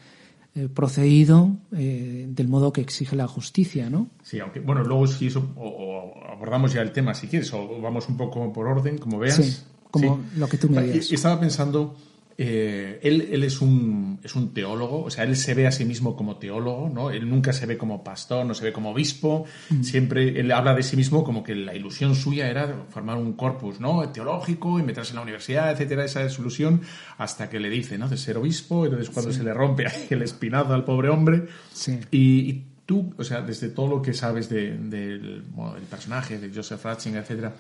eh, 0.56 0.68
procedido 0.68 1.58
eh, 1.72 2.26
del 2.28 2.48
modo 2.48 2.74
que 2.74 2.82
exige 2.82 3.16
la 3.16 3.28
justicia, 3.28 3.90
¿no? 3.90 4.10
Sí, 4.24 4.40
aunque, 4.40 4.60
bueno, 4.60 4.84
luego 4.84 5.06
si 5.08 5.28
eso, 5.28 5.54
o, 5.56 6.14
abordamos 6.28 6.74
ya 6.74 6.82
el 6.82 6.92
tema 6.92 7.14
si 7.14 7.28
quieres, 7.28 7.54
o 7.54 7.80
vamos 7.82 8.10
un 8.10 8.18
poco 8.18 8.52
por 8.52 8.68
orden, 8.68 8.98
como 8.98 9.20
veas. 9.20 9.36
Sí, 9.36 9.58
como 9.92 10.22
lo 10.38 10.48
que 10.48 10.58
tú 10.58 10.70
me 10.70 10.82
digas. 10.84 11.12
Estaba 11.12 11.40
pensando 11.40 11.96
eh, 12.42 13.02
él, 13.04 13.28
él 13.34 13.44
es, 13.44 13.60
un, 13.60 14.18
es 14.24 14.34
un 14.34 14.54
teólogo, 14.54 15.04
o 15.04 15.10
sea, 15.10 15.26
él 15.26 15.36
se 15.36 15.54
ve 15.54 15.68
a 15.68 15.74
sí 15.74 15.84
mismo 15.84 16.16
como 16.16 16.38
teólogo, 16.38 16.90
¿no? 16.90 17.12
Él 17.12 17.30
nunca 17.30 17.52
se 17.52 17.66
ve 17.66 17.78
como 17.78 18.02
pastor, 18.02 18.46
no 18.46 18.54
se 18.54 18.64
ve 18.64 18.72
como 18.72 18.92
obispo, 18.92 19.44
mm. 19.70 19.84
siempre 19.84 20.40
él 20.40 20.50
habla 20.54 20.74
de 20.74 20.82
sí 20.82 20.96
mismo 20.96 21.26
como 21.26 21.44
que 21.44 21.54
la 21.54 21.76
ilusión 21.76 22.16
suya 22.16 22.50
era 22.50 22.86
formar 22.88 23.18
un 23.18 23.34
corpus, 23.34 23.82
¿no? 23.82 24.08
Teológico 24.08 24.80
y 24.80 24.84
meterse 24.84 25.10
en 25.12 25.18
la 25.18 25.24
universidad, 25.24 25.70
etcétera, 25.70 26.06
esa 26.06 26.24
es 26.24 26.32
su 26.32 26.40
ilusión, 26.40 26.80
hasta 27.18 27.50
que 27.50 27.60
le 27.60 27.70
dice, 27.70 27.98
¿no? 27.98 28.08
De 28.08 28.16
ser 28.16 28.38
obispo, 28.38 28.86
entonces 28.86 29.10
cuando 29.10 29.34
se 29.34 29.44
le 29.44 29.54
rompe 29.54 29.88
el 30.10 30.22
espinazo 30.22 30.74
al 30.74 30.86
pobre 30.86 31.10
hombre. 31.10 31.44
Sí. 31.74 32.00
Y, 32.10 32.64
tú, 32.86 33.14
o 33.18 33.24
sea, 33.26 33.42
desde 33.42 33.68
todo 33.68 33.88
lo 33.90 34.02
que 34.02 34.14
sabes 34.14 34.48
del 34.48 34.90
de, 34.90 35.42
personaje, 35.90 36.40
de 36.40 36.56
Joseph 36.56 36.86
Ratzinger, 36.86 37.22
etcétera, 37.22 37.54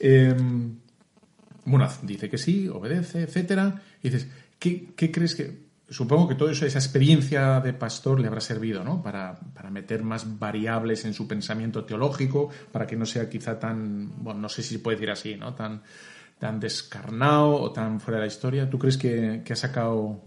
eh, 0.00 0.34
bueno, 1.66 1.88
dice 2.02 2.30
que 2.30 2.38
sí, 2.38 2.68
obedece, 2.68 3.22
etcétera. 3.22 3.82
Y 4.02 4.08
dices, 4.08 4.28
¿qué, 4.58 4.94
crees 5.12 5.34
que.? 5.34 5.66
Supongo 5.88 6.26
que 6.26 6.34
toda 6.34 6.50
esa 6.50 6.66
experiencia 6.66 7.60
de 7.60 7.72
pastor 7.72 8.18
le 8.18 8.26
habrá 8.26 8.40
servido, 8.40 8.82
¿no? 8.82 9.02
Para, 9.02 9.38
meter 9.70 10.02
más 10.02 10.38
variables 10.38 11.04
en 11.04 11.12
su 11.12 11.28
pensamiento 11.28 11.84
teológico, 11.84 12.50
para 12.72 12.86
que 12.86 12.96
no 12.96 13.04
sea 13.04 13.28
quizá 13.28 13.58
tan. 13.58 14.10
Bueno, 14.22 14.40
no 14.40 14.48
sé 14.48 14.62
si 14.62 14.74
se 14.74 14.78
puede 14.80 14.96
decir 14.96 15.10
así, 15.10 15.36
¿no? 15.36 15.54
Tan, 15.54 15.82
tan 16.38 16.58
descarnado 16.58 17.60
o 17.60 17.70
tan 17.72 18.00
fuera 18.00 18.18
de 18.18 18.26
la 18.26 18.32
historia. 18.32 18.70
¿Tú 18.70 18.78
crees 18.78 18.96
que, 18.96 19.42
que 19.44 19.52
ha 19.52 19.56
sacado.? 19.56 20.22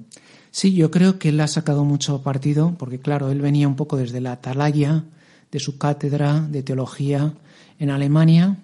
Sí, 0.52 0.74
yo 0.74 0.92
creo 0.92 1.20
que 1.20 1.30
él 1.30 1.40
ha 1.42 1.48
sacado 1.48 1.84
mucho 1.84 2.22
partido, 2.22 2.76
porque 2.78 3.00
claro, 3.00 3.32
él 3.32 3.42
venía 3.42 3.68
un 3.68 3.76
poco 3.76 3.98
desde 3.98 4.22
la 4.22 4.34
atalaya 4.34 5.04
de 5.52 5.60
su 5.60 5.78
cátedra 5.78 6.42
de 6.42 6.64
teología 6.64 7.34
en 7.80 7.90
Alemania 7.90 8.58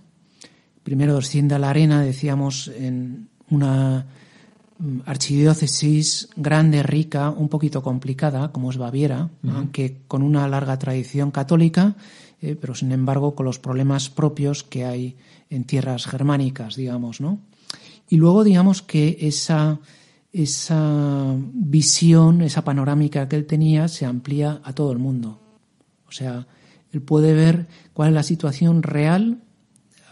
primero 0.86 1.16
desciende 1.16 1.56
a 1.56 1.60
la 1.60 1.72
arena, 1.72 2.04
decíamos, 2.04 2.68
en 2.68 3.28
una 3.50 4.06
mm, 4.78 5.00
archidiócesis 5.08 6.30
grande, 6.36 6.84
rica, 6.84 7.32
un 7.32 7.50
poquito 7.50 7.82
complicada, 7.82 8.52
como 8.52 8.70
es 8.70 8.78
Baviera, 8.78 9.32
aunque 9.50 9.98
con 10.08 10.22
una 10.22 10.48
larga 10.48 10.78
tradición 10.78 11.32
católica, 11.32 11.96
eh, 12.40 12.56
pero 12.56 12.76
sin 12.76 12.92
embargo 12.92 13.34
con 13.34 13.48
los 13.48 13.58
problemas 13.58 14.12
propios 14.12 14.64
que 14.64 14.86
hay 14.86 15.18
en 15.50 15.64
tierras 15.64 16.06
germánicas, 16.06 16.76
digamos, 16.76 17.20
¿no? 17.20 17.40
Y 18.08 18.18
luego, 18.18 18.44
digamos 18.44 18.84
que 18.84 19.18
esa, 19.22 19.80
esa 20.32 21.34
visión, 21.52 22.44
esa 22.44 22.64
panorámica 22.64 23.28
que 23.28 23.38
él 23.38 23.48
tenía, 23.48 23.88
se 23.88 24.06
amplía 24.06 24.62
a 24.64 24.74
todo 24.74 24.92
el 24.92 25.00
mundo. 25.00 25.40
O 26.08 26.12
sea, 26.12 26.46
él 26.92 27.02
puede 27.02 27.34
ver 27.34 27.66
cuál 27.94 28.10
es 28.10 28.14
la 28.14 28.22
situación 28.22 28.84
real 28.84 29.40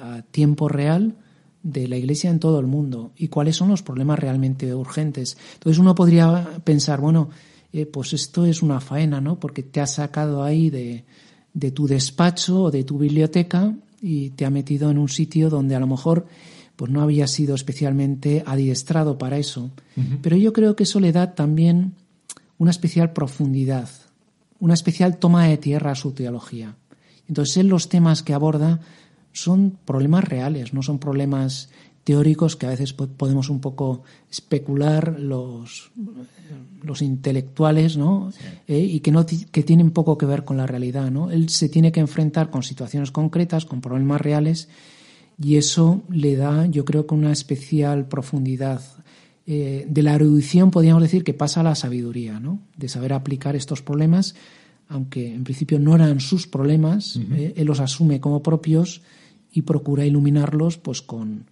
a 0.04 0.22
tiempo 0.24 0.68
real 0.68 1.16
de 1.64 1.88
la 1.88 1.96
Iglesia 1.96 2.30
en 2.30 2.40
todo 2.40 2.60
el 2.60 2.68
mundo 2.68 3.12
y 3.16 3.30
cuáles 3.30 3.56
son 3.56 3.70
los 3.70 3.84
problemas 3.84 4.20
realmente 4.20 4.74
urgentes. 4.76 5.38
Entonces 5.54 5.80
uno 5.80 5.96
podría 5.96 6.60
pensar, 6.64 7.00
bueno, 7.00 7.30
eh, 7.72 7.86
pues 7.86 8.14
esto 8.14 8.46
es 8.46 8.62
una 8.62 8.80
faena, 8.82 9.22
¿no? 9.22 9.40
Porque 9.40 9.64
te 9.64 9.80
ha 9.80 9.88
sacado 9.88 10.44
ahí 10.44 10.70
de, 10.70 11.06
de 11.54 11.72
tu 11.72 11.88
despacho 11.88 12.64
o 12.64 12.72
de 12.72 12.84
tu 12.84 12.98
biblioteca 12.98 13.74
y 14.02 14.32
te 14.32 14.46
ha 14.46 14.50
metido 14.50 14.92
en 14.92 14.98
un 14.98 15.10
sitio 15.10 15.50
donde 15.50 15.76
a 15.76 15.80
lo 15.80 15.88
mejor 15.88 16.28
pues 16.76 16.92
no 16.92 17.02
había 17.02 17.28
sido 17.28 17.56
especialmente 17.56 18.44
adiestrado 18.46 19.18
para 19.18 19.38
eso. 19.38 19.72
Pero 20.22 20.36
yo 20.36 20.54
creo 20.54 20.76
que 20.76 20.84
eso 20.84 21.00
le 21.00 21.12
da 21.12 21.36
también 21.36 21.94
una 22.58 22.72
especial 22.72 23.14
profundidad, 23.14 23.90
una 24.60 24.74
especial 24.74 25.18
toma 25.18 25.46
de 25.48 25.58
tierra 25.58 25.92
a 25.92 25.96
su 25.96 26.12
teología. 26.12 26.76
Entonces 27.28 27.58
él 27.58 27.68
los 27.68 27.90
temas 27.90 28.24
que 28.24 28.34
aborda 28.34 28.82
son 29.34 29.78
problemas 29.86 30.24
reales, 30.24 30.74
no 30.74 30.82
son 30.82 31.00
problemas 31.00 31.70
teóricos 32.04 32.56
que 32.56 32.66
a 32.66 32.70
veces 32.70 32.94
podemos 32.94 33.50
un 33.50 33.62
poco 33.62 34.04
especular 34.30 35.20
los, 35.20 35.92
los 36.82 37.02
intelectuales, 37.02 37.98
¿no? 37.98 38.32
Eh, 38.68 38.80
y 38.80 39.00
que, 39.00 39.12
no 39.12 39.26
que 39.26 39.64
tienen 39.64 39.92
poco 39.92 40.18
que 40.18 40.26
ver 40.26 40.44
con 40.44 40.58
la 40.58 40.68
realidad, 40.68 41.12
¿no? 41.12 41.32
Él 41.32 41.50
se 41.50 41.70
tiene 41.70 41.92
que 41.92 42.02
enfrentar 42.02 42.50
con 42.50 42.64
situaciones 42.64 43.12
concretas, 43.12 43.66
con 43.66 43.82
problemas 43.82 44.22
reales, 44.22 44.68
y 45.42 45.56
eso 45.56 46.04
le 46.10 46.36
da, 46.36 46.66
yo 46.68 46.86
creo 46.86 47.08
que 47.08 47.16
una 47.16 47.32
especial 47.32 48.08
profundidad 48.08 48.82
eh, 49.48 49.86
de 49.90 50.04
la 50.04 50.16
erudición 50.16 50.72
podríamos 50.72 51.04
decir 51.04 51.24
que 51.24 51.34
pasa 51.34 51.62
a 51.62 51.64
la 51.64 51.76
sabiduría, 51.76 52.40
¿no? 52.40 52.60
De 52.78 52.90
saber 52.90 53.14
aplicar 53.14 53.56
estos 53.56 53.82
problemas, 53.82 54.36
aunque 54.90 55.34
en 55.34 55.46
principio 55.46 55.80
no 55.80 55.96
eran 55.96 56.20
sus 56.20 56.48
problemas, 56.48 57.20
eh, 57.32 57.54
él 57.56 57.66
los 57.66 57.80
asume 57.80 58.20
como 58.20 58.44
propios 58.44 59.02
y 59.54 59.62
procura 59.62 60.06
iluminarlos 60.06 60.78
pues 60.78 61.02
con, 61.02 61.46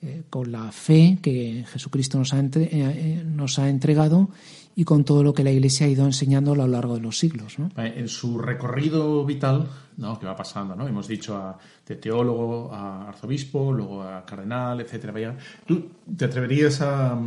eh, 0.00 0.22
con 0.30 0.50
la 0.50 0.72
fe 0.72 1.18
que 1.22 1.64
Jesucristo 1.68 2.18
nos 2.18 2.32
ha, 2.34 2.38
entre, 2.38 2.68
eh, 2.72 3.22
nos 3.24 3.58
ha 3.58 3.68
entregado 3.68 4.30
y 4.74 4.84
con 4.84 5.04
todo 5.04 5.22
lo 5.22 5.34
que 5.34 5.44
la 5.44 5.50
Iglesia 5.50 5.86
ha 5.86 5.90
ido 5.90 6.06
enseñando 6.06 6.52
a 6.52 6.56
lo 6.56 6.66
largo 6.66 6.94
de 6.94 7.02
los 7.02 7.18
siglos. 7.18 7.58
¿no? 7.58 7.70
En 7.76 8.08
su 8.08 8.38
recorrido 8.38 9.24
vital, 9.24 9.68
¿no? 9.98 10.18
que 10.18 10.26
va 10.26 10.34
pasando, 10.34 10.74
¿no? 10.74 10.88
hemos 10.88 11.06
dicho 11.06 11.36
a, 11.36 11.58
de 11.86 11.96
teólogo 11.96 12.72
a 12.72 13.08
arzobispo, 13.08 13.72
luego 13.72 14.02
a 14.02 14.24
cardenal, 14.24 14.80
etcétera. 14.80 15.36
¿Tú 15.66 15.88
te 16.16 16.24
atreverías 16.24 16.80
a, 16.80 17.20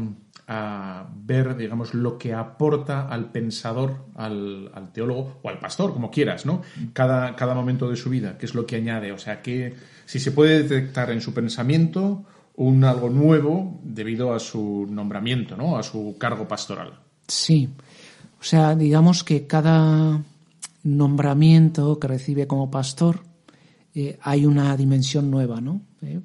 a 0.48 1.08
ver, 1.16 1.58
digamos, 1.58 1.94
lo 1.94 2.18
que 2.18 2.34
aporta 2.34 3.08
al 3.08 3.32
pensador, 3.32 4.06
al, 4.16 4.70
teólogo 4.94 5.40
o 5.42 5.50
al 5.50 5.60
pastor, 5.60 5.94
como 5.94 6.12
quieras, 6.12 6.46
¿no? 6.46 6.62
Cada, 6.94 7.36
cada 7.36 7.56
momento 7.56 7.90
de 7.90 7.96
su 7.96 8.10
vida, 8.10 8.38
qué 8.38 8.46
es 8.46 8.54
lo 8.54 8.66
que 8.66 8.76
añade, 8.76 9.12
o 9.12 9.18
sea, 9.18 9.42
que 9.42 9.74
si 10.06 10.20
se 10.20 10.32
puede 10.32 10.64
detectar 10.64 11.10
en 11.12 11.22
su 11.22 11.34
pensamiento 11.34 12.24
un 12.58 12.84
algo 12.84 13.10
nuevo 13.10 13.80
debido 13.84 14.34
a 14.34 14.40
su 14.40 14.88
nombramiento, 14.90 15.58
¿no? 15.58 15.78
A 15.78 15.84
su 15.84 16.16
cargo 16.18 16.48
pastoral. 16.48 17.00
Sí. 17.28 17.70
O 18.40 18.44
sea, 18.44 18.76
digamos 18.76 19.24
que 19.24 19.48
cada 19.48 20.22
nombramiento 20.84 22.00
que 22.00 22.08
recibe 22.08 22.48
como 22.48 22.70
pastor 22.70 23.22
eh, 23.96 24.18
hay 24.22 24.46
una 24.46 24.78
dimensión 24.78 25.32
nueva, 25.32 25.60
¿no? 25.60 25.82
Eh, 26.02 26.20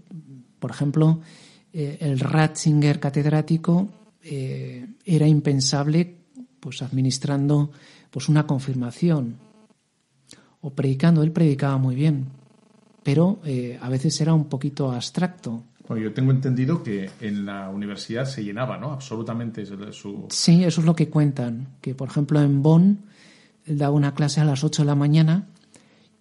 por 0.59 0.71
ejemplo, 0.71 1.21
eh, 1.73 1.99
el 2.01 2.21
Ratzinger 2.21 3.01
catedrático 3.01 3.89
eh, 4.23 4.87
era 5.05 5.27
impensable 5.27 6.17
pues 6.61 6.83
administrando 6.83 7.71
pues 8.11 8.29
una 8.29 8.47
confirmación 8.47 9.37
o 10.61 10.71
predicando. 10.71 11.23
Él 11.23 11.33
predicaba 11.33 11.79
muy 11.79 11.95
bien, 11.95 12.27
pero 13.03 13.41
eh, 13.45 13.79
a 13.81 13.89
veces 13.89 14.21
era 14.21 14.35
un 14.35 14.47
poquito 14.47 14.93
abstracto. 14.93 15.65
Bueno, 15.89 16.05
yo 16.05 16.13
tengo 16.13 16.31
entendido 16.31 16.83
que 16.83 17.11
en 17.21 17.47
la 17.47 17.69
universidad 17.69 18.25
se 18.25 18.45
llenaba, 18.45 18.79
¿no? 18.79 18.93
Absolutamente 18.93 19.67
su... 19.93 20.27
Sí, 20.29 20.63
eso 20.63 20.81
es 20.81 20.87
lo 20.87 20.95
que 20.95 21.09
cuentan. 21.09 21.77
Que, 21.81 21.95
por 21.95 22.09
ejemplo, 22.09 22.41
en 22.41 22.63
Bonn 22.63 23.11
él 23.65 23.79
daba 23.79 23.95
una 23.95 24.15
clase 24.15 24.41
a 24.41 24.45
las 24.45 24.63
8 24.63 24.83
de 24.83 24.87
la 24.87 24.95
mañana 24.95 25.49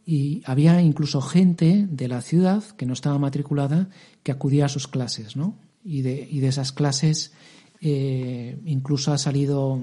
y 0.05 0.41
había 0.45 0.81
incluso 0.81 1.21
gente 1.21 1.87
de 1.89 2.07
la 2.07 2.21
ciudad 2.21 2.63
que 2.77 2.85
no 2.85 2.93
estaba 2.93 3.19
matriculada 3.19 3.89
que 4.23 4.31
acudía 4.31 4.65
a 4.65 4.69
sus 4.69 4.87
clases, 4.87 5.35
¿no? 5.35 5.55
Y 5.83 6.01
de, 6.01 6.27
y 6.29 6.39
de 6.39 6.47
esas 6.47 6.71
clases 6.71 7.33
eh, 7.81 8.57
incluso 8.65 9.11
ha 9.11 9.17
salido 9.17 9.79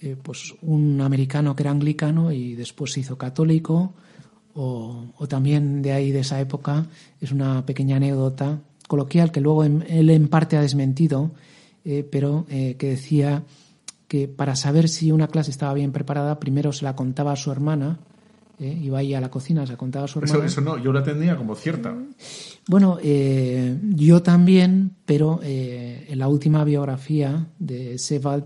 eh, 0.00 0.16
pues 0.20 0.54
un 0.62 1.00
americano 1.00 1.54
que 1.54 1.62
era 1.62 1.70
anglicano 1.70 2.32
y 2.32 2.54
después 2.54 2.92
se 2.92 3.00
hizo 3.00 3.18
católico. 3.18 3.94
O, 4.58 5.12
también 5.28 5.82
de 5.82 5.92
ahí, 5.92 6.12
de 6.12 6.20
esa 6.20 6.40
época, 6.40 6.86
es 7.20 7.30
una 7.30 7.66
pequeña 7.66 7.96
anécdota 7.96 8.60
coloquial 8.88 9.30
que 9.30 9.42
luego 9.42 9.64
él 9.64 10.10
en 10.10 10.28
parte 10.28 10.56
ha 10.56 10.62
desmentido, 10.62 11.32
eh, 11.84 12.08
pero 12.10 12.46
que 12.46 12.76
decía 12.78 13.44
que 14.08 14.28
para 14.28 14.56
saber 14.56 14.88
si 14.88 15.12
una 15.12 15.28
clase 15.28 15.50
estaba 15.50 15.74
bien 15.74 15.92
preparada, 15.92 16.40
primero 16.40 16.72
se 16.72 16.86
la 16.86 16.96
contaba 16.96 17.32
a 17.32 17.36
su 17.36 17.52
hermana, 17.52 17.98
eh, 18.58 18.80
iba 18.82 18.98
ahí 18.98 19.14
a 19.14 19.20
la 19.20 19.30
cocina, 19.30 19.66
se 19.66 19.76
contaba 19.76 20.04
a 20.06 20.08
su 20.08 20.18
hermana. 20.18 20.38
Eso, 20.38 20.46
eso 20.46 20.60
no, 20.60 20.78
yo 20.82 20.92
la 20.92 21.02
tenía 21.02 21.36
como 21.36 21.54
cierta. 21.54 21.94
Bueno, 22.68 22.98
eh, 23.02 23.78
yo 23.94 24.22
también, 24.22 24.92
pero 25.04 25.40
eh, 25.42 26.06
en 26.08 26.18
la 26.18 26.28
última 26.28 26.64
biografía 26.64 27.46
de 27.58 27.98
Sebald, 27.98 28.44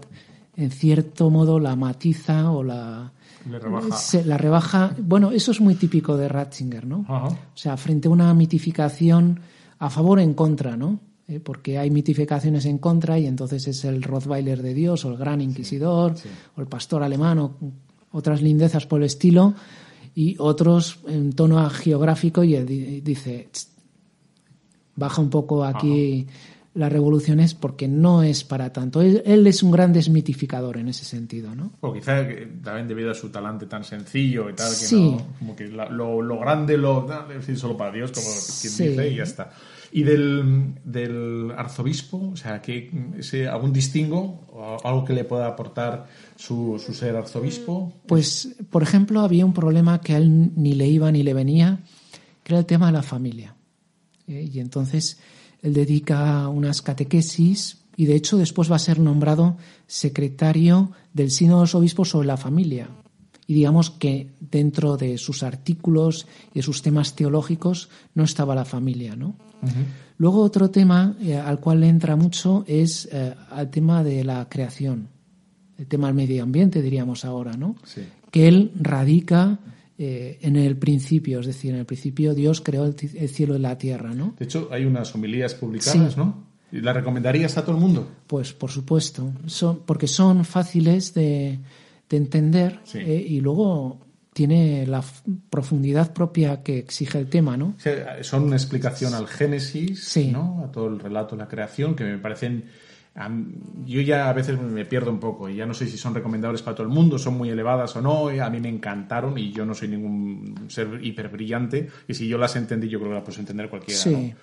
en 0.56 0.70
cierto 0.70 1.30
modo 1.30 1.58
la 1.58 1.74
matiza 1.76 2.50
o 2.50 2.62
la, 2.62 3.12
Le 3.48 3.58
rebaja. 3.58 3.96
se- 3.96 4.24
la 4.24 4.36
rebaja. 4.36 4.94
Bueno, 5.00 5.30
eso 5.30 5.52
es 5.52 5.60
muy 5.60 5.74
típico 5.74 6.16
de 6.16 6.28
Ratzinger, 6.28 6.86
¿no? 6.86 7.04
Ajá. 7.08 7.28
O 7.28 7.36
sea, 7.56 7.76
frente 7.76 8.08
a 8.08 8.10
una 8.10 8.34
mitificación 8.34 9.40
a 9.78 9.88
favor 9.88 10.18
o 10.18 10.20
en 10.22 10.34
contra, 10.34 10.76
¿no? 10.76 11.00
Eh, 11.28 11.40
porque 11.40 11.78
hay 11.78 11.90
mitificaciones 11.90 12.66
en 12.66 12.78
contra 12.78 13.18
y 13.18 13.26
entonces 13.26 13.66
es 13.68 13.84
el 13.84 14.02
Rottweiler 14.02 14.60
de 14.62 14.74
Dios 14.74 15.04
o 15.04 15.10
el 15.12 15.16
Gran 15.16 15.40
Inquisidor 15.40 16.14
o 16.56 16.60
el 16.60 16.66
pastor 16.66 17.02
alemán 17.04 17.38
o 17.38 17.54
otras 18.12 18.42
lindezas 18.42 18.84
por 18.86 18.98
el 19.00 19.06
estilo 19.06 19.54
y 20.22 20.36
otros 20.38 20.98
en 21.08 21.32
tono 21.32 21.68
geográfico 21.70 22.44
y 22.44 22.54
dice 23.02 23.48
"Tst, 23.52 23.70
baja 24.96 25.22
un 25.22 25.30
poco 25.30 25.64
aquí 25.64 26.26
las 26.74 26.92
revoluciones 26.92 27.54
porque 27.54 27.88
no 27.88 28.22
es 28.22 28.44
para 28.44 28.72
tanto. 28.72 29.00
Él, 29.02 29.22
él 29.26 29.44
es 29.46 29.62
un 29.62 29.70
gran 29.72 29.92
desmitificador 29.92 30.76
en 30.76 30.88
ese 30.88 31.04
sentido, 31.04 31.54
¿no? 31.54 31.72
O 31.80 31.92
quizá 31.92 32.26
que 32.28 32.46
también 32.62 32.86
debido 32.86 33.10
a 33.10 33.14
su 33.14 33.28
talante 33.30 33.66
tan 33.66 33.82
sencillo 33.82 34.48
y 34.48 34.54
tal, 34.54 34.68
que 34.68 34.74
Sí. 34.86 35.10
no, 35.10 35.26
como 35.38 35.56
que 35.56 35.66
la- 35.68 35.88
lo, 35.88 36.22
lo 36.22 36.38
grande 36.38 36.76
lo 36.76 37.06
es 37.30 37.36
decir, 37.38 37.58
solo 37.58 37.76
para 37.76 37.92
Dios, 37.92 38.12
como 38.12 38.26
quien 38.26 38.72
Sí. 38.72 38.88
dice, 38.88 39.08
y 39.08 39.16
ya 39.16 39.24
está. 39.24 39.50
Y 39.92 40.04
del, 40.04 40.74
del 40.84 41.52
arzobispo, 41.56 42.30
o 42.32 42.36
sea, 42.36 42.62
que 42.62 42.90
ese, 43.18 43.48
algún 43.48 43.72
distingo, 43.72 44.46
o 44.52 44.76
algo 44.86 45.04
que 45.04 45.12
le 45.12 45.24
pueda 45.24 45.48
aportar 45.48 46.06
su, 46.36 46.78
ser 46.78 47.16
arzobispo. 47.16 47.92
Pues, 48.06 48.56
por 48.70 48.82
ejemplo, 48.82 49.20
había 49.20 49.44
un 49.44 49.52
problema 49.52 50.00
que 50.00 50.14
a 50.14 50.18
él 50.18 50.52
ni 50.56 50.74
le 50.74 50.86
iba 50.86 51.10
ni 51.10 51.22
le 51.22 51.34
venía, 51.34 51.80
que 52.42 52.52
era 52.52 52.60
el 52.60 52.66
tema 52.66 52.86
de 52.86 52.92
la 52.92 53.02
familia. 53.02 53.56
¿eh? 54.28 54.48
Y 54.52 54.60
entonces 54.60 55.18
él 55.62 55.74
dedica 55.74 56.48
unas 56.48 56.82
catequesis 56.82 57.78
y 57.96 58.06
de 58.06 58.14
hecho 58.14 58.38
después 58.38 58.70
va 58.70 58.76
a 58.76 58.80
ser 58.80 58.98
nombrado 58.98 59.56
secretario 59.86 60.92
del 61.12 61.30
Sínodo 61.30 61.58
de 61.58 61.62
los 61.64 61.74
Obispos 61.74 62.10
sobre 62.10 62.26
la 62.26 62.36
familia. 62.36 62.88
Y 63.50 63.54
digamos 63.54 63.90
que 63.90 64.28
dentro 64.38 64.96
de 64.96 65.18
sus 65.18 65.42
artículos 65.42 66.28
y 66.54 66.60
de 66.60 66.62
sus 66.62 66.82
temas 66.82 67.16
teológicos 67.16 67.88
no 68.14 68.22
estaba 68.22 68.54
la 68.54 68.64
familia, 68.64 69.16
¿no? 69.16 69.34
Luego 70.18 70.42
otro 70.42 70.70
tema 70.70 71.16
eh, 71.20 71.34
al 71.34 71.58
cual 71.58 71.80
le 71.80 71.88
entra 71.88 72.14
mucho 72.14 72.62
es 72.68 73.08
eh, 73.10 73.34
al 73.50 73.68
tema 73.68 74.04
de 74.04 74.22
la 74.22 74.48
creación, 74.48 75.08
el 75.78 75.88
tema 75.88 76.06
del 76.06 76.14
medio 76.14 76.44
ambiente, 76.44 76.80
diríamos 76.80 77.24
ahora, 77.24 77.54
¿no? 77.56 77.74
Sí. 77.82 78.02
Que 78.30 78.46
él 78.46 78.70
radica 78.78 79.58
eh, 79.98 80.38
en 80.42 80.54
el 80.54 80.76
principio, 80.76 81.40
es 81.40 81.46
decir, 81.46 81.72
en 81.74 81.80
el 81.80 81.86
principio 81.86 82.34
Dios 82.34 82.60
creó 82.60 82.84
el, 82.84 82.94
el 83.16 83.28
cielo 83.30 83.56
y 83.56 83.58
la 83.58 83.76
tierra, 83.78 84.14
¿no? 84.14 84.36
De 84.38 84.44
hecho, 84.44 84.68
hay 84.70 84.84
unas 84.84 85.12
homilías 85.16 85.54
publicadas, 85.54 86.12
Sí. 86.12 86.20
¿no? 86.20 86.44
¿Y 86.70 86.82
¿La 86.82 86.92
recomendarías 86.92 87.58
a 87.58 87.64
todo 87.64 87.74
el 87.74 87.80
mundo? 87.80 88.08
Pues 88.28 88.52
por 88.52 88.70
supuesto, 88.70 89.32
son, 89.46 89.80
porque 89.84 90.06
son 90.06 90.44
fáciles 90.44 91.14
de, 91.14 91.58
de 92.10 92.16
entender 92.18 92.80
Sí. 92.84 92.98
eh, 92.98 93.24
y 93.26 93.40
luego 93.40 94.00
tiene 94.32 94.86
la 94.86 95.02
profundidad 95.50 96.12
propia 96.12 96.62
que 96.62 96.78
exige 96.78 97.18
el 97.18 97.28
tema, 97.28 97.56
¿no? 97.56 97.74
Sea, 97.78 98.22
son 98.22 98.44
una 98.44 98.56
explicación 98.56 99.14
al 99.14 99.26
Génesis, 99.26 100.04
Sí. 100.04 100.30
¿no? 100.30 100.62
A 100.64 100.70
todo 100.70 100.88
el 100.88 101.00
relato 101.00 101.34
de 101.36 101.42
la 101.42 101.48
creación, 101.48 101.94
que 101.94 102.04
me 102.04 102.18
parecen... 102.18 102.64
yo 103.86 104.00
ya 104.00 104.28
a 104.30 104.32
veces 104.32 104.58
me 104.60 104.84
pierdo 104.84 105.10
un 105.10 105.18
poco 105.18 105.48
y 105.48 105.56
ya 105.56 105.66
no 105.66 105.74
sé 105.74 105.86
si 105.88 105.98
son 105.98 106.14
recomendables 106.14 106.62
para 106.62 106.76
todo 106.76 106.86
el 106.86 106.92
mundo, 106.92 107.18
son 107.18 107.36
muy 107.36 107.50
elevadas 107.50 107.94
o 107.96 108.00
no. 108.00 108.28
A 108.28 108.48
mí 108.50 108.60
me 108.60 108.68
encantaron 108.68 109.36
y 109.36 109.52
yo 109.52 109.66
no 109.66 109.74
soy 109.74 109.88
ningún 109.88 110.66
ser 110.68 111.00
hiper 111.02 111.28
brillante. 111.28 111.88
Y 112.08 112.14
si 112.14 112.28
yo 112.28 112.38
las 112.38 112.54
entendí, 112.56 112.88
yo 112.88 112.98
creo 112.98 113.10
que 113.10 113.14
las 113.16 113.24
puedes 113.24 113.40
entender 113.40 113.68
cualquiera. 113.68 114.00
Sí. 114.00 114.10
¿no? 114.10 114.34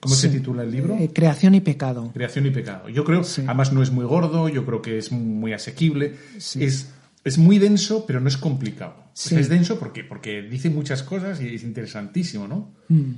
¿Cómo 0.00 0.14
se 0.14 0.28
Sí. 0.30 0.36
titula 0.36 0.62
el 0.62 0.70
libro? 0.70 0.94
Eh, 0.96 1.10
creación 1.12 1.54
y 1.54 1.60
pecado. 1.60 2.10
Creación 2.14 2.46
y 2.46 2.50
pecado. 2.50 2.88
Yo 2.88 3.04
creo, 3.04 3.24
Sí. 3.24 3.42
además 3.46 3.72
no 3.72 3.82
es 3.82 3.90
muy 3.90 4.04
gordo, 4.04 4.48
yo 4.48 4.64
creo 4.64 4.80
que 4.80 4.98
es 4.98 5.10
muy 5.12 5.52
asequible. 5.52 6.14
Sí. 6.38 6.62
Es, 6.64 6.92
es 7.24 7.38
muy 7.38 7.58
denso, 7.58 8.06
pero 8.06 8.20
no 8.20 8.28
es 8.28 8.36
complicado. 8.36 8.94
O 8.98 9.10
sea, 9.12 9.38
Sí. 9.38 9.42
es 9.42 9.48
denso 9.48 9.78
porque, 9.78 10.04
porque 10.04 10.42
dice 10.42 10.70
muchas 10.70 11.02
cosas 11.02 11.40
y 11.40 11.54
es 11.54 11.62
interesantísimo, 11.62 12.48
¿no? 12.48 12.70
Mm. 12.88 13.12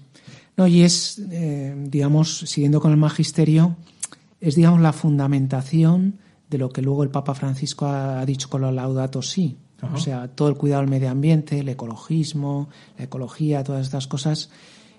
No, 0.56 0.66
y 0.66 0.82
es, 0.82 1.20
eh, 1.30 1.74
digamos, 1.88 2.38
siguiendo 2.40 2.80
con 2.80 2.90
el 2.90 2.96
magisterio, 2.96 3.76
es, 4.40 4.56
digamos, 4.56 4.80
la 4.80 4.92
fundamentación 4.92 6.18
de 6.50 6.58
lo 6.58 6.70
que 6.70 6.82
luego 6.82 7.02
el 7.02 7.10
Papa 7.10 7.34
Francisco 7.34 7.86
ha, 7.86 8.24
dicho 8.26 8.50
con 8.50 8.62
la 8.62 8.72
Laudato 8.72 9.22
Si. 9.22 9.56
Ajá. 9.80 9.94
O 9.94 9.98
sea, 9.98 10.28
todo 10.28 10.48
el 10.48 10.56
cuidado 10.56 10.82
del 10.82 10.90
medio 10.90 11.10
ambiente, 11.10 11.60
el 11.60 11.68
ecologismo, 11.68 12.68
la 12.98 13.04
ecología, 13.04 13.64
todas 13.64 13.86
estas 13.86 14.06
cosas 14.06 14.50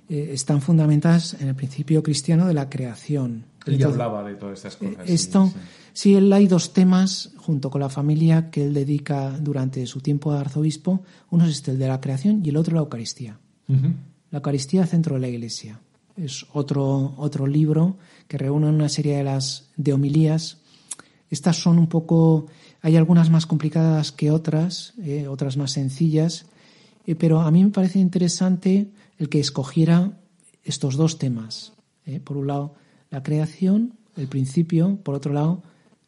eh, 0.09 0.31
están 0.33 0.61
fundamentadas 0.61 1.35
en 1.39 1.47
el 1.47 1.55
principio 1.55 2.03
cristiano 2.03 2.47
de 2.47 2.53
la 2.53 2.69
creación. 2.69 3.45
Él 3.65 3.77
ya 3.77 3.87
hablaba 3.87 4.23
de 4.23 4.35
todas 4.35 4.57
estas 4.59 4.75
cosas. 4.77 5.09
Eh, 5.09 5.13
Esto, 5.13 5.47
sí. 5.47 5.59
sí, 5.93 6.15
él 6.15 6.31
hay 6.33 6.47
dos 6.47 6.73
temas 6.73 7.31
junto 7.37 7.69
con 7.69 7.81
la 7.81 7.89
familia 7.89 8.49
que 8.49 8.65
él 8.65 8.73
dedica 8.73 9.37
durante 9.39 9.85
su 9.85 10.01
tiempo 10.01 10.33
de 10.33 10.39
arzobispo. 10.39 11.01
Uno 11.29 11.45
es 11.45 11.51
este, 11.51 11.71
el 11.71 11.79
de 11.79 11.87
la 11.87 12.01
creación, 12.01 12.41
y 12.43 12.49
el 12.49 12.57
otro 12.57 12.75
la 12.75 12.81
Eucaristía. 12.81 13.39
Ujú. 13.67 13.87
La 14.31 14.39
Eucaristía, 14.39 14.85
centro 14.85 15.15
de 15.15 15.21
la 15.21 15.27
Iglesia. 15.27 15.79
Es 16.17 16.45
otro, 16.53 17.13
otro 17.17 17.47
libro 17.47 17.97
que 18.27 18.37
reúne 18.37 18.67
una 18.67 18.89
serie 18.89 19.17
de 19.17 19.23
las 19.23 19.69
de 19.77 19.93
homilías. 19.93 20.57
Estas 21.29 21.57
son 21.57 21.79
un 21.79 21.87
poco, 21.87 22.45
hay 22.81 22.95
algunas 22.97 23.29
más 23.29 23.45
complicadas 23.47 24.11
que 24.11 24.29
otras, 24.29 24.93
eh, 25.01 25.27
otras 25.27 25.57
más 25.57 25.71
sencillas, 25.71 26.45
eh, 27.07 27.15
pero 27.15 27.41
a 27.41 27.49
mí 27.49 27.63
me 27.63 27.71
parece 27.71 27.99
interesante 27.99 28.91
el 29.17 29.29
que 29.29 29.39
escogiera 29.39 30.19
estos 30.63 30.95
dos 30.95 31.17
temas. 31.17 31.73
eh. 32.05 32.19
Por 32.19 32.37
un 32.37 32.47
lado, 32.47 32.75
la 33.13 33.21
creación 33.21 33.93
el 34.17 34.27
principio, 34.27 34.97
por 35.03 35.13
otro 35.13 35.33
lado, 35.33 35.61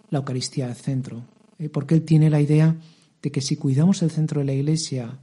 la 0.10 0.20
Eucaristía 0.20 0.66
al 0.66 0.74
centro. 0.76 1.24
¿eh? 1.60 1.70
Porque 1.70 1.94
él 1.94 2.02
tiene 2.02 2.32
la 2.32 2.42
idea 2.42 2.78
de 3.22 3.32
que 3.32 3.42
si 3.42 3.58
cuidamos 3.58 4.02
el 4.02 4.10
centro 4.10 4.40
de 4.40 4.46
la 4.46 4.54
Iglesia, 4.54 5.20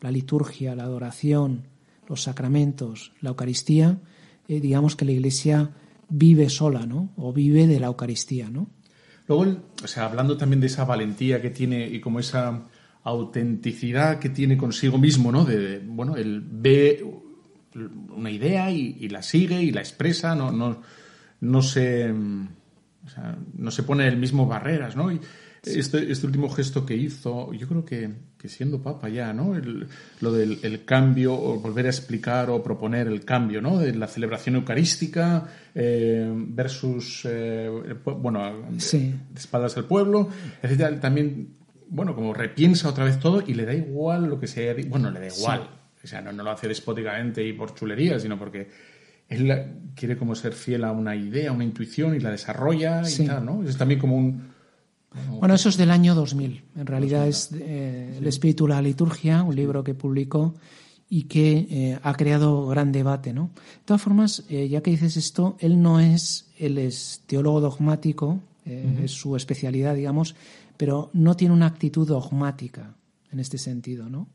la 0.00 0.10
liturgia, 0.10 0.74
la 0.74 0.84
adoración, 0.84 1.68
los 2.08 2.22
sacramentos, 2.22 3.12
la 3.20 3.28
Eucaristía, 3.28 3.98
eh, 4.48 4.58
digamos 4.58 4.96
que 4.96 5.04
la 5.04 5.12
Iglesia 5.12 5.70
vive 6.08 6.48
sola, 6.48 6.86
¿no? 6.86 7.10
O 7.16 7.34
vive 7.34 7.66
de 7.66 7.78
la 7.78 7.88
Eucaristía, 7.88 8.48
¿no? 8.48 8.70
Luego, 9.26 9.58
o 9.84 9.86
sea, 9.86 10.06
hablando 10.06 10.38
también 10.38 10.60
de 10.60 10.68
esa 10.68 10.86
valentía 10.86 11.42
que 11.42 11.50
tiene 11.50 11.86
y 11.86 12.00
como 12.00 12.20
esa 12.20 12.64
autenticidad 13.02 14.18
que 14.18 14.30
tiene 14.30 14.56
consigo 14.56 14.96
mismo, 14.96 15.30
¿no? 15.30 15.44
De, 15.44 15.80
bueno, 15.80 16.16
él 16.16 16.42
ve 16.42 17.04
una 18.16 18.30
idea 18.30 18.70
y, 18.70 19.08
la 19.10 19.22
sigue 19.22 19.62
y 19.62 19.72
la 19.72 19.80
expresa, 19.80 20.34
no, 20.34 20.80
no 21.40 21.62
se, 21.62 22.12
no 22.12 23.70
se 23.70 23.82
pone 23.82 24.08
el 24.08 24.16
mismo 24.16 24.46
barreras, 24.46 24.96
¿no? 24.96 25.12
Y 25.12 25.20
este, 25.64 26.10
este, 26.10 26.26
último 26.26 26.48
gesto 26.48 26.86
que 26.86 26.94
hizo, 26.94 27.52
yo 27.52 27.66
creo 27.68 27.84
que, 27.84 28.10
siendo 28.48 28.80
papa 28.82 29.08
ya, 29.08 29.32
¿no? 29.32 29.54
lo 30.20 30.32
del 30.32 30.60
el 30.62 30.84
cambio, 30.84 31.34
o 31.34 31.58
volver 31.58 31.86
a 31.86 31.90
explicar 31.90 32.50
o 32.50 32.62
proponer 32.62 33.08
el 33.08 33.24
cambio, 33.24 33.60
¿no? 33.60 33.78
De 33.78 33.94
la 33.94 34.06
celebración 34.06 34.56
eucarística 34.56 35.46
eh, 35.74 36.30
versus, 36.32 37.26
eh, 37.28 37.68
bueno, 38.04 38.68
de, 38.70 39.14
espaldas 39.36 39.76
al 39.76 39.84
pueblo, 39.84 40.28
etcétera. 40.62 40.98
También, 41.00 41.56
bueno, 41.88 42.14
como 42.14 42.32
repiensa 42.32 42.88
otra 42.88 43.04
vez 43.04 43.18
todo 43.18 43.42
y 43.46 43.54
le 43.54 43.66
da 43.66 43.74
igual 43.74 44.26
lo 44.26 44.38
que 44.38 44.46
sea, 44.46 44.74
bueno, 44.88 45.10
le 45.10 45.20
da 45.20 45.26
igual. 45.26 45.70
O 46.02 46.06
sea, 46.06 46.22
no, 46.22 46.32
no, 46.32 46.44
lo 46.44 46.50
hace 46.52 46.68
despóticamente 46.68 47.44
y 47.44 47.52
por 47.52 47.74
chulería, 47.74 48.18
sino 48.20 48.38
porque 48.38 48.68
él 49.28 49.90
quiere 49.94 50.16
como 50.16 50.34
ser 50.34 50.52
fiel 50.52 50.84
a 50.84 50.92
una 50.92 51.14
idea, 51.14 51.50
a 51.50 51.52
una 51.52 51.64
intuición 51.64 52.14
y 52.14 52.20
la 52.20 52.30
desarrolla 52.30 53.02
y 53.08 53.26
tal, 53.26 53.44
¿no? 53.44 53.62
Es 53.62 53.76
también 53.76 54.00
como 54.00 54.16
un 54.16 54.58
bueno, 55.40 55.54
eso 55.54 55.68
es 55.68 55.76
del 55.76 55.90
año 55.90 56.14
2000. 56.14 56.64
En 56.76 56.86
realidad 56.86 57.26
es 57.26 57.50
eh, 57.52 58.16
El 58.18 58.26
espíritu 58.26 58.66
de 58.66 58.74
la 58.74 58.82
liturgia, 58.82 59.42
un 59.42 59.56
libro 59.56 59.82
que 59.82 59.94
publicó 59.94 60.54
y 61.08 61.24
que 61.24 61.66
eh, 61.70 61.98
ha 62.02 62.14
creado 62.14 62.66
gran 62.66 62.92
debate. 62.92 63.32
¿no? 63.32 63.50
De 63.54 63.84
todas 63.86 64.02
formas, 64.02 64.44
eh, 64.50 64.68
ya 64.68 64.82
que 64.82 64.90
dices 64.90 65.16
esto, 65.16 65.56
él 65.60 65.80
no 65.80 66.00
es, 66.00 66.50
él 66.58 66.78
es 66.78 67.22
teólogo 67.26 67.60
dogmático, 67.60 68.40
es 69.02 69.12
su 69.12 69.34
especialidad, 69.34 69.94
digamos, 69.94 70.34
pero 70.76 71.08
no 71.14 71.36
tiene 71.36 71.54
una 71.54 71.64
actitud 71.64 72.06
dogmática 72.06 72.94
en 73.32 73.40
este 73.40 73.56
sentido. 73.56 74.10
¿no? 74.10 74.28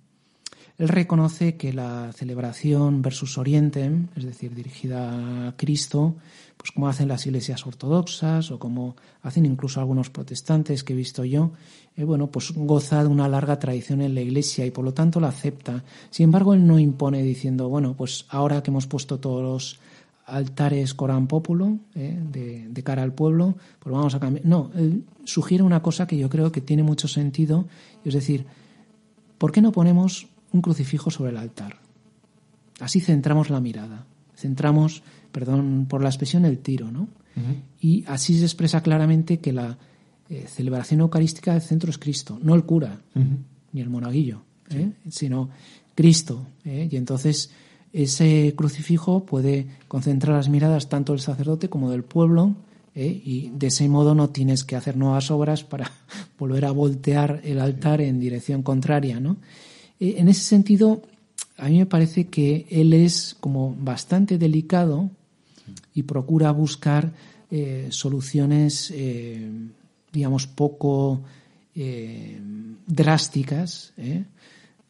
Él 0.78 0.88
reconoce 0.88 1.56
que 1.56 1.72
la 1.72 2.12
celebración 2.14 3.02
versus 3.02 3.38
orientem, 3.38 4.08
es 4.16 4.26
decir, 4.26 4.56
dirigida 4.56 5.48
a 5.48 5.56
Cristo, 5.56 6.16
pues 6.58 6.72
como 6.72 6.88
hacen 6.88 7.08
las 7.08 7.26
iglesias 7.28 7.66
ortodoxas 7.68 8.50
o 8.50 8.58
como 8.58 8.96
hacen 9.22 9.46
incluso 9.46 9.80
algunos 9.80 10.10
protestantes 10.10 10.84
que 10.84 10.94
he 10.94 10.96
visto 10.96 11.24
yo, 11.26 11.52
eh, 11.96 12.04
bueno, 12.04 12.32
pues 12.32 12.54
goza 12.56 13.04
de 13.04 13.10
una 13.10 13.28
larga 13.28 13.60
tradición 13.60 14.02
en 14.02 14.16
la 14.16 14.22
iglesia 14.22 14.66
y 14.66 14.72
por 14.72 14.84
lo 14.84 14.94
tanto 14.94 15.20
la 15.20 15.28
acepta. 15.28 15.84
Sin 16.10 16.26
embargo, 16.26 16.56
él 16.56 16.66
no 16.66 16.80
impone 16.80 17.22
diciendo, 17.22 17.70
bueno, 17.70 17.96
pues 17.96 18.26
ahora 18.30 18.64
que 18.64 18.72
hemos 18.72 18.88
puesto 18.88 19.20
todos 19.20 19.44
los 19.44 19.80
altares 20.26 20.94
Corán 20.96 21.28
Populo 21.28 21.78
eh, 21.94 22.18
de, 22.32 22.68
de, 22.70 22.84
cara 22.84 23.04
al 23.04 23.14
pueblo, 23.14 23.58
pues 23.80 23.94
vamos 23.94 24.16
a 24.16 24.20
cambiar. 24.20 24.46
No, 24.46 24.72
él 24.74 25.04
sugiere 25.24 25.64
una 25.64 25.84
cosa 25.84 26.08
que 26.08 26.18
yo 26.18 26.30
creo 26.30 26.52
que 26.52 26.62
tiene 26.62 26.82
mucho 26.82 27.08
sentido, 27.08 27.68
es 28.04 28.16
decir, 28.16 28.46
¿por 29.38 29.52
qué 29.52 29.62
no 29.62 29.72
ponemos 29.72 30.33
un 30.54 30.62
crucifijo 30.62 31.12
sobre 31.12 31.32
el 31.32 31.38
altar. 31.38 31.80
Así 32.80 33.02
centramos 33.02 33.50
la 33.50 33.60
mirada, 33.60 34.06
centramos, 34.36 35.04
perdón 35.32 35.88
por 35.90 36.02
la 36.02 36.10
expresión, 36.10 36.46
el 36.46 36.60
tiro, 36.60 36.92
¿no? 36.92 37.08
Y 37.82 38.04
así 38.08 38.38
se 38.38 38.46
expresa 38.46 38.82
claramente 38.82 39.40
que 39.40 39.52
la 39.52 39.78
eh, 40.30 40.46
celebración 40.48 41.02
eucarística 41.02 41.54
del 41.54 41.62
centro 41.62 41.90
es 41.90 41.98
Cristo, 41.98 42.40
no 42.42 42.56
el 42.56 42.64
cura, 42.64 43.02
ni 43.72 43.82
el 43.82 43.90
monaguillo, 43.90 44.42
¿eh? 44.70 44.92
sino 45.10 45.50
Cristo. 45.96 46.46
¿eh? 46.64 46.88
Y 46.92 46.96
entonces 46.96 47.50
ese 47.92 48.54
crucifijo 48.56 49.26
puede 49.26 49.68
concentrar 49.88 50.38
las 50.38 50.50
miradas 50.50 50.90
tanto 50.90 51.14
del 51.14 51.22
sacerdote 51.22 51.70
como 51.70 51.90
del 51.90 52.04
pueblo, 52.04 52.56
y 52.96 53.50
de 53.56 53.68
ese 53.68 53.90
modo 53.90 54.14
no 54.14 54.30
tienes 54.30 54.64
que 54.64 54.76
hacer 54.76 54.98
nuevas 54.98 55.32
obras 55.32 55.64
para 55.64 55.92
volver 56.38 56.66
a 56.66 56.72
voltear 56.72 57.42
el 57.44 57.60
altar 57.60 58.02
en 58.02 58.20
dirección 58.20 58.62
contraria, 58.62 59.20
¿no? 59.20 59.38
Eh, 60.04 60.16
en 60.18 60.28
ese 60.28 60.42
sentido, 60.42 61.02
a 61.58 61.70
mí 61.70 61.78
me 61.78 61.86
parece 61.86 62.28
que 62.28 62.68
él 62.70 62.92
es 62.92 63.38
como 63.40 63.74
bastante 63.74 64.38
delicado 64.38 65.10
y 65.94 66.04
procura 66.04 66.52
buscar 66.52 67.14
eh, 67.50 67.88
soluciones, 67.90 68.92
eh, 68.94 69.50
digamos, 70.12 70.46
poco 70.46 71.22
drásticas 72.86 73.94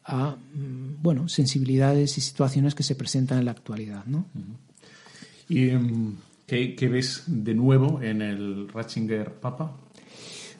a 0.04 0.36
mm, 0.36 1.02
bueno, 1.02 1.28
sensibilidades 1.28 2.18
y 2.18 2.20
situaciones 2.20 2.74
que 2.74 2.82
se 2.82 2.94
presentan 2.94 3.38
en 3.38 3.46
la 3.46 3.52
actualidad. 3.52 4.04
¿no? 4.04 4.26
¿Y 5.48 5.70
em, 5.70 6.16
¿qué, 6.46 6.74
¿qué, 6.74 6.88
ves 6.88 7.22
de 7.26 7.54
nuevo 7.54 8.02
en 8.02 8.20
el 8.20 8.68
Ratzinger 8.68 9.32
Papa? 9.32 9.74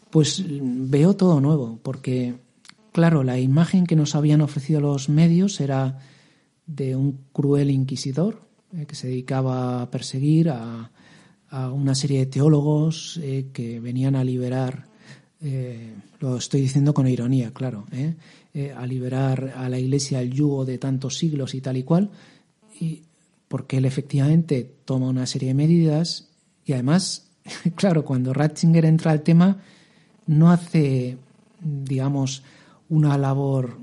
Pues 0.08 0.40
mm, 0.40 0.88
veo 0.88 1.14
todo 1.14 1.42
nuevo, 1.42 1.78
porque 1.82 2.36
Claro, 2.94 3.24
la 3.24 3.40
imagen 3.40 3.86
que 3.86 3.96
nos 3.96 4.14
habían 4.14 4.40
ofrecido 4.40 4.80
los 4.80 5.08
medios 5.08 5.60
era 5.60 5.98
de 6.64 6.94
un 6.94 7.18
cruel 7.32 7.72
inquisidor 7.72 8.42
eh, 8.72 8.86
que 8.86 8.94
se 8.94 9.08
dedicaba 9.08 9.82
a 9.82 9.90
perseguir 9.90 10.48
a, 10.50 10.92
una 11.50 11.96
serie 11.96 12.20
de 12.20 12.26
teólogos 12.26 13.18
eh, 13.20 13.46
que 13.52 13.80
venían 13.80 14.14
a 14.14 14.22
liberar, 14.22 14.86
eh, 15.40 15.92
lo 16.20 16.36
estoy 16.36 16.60
diciendo 16.60 16.94
con 16.94 17.08
ironía, 17.08 17.52
claro, 17.52 17.84
a 18.76 18.86
liberar 18.86 19.54
a 19.56 19.68
la 19.68 19.78
Iglesia 19.80 20.20
el 20.20 20.32
yugo 20.32 20.64
de 20.64 20.78
tantos 20.78 21.18
siglos 21.18 21.54
y 21.54 21.60
tal 21.60 21.76
y 21.76 21.82
cual, 21.82 22.10
y 22.80 23.02
porque 23.48 23.78
él 23.78 23.86
efectivamente 23.86 24.70
toma 24.84 25.08
una 25.08 25.26
serie 25.26 25.48
de 25.48 25.54
medidas 25.54 26.28
y 26.64 26.74
además, 26.74 27.26
claro, 27.74 28.04
cuando 28.04 28.32
Ratzinger 28.32 28.84
entra 28.84 29.10
al 29.10 29.22
tema, 29.22 29.58
no 30.28 30.52
hace, 30.52 31.18
digamos, 31.60 32.44
una 32.94 33.18
labor 33.18 33.78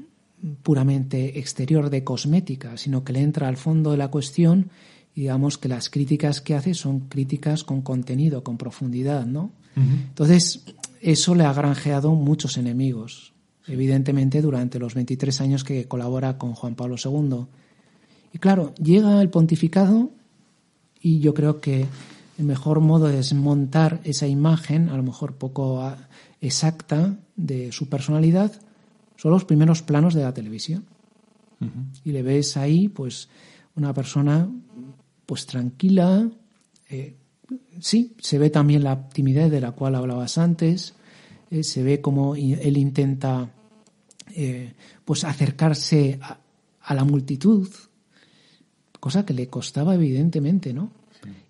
puramente 0.64 1.40
exterior 1.40 1.90
de 1.90 2.04
cosmética, 2.04 2.78
sino 2.78 3.04
que 3.04 3.14
le 3.14 3.22
entra 3.22 3.48
al 3.48 3.58
fondo 3.58 3.92
de 3.92 3.98
la 3.98 4.10
cuestión 4.10 4.70
y 5.14 5.22
digamos 5.22 5.58
que 5.58 5.68
las 5.68 5.90
críticas 5.90 6.40
que 6.40 6.56
hace 6.56 6.74
son 6.74 7.02
críticas 7.02 7.64
con 7.64 7.82
contenido, 7.82 8.44
con 8.44 8.58
profundidad, 8.58 9.26
¿no? 9.26 9.52
Entonces, 9.76 10.66
eso 11.02 11.36
le 11.36 11.46
ha 11.46 11.54
granjeado 11.54 12.14
muchos 12.14 12.58
enemigos, 12.58 13.34
evidentemente 13.68 14.42
durante 14.42 14.80
los 14.80 14.96
23 14.96 15.42
años 15.42 15.64
que 15.64 15.88
colabora 15.88 16.38
con 16.38 16.54
Juan 16.54 16.76
Pablo 16.76 16.96
II. 17.04 17.46
Y 18.34 18.40
claro, 18.40 18.74
llega 18.76 19.22
el 19.22 19.30
pontificado 19.30 20.12
y 21.02 21.20
yo 21.20 21.34
creo 21.34 21.60
que 21.60 21.86
el 22.38 22.46
mejor 22.46 22.80
modo 22.80 23.08
de 23.08 23.18
desmontar 23.18 24.00
esa 24.04 24.28
imagen, 24.28 24.90
a 24.90 24.98
lo 24.98 25.04
mejor 25.04 25.36
poco 25.36 25.84
exacta, 26.42 27.18
de 27.36 27.72
su 27.72 27.88
personalidad, 27.90 28.52
son 29.22 29.30
los 29.30 29.46
primeros 29.46 29.84
planos 29.84 30.16
de 30.16 30.24
la 30.24 30.34
televisión. 30.34 30.84
Y 32.04 32.12
le 32.12 32.24
ves 32.24 32.58
ahí, 32.58 32.88
pues, 32.88 33.30
una 33.76 33.94
persona, 33.94 34.50
pues, 35.28 35.46
tranquila. 35.46 36.28
Eh, 36.90 37.18
sí, 37.80 38.16
se 38.18 38.40
ve 38.40 38.50
también 38.50 38.84
la 38.84 39.10
timidez 39.10 39.52
de 39.52 39.62
la 39.62 39.74
cual 39.74 39.94
hablabas 39.94 40.40
antes. 40.40 40.96
Eh, 41.52 41.62
se 41.62 41.84
ve 41.84 42.02
como 42.02 42.34
él 42.34 42.78
intenta, 42.78 43.52
eh, 44.34 44.74
pues, 45.06 45.24
acercarse 45.24 46.18
a, 46.20 46.40
a, 46.82 46.96
la 46.96 47.04
multitud, 47.04 47.70
cosa 49.00 49.24
que 49.24 49.36
le 49.36 49.50
costaba 49.50 49.94
evidentemente, 49.94 50.74
¿no? 50.74 50.90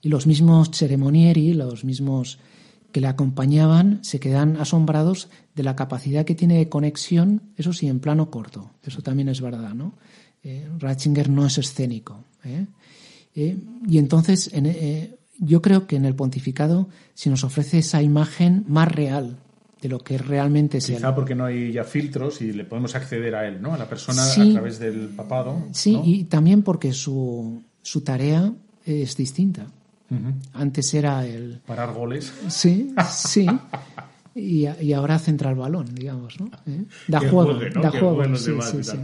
Y 0.02 0.10
los 0.10 0.28
mismos 0.28 0.72
ceremonieri, 0.72 1.54
los 1.54 1.86
mismos 1.86 2.38
que 2.91 3.00
le 3.00 3.08
acompañaban 3.08 4.04
se 4.04 4.20
quedan 4.20 4.58
asombrados 4.58 5.30
de 5.56 5.64
la 5.64 5.76
capacidad 5.76 6.26
que 6.26 6.36
tiene 6.36 6.58
de 6.58 6.70
conexión, 6.70 7.41
eso 7.58 7.74
sí, 7.74 7.88
en 7.88 7.99
plano 7.99 8.30
corto. 8.30 8.72
Eso 8.84 9.02
también 9.02 9.30
es 9.30 9.41
verdad, 9.41 9.74
¿no? 9.74 9.93
Eh, 10.43 10.68
Ratzinger 10.80 11.30
no 11.30 11.45
es 11.45 11.58
escénico. 11.58 12.24
¿eh? 12.43 12.66
Eh, 13.36 13.58
y 13.88 13.97
entonces, 13.97 14.52
yo 15.39 15.62
creo 15.62 15.88
que 15.88 15.95
en 15.95 16.06
el 16.06 16.16
pontificado 16.16 16.89
se 17.14 17.30
nos 17.30 17.43
ofrece 17.43 17.80
esa 17.80 18.02
imagen 18.02 18.66
más 18.68 18.91
real 18.91 19.38
de 19.82 19.89
lo 19.89 19.99
que 19.99 20.18
realmente 20.18 20.78
es 20.78 20.88
Quizá 20.88 21.16
porque 21.16 21.34
no 21.34 21.45
hay 21.45 21.72
ya 21.72 21.84
filtros 21.84 22.41
y 22.41 22.54
le 22.54 22.66
podemos 22.66 22.93
acceder 22.95 23.34
a 23.34 23.47
él, 23.47 23.62
¿no? 23.62 23.74
A 23.74 23.78
la 23.78 23.89
persona 23.89 24.24
a 24.24 24.52
través 24.52 24.80
del 24.80 25.10
papado. 25.10 25.68
Sí, 25.72 25.99
y 26.04 26.24
también 26.26 26.62
porque 26.62 26.93
su, 26.93 27.64
su 27.82 28.02
tarea 28.02 28.54
es 28.86 29.18
distinta. 29.18 29.68
Antes 30.54 30.93
era 30.93 31.26
el... 31.26 31.62
Parar 31.66 31.93
goles. 31.93 32.34
Sí, 32.49 32.93
sí. 33.10 33.47
Y, 34.36 34.68
y 34.82 34.94
ahora 34.94 35.20
centra 35.20 35.50
el 35.50 35.58
balón, 35.58 35.94
digamos, 35.94 36.40
¿no? 36.40 36.50
¿Eh? 36.66 36.86
Da 37.08 37.20
juego, 37.20 37.60
da 37.82 37.92
juego. 37.92 38.36
Sí, 38.36 38.54
sí, 38.62 38.98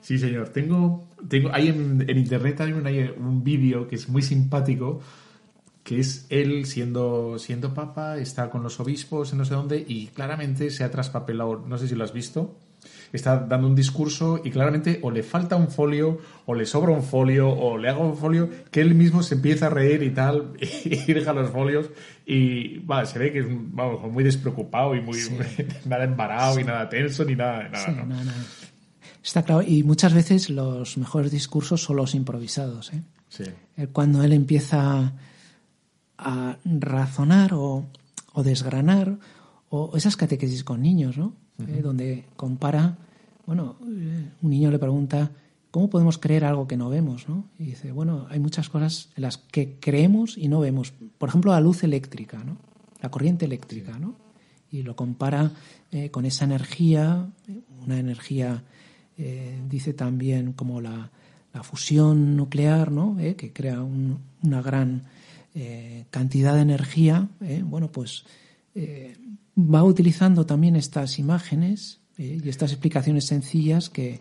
sí, 0.00 0.18
señor. 0.18 0.50
Tengo, 0.50 1.08
tengo, 1.28 1.50
hay 1.52 1.68
en, 1.68 2.08
internet 2.08 2.60
hay 2.60 2.72
un, 2.72 2.86
un 3.24 3.42
vídeo 3.42 3.88
que 3.88 3.96
es 3.96 4.08
muy 4.08 4.22
simpático 4.22 5.00
que 5.88 6.00
es 6.00 6.26
él 6.28 6.66
siendo, 6.66 7.38
siendo 7.38 7.72
papa, 7.72 8.18
está 8.18 8.50
con 8.50 8.62
los 8.62 8.78
obispos 8.78 9.32
en 9.32 9.38
no 9.38 9.46
sé 9.46 9.54
dónde 9.54 9.82
y 9.88 10.08
claramente 10.08 10.68
se 10.68 10.84
ha 10.84 10.90
traspapelado, 10.90 11.64
no 11.66 11.78
sé 11.78 11.88
si 11.88 11.94
lo 11.94 12.04
has 12.04 12.12
visto, 12.12 12.58
está 13.12 13.38
dando 13.38 13.68
un 13.68 13.74
discurso 13.74 14.40
y 14.44 14.50
claramente 14.50 15.00
o 15.02 15.10
le 15.10 15.22
falta 15.22 15.56
un 15.56 15.68
folio 15.68 16.18
o 16.46 16.54
le 16.54 16.66
sobra 16.66 16.92
un 16.92 17.02
folio 17.02 17.48
o 17.48 17.78
le 17.78 17.88
hago 17.88 18.04
un 18.04 18.16
folio 18.16 18.48
que 18.70 18.80
él 18.80 18.94
mismo 18.94 19.22
se 19.22 19.36
empieza 19.36 19.66
a 19.66 19.70
reír 19.70 20.02
y 20.02 20.10
tal 20.10 20.52
y 20.84 21.12
deja 21.12 21.32
los 21.32 21.50
folios 21.50 21.90
y 22.26 22.78
va, 22.80 23.06
se 23.06 23.18
ve 23.18 23.32
que 23.32 23.40
es 23.40 23.46
vamos, 23.48 24.10
muy 24.12 24.24
despreocupado 24.24 24.94
y 24.94 25.00
muy 25.00 25.18
nada 25.86 26.04
embarado 26.04 26.60
y 26.60 26.64
nada 26.64 26.88
tenso 26.88 27.24
ni 27.24 27.36
nada, 27.36 27.68
nada, 27.68 28.04
¿no? 28.04 28.14
Está 29.22 29.42
claro, 29.42 29.62
y 29.62 29.82
muchas 29.82 30.14
veces 30.14 30.48
los 30.48 30.96
mejores 30.96 31.30
discursos 31.30 31.82
son 31.82 31.96
los 31.96 32.14
improvisados. 32.14 32.92
¿eh? 32.94 33.02
Sí. 33.28 33.44
Cuando 33.92 34.22
él 34.22 34.32
empieza 34.32 35.12
a 36.16 36.56
razonar 36.64 37.52
o, 37.54 37.86
desgranar, 38.42 39.18
o 39.68 39.96
esas 39.96 40.16
catequesis 40.16 40.64
con 40.64 40.80
niños, 40.80 41.18
¿no? 41.18 41.34
Eh, 41.66 41.82
donde 41.82 42.24
compara, 42.36 42.96
bueno, 43.46 43.76
eh, 43.82 44.30
un 44.42 44.50
niño 44.50 44.70
le 44.70 44.78
pregunta, 44.78 45.32
¿cómo 45.70 45.90
podemos 45.90 46.18
creer 46.18 46.44
algo 46.44 46.68
que 46.68 46.76
no 46.76 46.88
vemos? 46.88 47.28
¿no? 47.28 47.44
Y 47.58 47.64
dice, 47.64 47.90
bueno, 47.90 48.26
hay 48.30 48.38
muchas 48.38 48.68
cosas 48.68 49.10
en 49.16 49.22
las 49.22 49.38
que 49.38 49.76
creemos 49.80 50.38
y 50.38 50.48
no 50.48 50.60
vemos. 50.60 50.92
Por 51.18 51.28
ejemplo, 51.28 51.52
la 51.52 51.60
luz 51.60 51.82
eléctrica, 51.82 52.42
¿no? 52.44 52.56
La 53.00 53.10
corriente 53.10 53.44
eléctrica, 53.44 53.98
¿no? 53.98 54.14
Y 54.70 54.82
lo 54.82 54.94
compara 54.94 55.52
eh, 55.90 56.10
con 56.10 56.26
esa 56.26 56.44
energía, 56.44 57.28
una 57.84 57.98
energía, 57.98 58.62
dice 59.68 59.94
también 59.94 60.52
como 60.52 60.80
la, 60.80 61.10
la 61.52 61.64
fusión 61.64 62.36
nuclear, 62.36 62.92
¿no? 62.92 63.16
que 63.16 63.52
crea 63.52 63.82
una 63.82 64.62
gran 64.62 65.02
eh, 65.60 66.04
cantidad 66.10 66.54
de 66.54 66.60
energía, 66.60 67.28
¿eh? 67.40 67.62
bueno, 67.64 67.90
pues 67.90 68.24
eh, 68.78 69.16
va 69.58 69.82
utilizando 69.82 70.46
también 70.46 70.76
estas 70.76 71.18
imágenes 71.18 72.00
y 72.16 72.48
estas 72.48 72.72
explicaciones 72.72 73.26
sencillas 73.26 73.90
que 73.90 74.20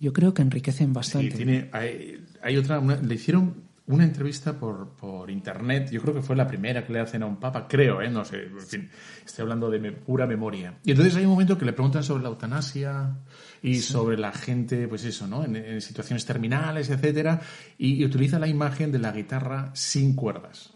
yo 0.00 0.12
creo 0.12 0.34
que 0.34 0.42
enriquecen 0.42 0.92
bastante. 0.92 1.30
Sí, 1.32 1.36
tiene, 1.36 1.70
hay, 1.72 2.56
otra, 2.56 2.80
le 2.80 3.14
hicieron 3.14 3.66
una 3.86 4.04
entrevista 4.04 4.58
por, 4.58 4.96
por, 4.96 5.30
internet, 5.30 5.90
yo 5.90 6.02
creo 6.02 6.12
que 6.12 6.22
fue 6.22 6.34
la 6.34 6.46
primera 6.46 6.84
que 6.84 6.92
le 6.92 7.00
hacen 7.00 7.22
a 7.22 7.26
un 7.26 7.36
papa, 7.36 7.66
creo, 7.68 8.02
¿eh? 8.02 8.10
no 8.10 8.24
sé, 8.24 8.42
en 8.42 8.60
fin, 8.60 8.90
estoy 9.24 9.44
hablando 9.44 9.70
de 9.70 9.92
pura 9.92 10.26
memoria. 10.26 10.74
Y 10.84 10.90
entonces 10.90 11.14
hay 11.16 11.24
un 11.24 11.30
momento 11.30 11.56
que 11.56 11.64
le 11.64 11.72
preguntan 11.72 12.02
sobre 12.02 12.22
la 12.22 12.28
eutanasia 12.28 13.16
y 13.62 13.76
sobre 13.76 14.18
la 14.18 14.32
gente, 14.32 14.88
pues 14.88 15.04
eso, 15.04 15.26
¿no? 15.26 15.44
En, 15.44 15.80
situaciones 15.80 16.26
terminales, 16.26 16.90
etcétera, 16.90 17.40
y, 17.78 18.04
utiliza 18.04 18.38
la 18.38 18.48
imagen 18.48 18.90
de 18.90 18.98
la 18.98 19.12
guitarra 19.12 19.70
sin 19.74 20.14
cuerdas. 20.14 20.75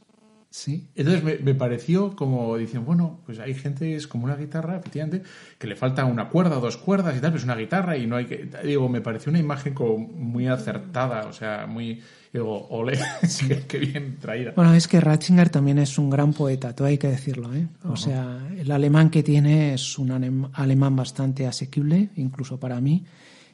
Sí. 0.51 0.89
Entonces 0.97 1.43
me, 1.43 1.55
pareció 1.55 2.17
como 2.17 2.57
dicen, 2.57 2.85
bueno, 2.85 3.21
pues 3.25 3.39
hay 3.39 3.55
gente, 3.55 3.95
es 3.95 4.09
como 4.09 4.25
una 4.25 4.35
guitarra, 4.35 4.79
efectivamente, 4.79 5.23
que 5.57 5.69
le 5.69 5.77
falta 5.77 6.05
una 6.05 6.29
cuerda 6.29 6.59
o 6.59 6.61
dos 6.61 6.77
cuerdas 6.77 7.17
y 7.17 7.21
tal, 7.21 7.31
pues 7.31 7.45
una 7.45 7.55
guitarra 7.55 7.97
y 7.97 8.09
no 8.09 8.17
hay 8.17 8.27
que. 8.27 8.49
Digo, 8.65 8.89
me 8.89 9.01
pareció 9.01 9.31
una 9.31 9.39
imagen 9.39 9.75
como 9.75 9.99
muy 9.99 10.49
acertada, 10.49 11.27
o 11.29 11.33
sea, 11.33 11.67
muy. 11.69 12.03
Digo, 12.33 12.67
ole, 12.69 12.99
qué, 13.69 13.79
bien 13.79 14.19
traída. 14.19 14.53
Bueno, 14.57 14.75
es 14.75 14.89
que 14.89 15.01
Ratzinger 15.01 15.51
también 15.51 15.79
es 15.79 15.97
un 15.99 16.11
gran 16.11 16.33
poeta, 16.33 16.75
todo 16.75 16.89
hay 16.89 16.99
que 16.99 17.09
decirlo, 17.09 17.55
¿eh? 17.55 17.69
O 17.85 17.97
sea, 17.97 18.39
el 18.59 18.73
alemán 18.73 19.11
que 19.11 19.23
tiene 19.23 19.75
es 19.75 19.99
un 19.99 20.51
alemán 20.53 20.97
bastante 20.97 21.47
asequible, 21.47 22.11
incluso 22.17 22.59
para 22.59 22.81
mí. 22.81 23.05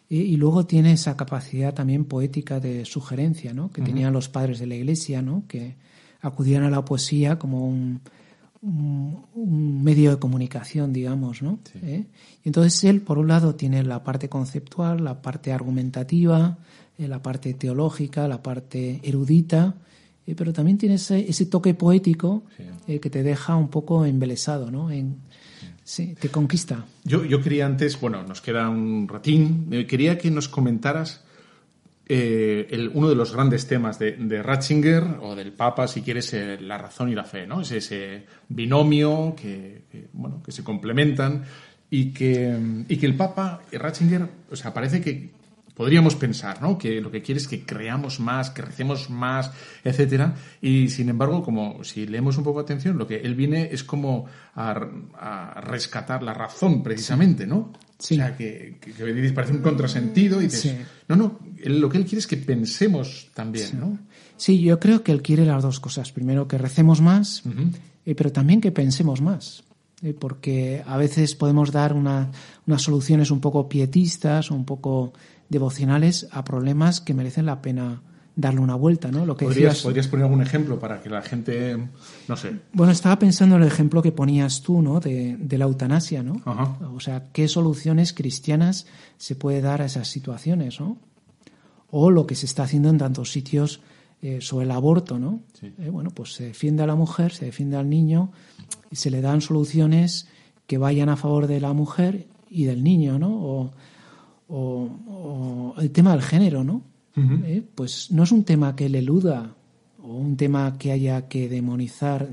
Y, 0.09 0.36
luego 0.36 0.66
tiene 0.66 0.92
esa 0.92 1.16
capacidad 1.16 1.74
también 1.74 2.05
poética 2.05 2.61
de 2.61 2.84
sugerencia, 2.84 3.53
¿no? 3.53 3.70
Que 3.72 3.82
tenían 3.82 4.12
los 4.12 4.28
padres 4.28 4.61
de 4.61 4.66
la 4.66 4.76
iglesia, 4.76 5.20
¿no? 5.20 5.44
Que 5.49 5.74
acudían 6.21 6.64
a 6.64 6.71
la 6.71 6.85
poesía 6.85 7.39
como 7.39 7.67
un, 7.69 8.01
un, 8.62 9.83
medio 9.83 10.11
de 10.11 10.19
comunicación, 10.19 10.93
digamos, 10.93 11.43
¿no? 11.43 11.59
¿Eh? 11.83 12.05
Y 12.45 12.49
entonces 12.49 12.85
él, 12.85 13.01
por 13.01 13.19
un 13.19 13.29
lado, 13.29 13.55
tiene 13.55 13.83
la 13.83 14.03
parte 14.03 14.29
conceptual, 14.29 15.05
la 15.05 15.23
parte 15.23 15.53
argumentativa, 15.53 16.59
eh, 16.99 17.09
la 17.09 17.23
parte 17.23 17.55
teológica, 17.55 18.27
la 18.29 18.43
parte 18.43 19.01
erudita, 19.03 19.75
eh, 20.27 20.35
pero 20.35 20.53
también 20.53 20.79
tiene 20.79 20.97
ese, 20.97 21.29
ese 21.29 21.47
toque 21.47 21.75
poético 21.75 22.45
que 22.87 23.11
te 23.11 23.23
deja 23.25 23.57
un 23.57 23.69
poco 23.69 24.05
embelesado, 24.07 24.71
¿no? 24.71 24.93
En, 24.93 25.17
sí. 25.83 26.14
te 26.21 26.29
conquista. 26.29 26.85
Yo, 27.05 27.25
yo 27.25 27.41
quería 27.43 27.67
antes, 27.67 28.01
bueno, 28.01 28.23
nos 28.23 28.41
queda 28.41 28.69
un 28.69 29.09
ratín, 29.09 29.69
quería 29.89 30.19
que 30.19 30.31
nos 30.31 30.49
comentaras 30.49 31.25
eh, 32.09 32.68
el, 32.70 32.90
uno 32.94 33.09
de 33.09 33.16
los 33.16 33.32
grandes 33.32 33.66
temas 33.66 33.98
de, 33.98 34.42
Ratzinger 34.42 35.04
o 35.20 35.34
del 35.34 35.52
Papa, 35.52 35.88
si 35.88 36.02
quieres, 36.02 36.32
eh, 36.34 36.59
la 36.61 36.78
razón 36.78 37.09
y 37.09 37.14
la 37.14 37.24
fe, 37.24 37.46
¿no? 37.46 37.61
Es 37.61 37.72
ese 37.72 38.24
binomio 38.48 39.34
que, 39.36 40.09
bueno, 40.12 40.42
que 40.42 40.52
se 40.52 40.62
complementan 40.62 41.44
y 41.90 42.12
que, 42.12 42.84
y 42.88 42.96
que 42.96 43.07
el 43.07 43.16
Papa, 43.16 43.62
Ratzinger, 43.72 44.28
o 44.50 44.57
sea, 44.57 44.72
parece 44.72 45.00
que 45.00 45.30
podríamos 45.77 46.16
pensar, 46.16 46.62
¿no? 46.62 46.79
Que 46.79 47.01
lo 47.03 47.11
que 47.11 47.20
quiere 47.20 47.39
es 47.39 47.47
que 47.47 47.64
creamos 47.64 48.18
más, 48.18 48.51
que 48.51 48.62
recemos 48.62 49.11
más, 49.11 49.51
etcétera. 49.85 50.35
Y 50.62 50.89
sin 50.89 51.11
embargo, 51.11 51.43
como 51.43 51.85
si 51.85 52.07
leemos 52.07 52.39
un 52.39 52.45
poco 52.45 52.61
atención, 52.61 52.97
lo 52.97 53.07
que 53.07 53.16
él 53.16 53.35
viene 53.35 53.68
es 53.70 53.85
como 53.85 54.24
a, 54.55 55.61
rescatar 55.61 56.22
la 56.22 56.33
razón, 56.33 56.83
precisamente, 56.83 57.47
¿no? 57.47 57.72
Sí. 57.99 58.14
O 58.14 58.16
sea, 58.18 58.37
que, 58.37 58.79
parece 59.35 59.53
un 59.53 59.62
contrasentido 59.62 60.41
y 60.41 60.45
dices, 60.45 60.77
no, 61.09 61.16
no, 61.16 61.39
lo 61.64 61.89
que 61.91 61.99
él 61.99 62.05
quiere 62.05 62.18
es 62.18 62.27
que 62.27 62.39
pensemos 62.39 63.29
también, 63.35 63.66
sí. 63.66 63.77
¿no? 63.77 63.99
Sí, 64.39 64.61
yo 64.61 64.81
creo 64.81 65.03
que 65.03 65.12
él 65.12 65.22
quiere 65.22 65.45
las 65.45 65.62
dos 65.62 65.81
cosas. 65.81 66.11
Primero, 66.12 66.49
que 66.49 66.59
recemos 66.59 67.01
más, 67.03 67.43
eh, 68.05 68.14
pero 68.14 68.33
también 68.33 68.61
que 68.61 68.72
pensemos 68.72 69.20
más. 69.20 69.64
Eh, 70.03 70.12
porque 70.12 70.83
a 70.87 70.99
veces 70.99 71.35
podemos 71.35 71.72
dar 71.72 71.95
unas 71.95 72.29
soluciones 72.77 73.31
un 73.31 73.41
poco 73.41 73.66
pietistas, 73.66 74.51
un 74.51 74.66
poco 74.66 75.14
devocionales 75.49 76.28
a 76.30 76.44
problemas 76.44 77.01
que 77.01 77.14
merecen 77.14 77.47
la 77.47 77.62
pena 77.62 78.03
darle 78.36 78.61
una 78.61 78.74
vuelta, 78.74 79.11
¿no? 79.11 79.24
Lo 79.24 79.34
que 79.36 79.47
¿Podrías, 79.47 79.82
¿Podrías 79.82 80.09
poner 80.09 80.24
algún 80.24 80.42
ejemplo 80.42 80.78
para 80.78 81.01
que 81.01 81.09
la 81.09 81.22
gente, 81.22 81.88
no 82.28 82.36
sé? 82.36 82.53
Bueno, 82.74 82.92
estaba 82.92 83.18
pensando 83.18 83.57
en 83.57 83.62
el 83.62 83.68
ejemplo 83.68 84.03
que 84.03 84.12
ponías 84.12 84.61
tú, 84.61 84.82
¿no? 84.82 85.01
De, 85.01 85.38
la 85.57 85.64
eutanasia, 85.64 86.22
¿no? 86.22 86.42
O 86.94 87.01
sea, 87.01 87.28
¿qué 87.32 87.49
soluciones 87.49 88.12
cristianas 88.12 88.86
se 89.16 89.36
puede 89.36 89.62
dar 89.62 89.80
a 89.80 89.86
esas 89.86 90.09
situaciones, 90.09 90.78
¿no? 90.80 90.99
O 91.90 92.11
lo 92.11 92.26
que 92.26 92.34
se 92.34 92.44
está 92.44 92.64
haciendo 92.64 92.90
en 92.90 92.99
tantos 92.99 93.32
sitios 93.32 93.80
eh, 94.20 94.40
sobre 94.42 94.66
el 94.66 94.70
aborto, 94.72 95.18
¿no? 95.18 95.40
Eh, 95.62 95.88
bueno, 95.90 96.11
pues 96.11 96.34
se 96.34 96.44
defiende 96.44 96.82
a 96.82 96.86
la 96.86 96.94
mujer, 96.94 97.32
se 97.32 97.47
defiende 97.47 97.78
al 97.78 97.88
niño 97.88 98.32
y 98.90 98.97
se 98.97 99.11
le 99.11 99.22
dan 99.22 99.40
soluciones 99.40 100.28
que 100.66 100.76
vayan 100.76 101.09
a 101.09 101.16
favor 101.16 101.47
de 101.47 101.61
la 101.61 101.72
mujer 101.72 102.26
y 102.51 102.64
del 102.64 102.84
niño, 102.84 103.18
¿no? 103.18 103.30
O, 103.34 103.72
o, 104.49 105.74
el 105.78 105.90
tema 105.90 106.12
del 106.12 106.22
género, 106.22 106.64
¿no? 106.64 106.82
Eh, 107.44 107.62
pues 107.74 108.11
no 108.11 108.24
es 108.24 108.32
un 108.32 108.44
tema 108.44 108.76
que 108.76 108.90
le 108.90 108.99
eluda 108.99 109.55
o 110.03 110.09
un 110.09 110.36
tema 110.36 110.76
que 110.78 110.92
haya 110.92 111.28
que 111.28 111.49
demonizar 111.49 112.28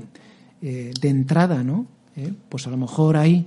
eh, 0.60 0.92
de 1.00 1.08
entrada, 1.08 1.64
¿no? 1.64 1.86
Eh, 2.16 2.34
pues 2.50 2.66
a 2.66 2.70
lo 2.70 2.76
mejor 2.76 3.16
hay 3.16 3.46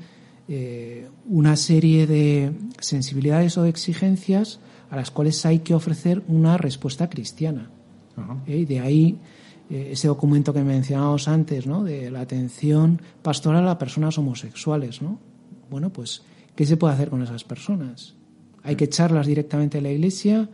una 1.27 1.57
serie 1.57 2.07
de 2.07 2.53
sensibilidades 2.79 3.57
o 3.57 3.65
exigencias 3.65 4.61
a 4.89 4.95
las 4.95 5.11
cuales 5.11 5.45
hay 5.45 5.59
que 5.59 5.73
ofrecer 5.73 6.23
una 6.29 6.55
respuesta 6.57 7.09
cristiana. 7.09 7.69
Y 8.47 8.63
de 8.63 8.79
ahí 8.79 9.19
ese 9.69 10.07
documento 10.07 10.53
que 10.53 10.63
mencionábamos 10.63 11.27
antes, 11.27 11.67
¿no? 11.67 11.83
De 11.83 12.09
la 12.09 12.21
atención 12.21 13.01
pastoral 13.21 13.67
a 13.67 13.77
personas 13.77 14.17
homosexuales, 14.17 15.01
¿no? 15.01 15.19
Bueno, 15.69 15.91
pues, 15.91 16.23
¿qué 16.55 16.65
se 16.65 16.77
puede 16.77 16.93
hacer 16.93 17.09
con 17.09 17.21
esas 17.21 17.43
personas? 17.43 18.16
Hay 18.67 18.75
que 18.75 18.83
echarlas 18.83 19.25
directamente 19.25 19.77
a 19.77 19.81
la 19.81 19.89
Iglesia, 19.89 20.49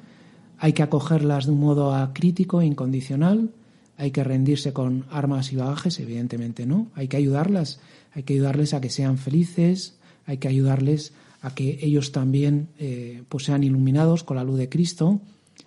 hay 0.59 0.74
que 0.74 0.84
acogerlas 0.84 1.47
de 1.47 1.51
un 1.51 1.61
modo 1.61 1.95
acrítico, 1.95 2.61
incondicional, 2.61 3.49
hay 3.97 4.11
que 4.11 4.24
rendirse 4.24 4.72
con 4.72 5.05
armas 5.09 5.51
y 5.51 5.55
bagajes, 5.55 5.99
evidentemente 5.99 6.68
no, 6.68 6.91
hay 6.93 7.07
que 7.07 7.18
ayudarlas, 7.18 7.80
hay 8.14 8.22
que 8.22 8.34
ayudarles 8.34 8.76
a 8.76 8.82
que 8.82 8.91
sean 8.91 9.18
felices, 9.18 9.97
hay 10.28 10.38
que 10.38 10.47
ayudarles 10.47 11.14
a 11.41 11.55
que 11.55 11.80
ellos 11.82 12.11
también 12.11 12.68
eh, 12.78 13.24
pues 13.30 13.45
sean 13.45 13.64
iluminados 13.64 14.24
con 14.24 14.38
la 14.38 14.43
luz 14.43 14.59
de 14.59 14.70
Cristo, 14.70 15.20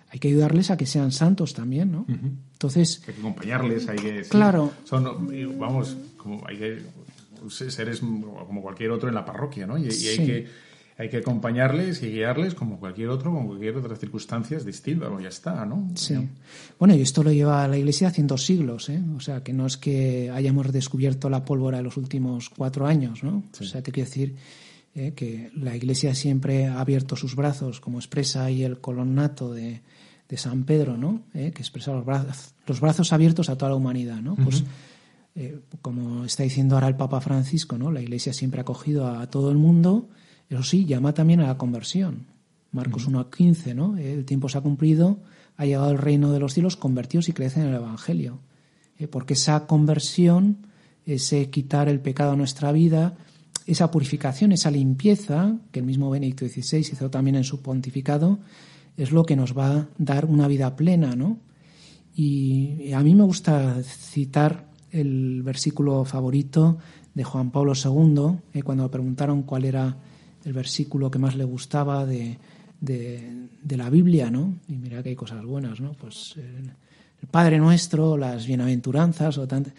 hay 0.09 0.19
que 0.19 0.29
ayudarles 0.29 0.71
a 0.71 0.77
que 0.77 0.85
sean 0.85 1.11
santos 1.11 1.53
también, 1.53 1.91
¿no? 1.91 2.05
Entonces 2.53 3.01
hay 3.05 3.13
que 3.13 3.19
acompañarles, 3.19 3.89
hay 3.89 3.97
que 3.97 4.21
claro, 4.21 4.71
son 4.85 5.03
vamos, 5.59 5.97
como 6.15 6.47
hay 6.47 6.57
que 6.57 6.81
seres 7.49 7.99
como 7.99 8.61
cualquier 8.61 8.91
otro 8.91 9.09
en 9.09 9.15
la 9.15 9.25
parroquia, 9.25 9.67
¿no? 9.67 9.77
Y, 9.77 9.89
hay 9.89 10.25
que 10.25 10.66
hay 10.97 11.09
que 11.09 11.17
acompañarles 11.17 12.01
y 12.01 12.11
guiarles 12.11 12.55
como 12.55 12.79
cualquier 12.79 13.09
otro, 13.09 13.31
como 13.31 13.47
cualquier 13.47 13.77
otra 13.77 13.95
circunstancias 13.95 14.65
distintas, 14.65 15.09
ya 15.21 15.29
está, 15.29 15.65
¿no? 15.65 15.89
Sí. 15.95 16.15
Bueno, 16.79 16.95
y 16.95 17.01
esto 17.01 17.21
lo 17.23 17.31
lleva 17.31 17.67
la 17.67 17.77
Iglesia 17.77 18.07
haciendo 18.07 18.37
siglos, 18.37 18.89
¿eh? 18.89 19.01
O 19.15 19.19
sea, 19.19 19.43
que 19.43 19.53
no 19.53 19.67
es 19.67 19.77
que 19.77 20.31
hayamos 20.33 20.71
descubierto 20.71 21.29
la 21.29 21.45
pólvora 21.45 21.77
en 21.77 21.83
los 21.83 21.97
últimos 21.97 22.49
cuatro 22.49 22.87
años, 22.87 23.23
¿no? 23.23 23.43
O 23.59 23.63
sea, 23.63 23.83
te 23.83 23.91
quiero 23.91 24.09
decir 24.09 24.35
¿eh? 24.95 25.13
que 25.15 25.51
la 25.55 25.75
Iglesia 25.75 26.15
siempre 26.15 26.65
ha 26.65 26.79
abierto 26.79 27.15
sus 27.15 27.35
brazos, 27.35 27.79
como 27.79 27.99
expresa 27.99 28.45
ahí 28.45 28.63
el 28.63 28.79
colonnato 28.79 29.53
de, 29.53 29.81
de 30.27 30.37
San 30.37 30.63
Pedro, 30.63 30.97
¿no? 30.97 31.21
Eh, 31.33 31.51
que 31.53 31.61
expresa 31.61 31.93
los 31.93 32.05
brazos, 32.05 32.53
los 32.65 32.79
brazos 32.79 33.13
abiertos 33.13 33.49
a 33.49 33.57
toda 33.57 33.69
la 33.69 33.77
humanidad, 33.77 34.21
¿no? 34.21 34.35
Pues 34.35 34.63
eh, 35.35 35.59
como 35.81 36.25
está 36.25 36.43
diciendo 36.43 36.75
ahora 36.75 36.87
el 36.87 36.95
Papa 36.95 37.21
Francisco, 37.21 37.77
¿no? 37.77 37.91
La 37.91 38.01
Iglesia 38.01 38.33
siempre 38.33 38.59
ha 38.59 38.63
acogido 38.63 39.07
a, 39.07 39.29
todo 39.29 39.51
el 39.51 39.57
mundo, 39.57 40.09
eso 40.49 40.63
sí, 40.63 40.85
llama 40.85 41.13
también 41.13 41.39
a 41.41 41.47
la 41.47 41.57
conversión. 41.57 42.27
Marcos 42.71 43.07
1 43.07 43.19
a 43.19 43.29
15, 43.29 43.73
¿no? 43.73 43.97
El 43.97 44.25
tiempo 44.25 44.49
se 44.49 44.57
ha 44.57 44.61
cumplido, 44.61 45.19
ha 45.55 45.65
llegado 45.65 45.91
el 45.91 45.97
reino 45.97 46.31
de 46.31 46.39
los 46.39 46.53
cielos, 46.53 46.77
convertidos 46.77 47.29
y 47.29 47.33
crecen 47.33 47.63
en 47.63 47.69
el 47.69 47.75
Evangelio. 47.75 48.39
Eh, 48.99 49.07
porque 49.07 49.33
esa 49.33 49.67
conversión, 49.67 50.67
ese 51.05 51.49
quitar 51.49 51.89
el 51.89 51.99
pecado 51.99 52.31
a 52.31 52.35
nuestra 52.35 52.71
vida, 52.71 53.15
esa 53.65 53.91
purificación, 53.91 54.51
esa 54.51 54.71
limpieza, 54.71 55.57
que 55.71 55.79
el 55.79 55.85
mismo 55.85 56.09
Benedicto 56.09 56.47
XVI 56.47 56.79
hizo 56.79 57.09
también 57.09 57.35
en 57.35 57.43
su 57.43 57.61
pontificado, 57.61 58.39
es 58.95 59.11
lo 59.11 59.25
que 59.25 59.35
nos 59.35 59.57
va 59.57 59.71
a 59.71 59.87
dar 59.97 60.25
una 60.25 60.47
vida 60.47 60.75
plena, 60.75 61.15
¿no? 61.15 61.39
Y 62.15 62.91
a 62.93 63.01
mí 63.01 63.13
me 63.13 63.23
gusta 63.23 63.83
citar 63.83 64.71
el 64.89 65.43
versículo 65.43 66.03
favorito 66.05 66.77
de 67.13 67.23
Juan 67.23 67.51
Pablo 67.51 67.73
II, 67.73 68.39
eh, 68.53 68.63
cuando 68.63 68.83
me 68.83 68.89
preguntaron 68.89 69.43
cuál 69.43 69.65
era 69.65 69.97
el 70.47 70.53
versículo 70.53 71.11
que 71.11 71.19
más 71.19 71.35
le 71.35 71.43
gustaba 71.43 72.05
de, 72.05 72.37
de, 72.79 73.77
la 73.77 73.89
Biblia, 73.89 74.31
¿no? 74.31 74.55
Y 74.69 74.77
mira 74.77 75.03
que 75.03 75.09
hay 75.09 75.15
cosas 75.15 75.43
buenas, 75.43 75.81
¿no? 75.81 75.91
Pues 75.91 76.35
el, 76.37 76.71
Padre 77.29 77.57
Nuestro, 77.57 78.15
las 78.15 78.47
bienaventuranzas, 78.47 79.37
o 79.37 79.45
tanto. 79.45 79.71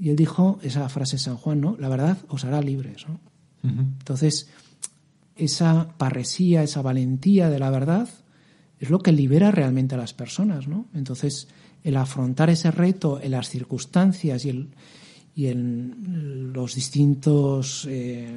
Y 0.00 0.10
él 0.10 0.16
dijo 0.16 0.58
esa 0.62 0.88
frase 0.88 1.14
de 1.14 1.22
San 1.22 1.36
Juan, 1.36 1.60
¿no? 1.60 1.76
La 1.78 1.88
verdad 1.88 2.18
os 2.28 2.44
hará 2.44 2.60
libres, 2.60 3.06
¿no? 3.08 3.20
Entonces, 3.62 4.48
esa 5.36 5.88
parresía, 5.96 6.62
esa 6.62 6.82
valentía 6.82 7.48
de 7.50 7.58
la 7.58 7.70
verdad 7.70 8.08
es 8.78 8.90
lo 8.90 9.00
que 9.00 9.10
libera 9.12 9.50
realmente 9.50 9.94
a 9.94 9.98
las 9.98 10.12
personas, 10.12 10.66
¿no? 10.68 10.86
Entonces, 10.94 11.48
el 11.84 11.96
afrontar 11.96 12.50
ese 12.50 12.70
reto 12.70 13.20
en 13.20 13.32
las 13.32 13.48
circunstancias 13.48 14.44
y, 14.44 14.50
el, 14.50 14.68
y 15.34 15.46
en 15.46 16.52
los 16.52 16.74
distintos 16.74 17.86
eh, 17.88 18.28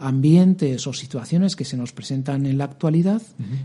ambientes 0.00 0.86
o 0.86 0.92
situaciones 0.92 1.56
que 1.56 1.64
se 1.64 1.76
nos 1.76 1.92
presentan 1.92 2.46
en 2.46 2.58
la 2.58 2.64
actualidad 2.64 3.22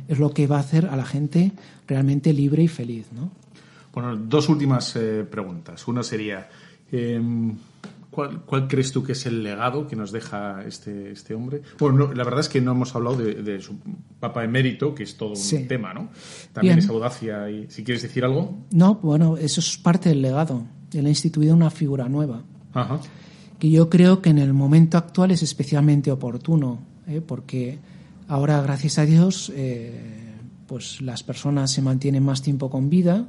es 0.08 0.20
lo 0.20 0.32
que 0.32 0.48
va 0.48 0.58
a 0.58 0.60
hacer 0.60 0.86
a 0.88 0.96
la 0.96 1.06
gente 1.06 1.52
realmente 1.88 2.34
libre 2.34 2.64
y 2.64 2.68
feliz, 2.68 3.08
¿no? 3.14 3.32
Bueno, 3.94 4.16
dos 4.18 4.50
últimas 4.50 4.96
eh, 4.98 5.26
preguntas. 5.30 5.88
Una 5.88 6.04
sería, 6.04 6.50
em, 6.92 7.56
¿Cuál, 8.16 8.68
crees 8.68 8.94
tú 8.94 9.04
que 9.04 9.12
es 9.12 9.26
el 9.26 9.44
legado 9.44 9.88
que 9.88 9.96
nos 9.96 10.12
deja 10.12 10.64
este, 10.66 11.12
este 11.12 11.34
hombre? 11.34 11.62
Bueno, 11.78 12.14
la 12.14 12.24
verdad 12.24 12.40
es 12.40 12.50
que 12.50 12.62
no 12.62 12.72
hemos 12.72 12.96
hablado 12.96 13.18
de, 13.18 13.62
su 13.62 13.78
papa 14.20 14.44
emérito, 14.44 14.96
que 14.96 15.04
es 15.04 15.18
todo 15.18 15.34
un 15.34 15.68
tema, 15.68 15.94
¿no? 15.94 16.10
También 16.54 16.80
esa 16.80 16.94
audacia. 16.94 17.50
Y, 17.50 17.68
si 17.70 17.84
quieres 17.84 18.04
decir 18.04 18.24
algo. 18.24 18.58
No, 18.72 18.96
bueno, 18.96 19.36
eso 19.36 19.60
es 19.60 19.78
parte 19.78 20.10
del 20.10 20.22
legado. 20.22 20.64
Él 20.94 21.06
ha 21.06 21.10
instituido 21.10 21.54
una 21.54 21.70
figura 21.70 22.08
nueva. 22.08 22.42
Que 23.60 23.70
yo 23.70 23.90
creo 23.90 24.22
que 24.22 24.30
en 24.30 24.38
el 24.38 24.54
momento 24.54 24.98
actual 24.98 25.32
es 25.32 25.44
especialmente 25.44 26.12
oportuno, 26.12 26.80
¿eh? 27.08 27.22
porque 27.26 27.80
ahora, 28.28 28.62
gracias 28.62 28.98
a 28.98 29.06
Dios, 29.06 29.52
eh, 29.56 30.34
pues 30.68 31.02
las 31.02 31.24
personas 31.24 31.72
se 31.72 31.82
mantienen 31.82 32.24
más 32.24 32.42
tiempo 32.42 32.70
con 32.70 32.90
vida. 32.90 33.28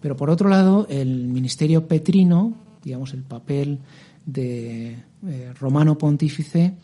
Pero 0.00 0.16
por 0.16 0.30
otro 0.30 0.48
lado, 0.48 0.86
el 0.90 1.28
ministerio 1.28 1.86
petrino 1.86 2.56
digamos, 2.82 3.14
el 3.14 3.22
papel 3.22 3.78
de 4.26 4.96
eh, 5.26 5.52
romano 5.58 5.98
pontífice 5.98 6.74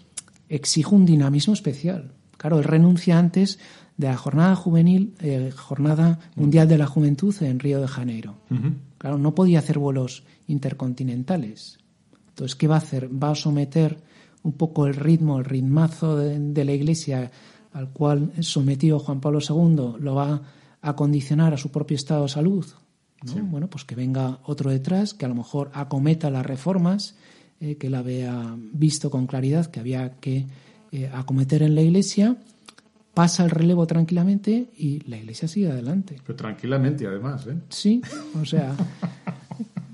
exige 0.49 0.95
un 0.95 1.07
dinamismo 1.07 1.55
especial. 1.55 2.13
Claro, 2.37 2.59
él 2.59 2.65
renuncia 2.65 3.19
antes 3.19 3.59
de 3.97 4.07
la 4.07 4.17
jornada 4.17 4.55
juvenil, 4.55 5.15
eh, 5.21 5.53
jornada 5.55 6.21
mundial 6.37 6.69
de 6.69 6.79
la 6.79 6.87
juventud 6.87 7.35
en 7.41 7.59
Río 7.59 7.81
de 7.81 7.89
Janeiro. 7.89 8.37
Claro, 8.99 9.19
no 9.19 9.35
podía 9.35 9.59
hacer 9.59 9.79
vuelos 9.79 10.25
intercontinentales. 10.47 11.79
Entonces, 12.39 12.55
¿qué 12.55 12.69
va 12.69 12.77
a 12.77 12.79
hacer? 12.79 13.11
Va 13.11 13.31
a 13.31 13.35
someter 13.35 13.99
un 14.45 14.53
poco 14.53 14.87
el 14.87 14.95
ritmo, 14.95 15.41
el 15.41 15.45
ritmazo 15.45 16.17
de, 16.17 16.65
la 16.65 16.73
Iglesia 16.73 17.33
al 17.73 17.91
cual 17.91 18.31
sometió 18.43 19.01
Juan 19.01 19.21
Pablo 19.21 19.41
II, 19.41 20.01
lo 20.01 20.15
va 20.15 20.41
a 20.81 20.95
condicionar 20.95 21.53
a 21.53 21.57
su 21.57 21.73
propio 21.73 21.97
estado 21.97 22.23
de 22.23 22.29
salud, 22.29 22.65
bueno, 23.43 23.69
pues 23.69 23.85
que 23.85 23.97
venga 23.97 24.39
otro 24.45 24.71
detrás, 24.71 25.15
que 25.15 25.25
a 25.25 25.29
lo 25.29 25.35
mejor 25.35 25.73
acometa 25.75 26.31
las 26.31 26.47
reformas, 26.47 27.17
eh, 27.59 27.77
que 27.77 27.91
la 27.91 28.03
vea 28.03 28.57
visto 28.57 29.11
con 29.11 29.27
claridad 29.27 29.67
que 29.67 29.81
había 29.81 30.21
que 30.21 30.47
eh, 30.93 31.11
acometer 31.13 31.65
en 31.65 31.75
la 31.75 31.83
Iglesia, 31.83 32.37
pasa 33.15 33.43
el 33.43 33.51
relevo 33.51 33.85
tranquilamente 33.89 34.71
y 34.77 35.01
la 35.11 35.17
Iglesia 35.17 35.49
sigue 35.49 35.73
adelante. 35.73 36.21
Pero 36.25 36.37
tranquilamente, 36.37 37.05
además, 37.05 37.49
¿eh? 37.49 37.57
Sí, 37.69 38.01
o 38.41 38.45
sea, 38.45 38.77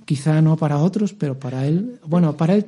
quizá 0.04 0.40
no 0.42 0.56
para 0.56 0.78
otros, 0.78 1.12
pero 1.12 1.38
para 1.38 1.66
él, 1.66 2.00
bueno, 2.06 2.36
para 2.36 2.54
él 2.54 2.64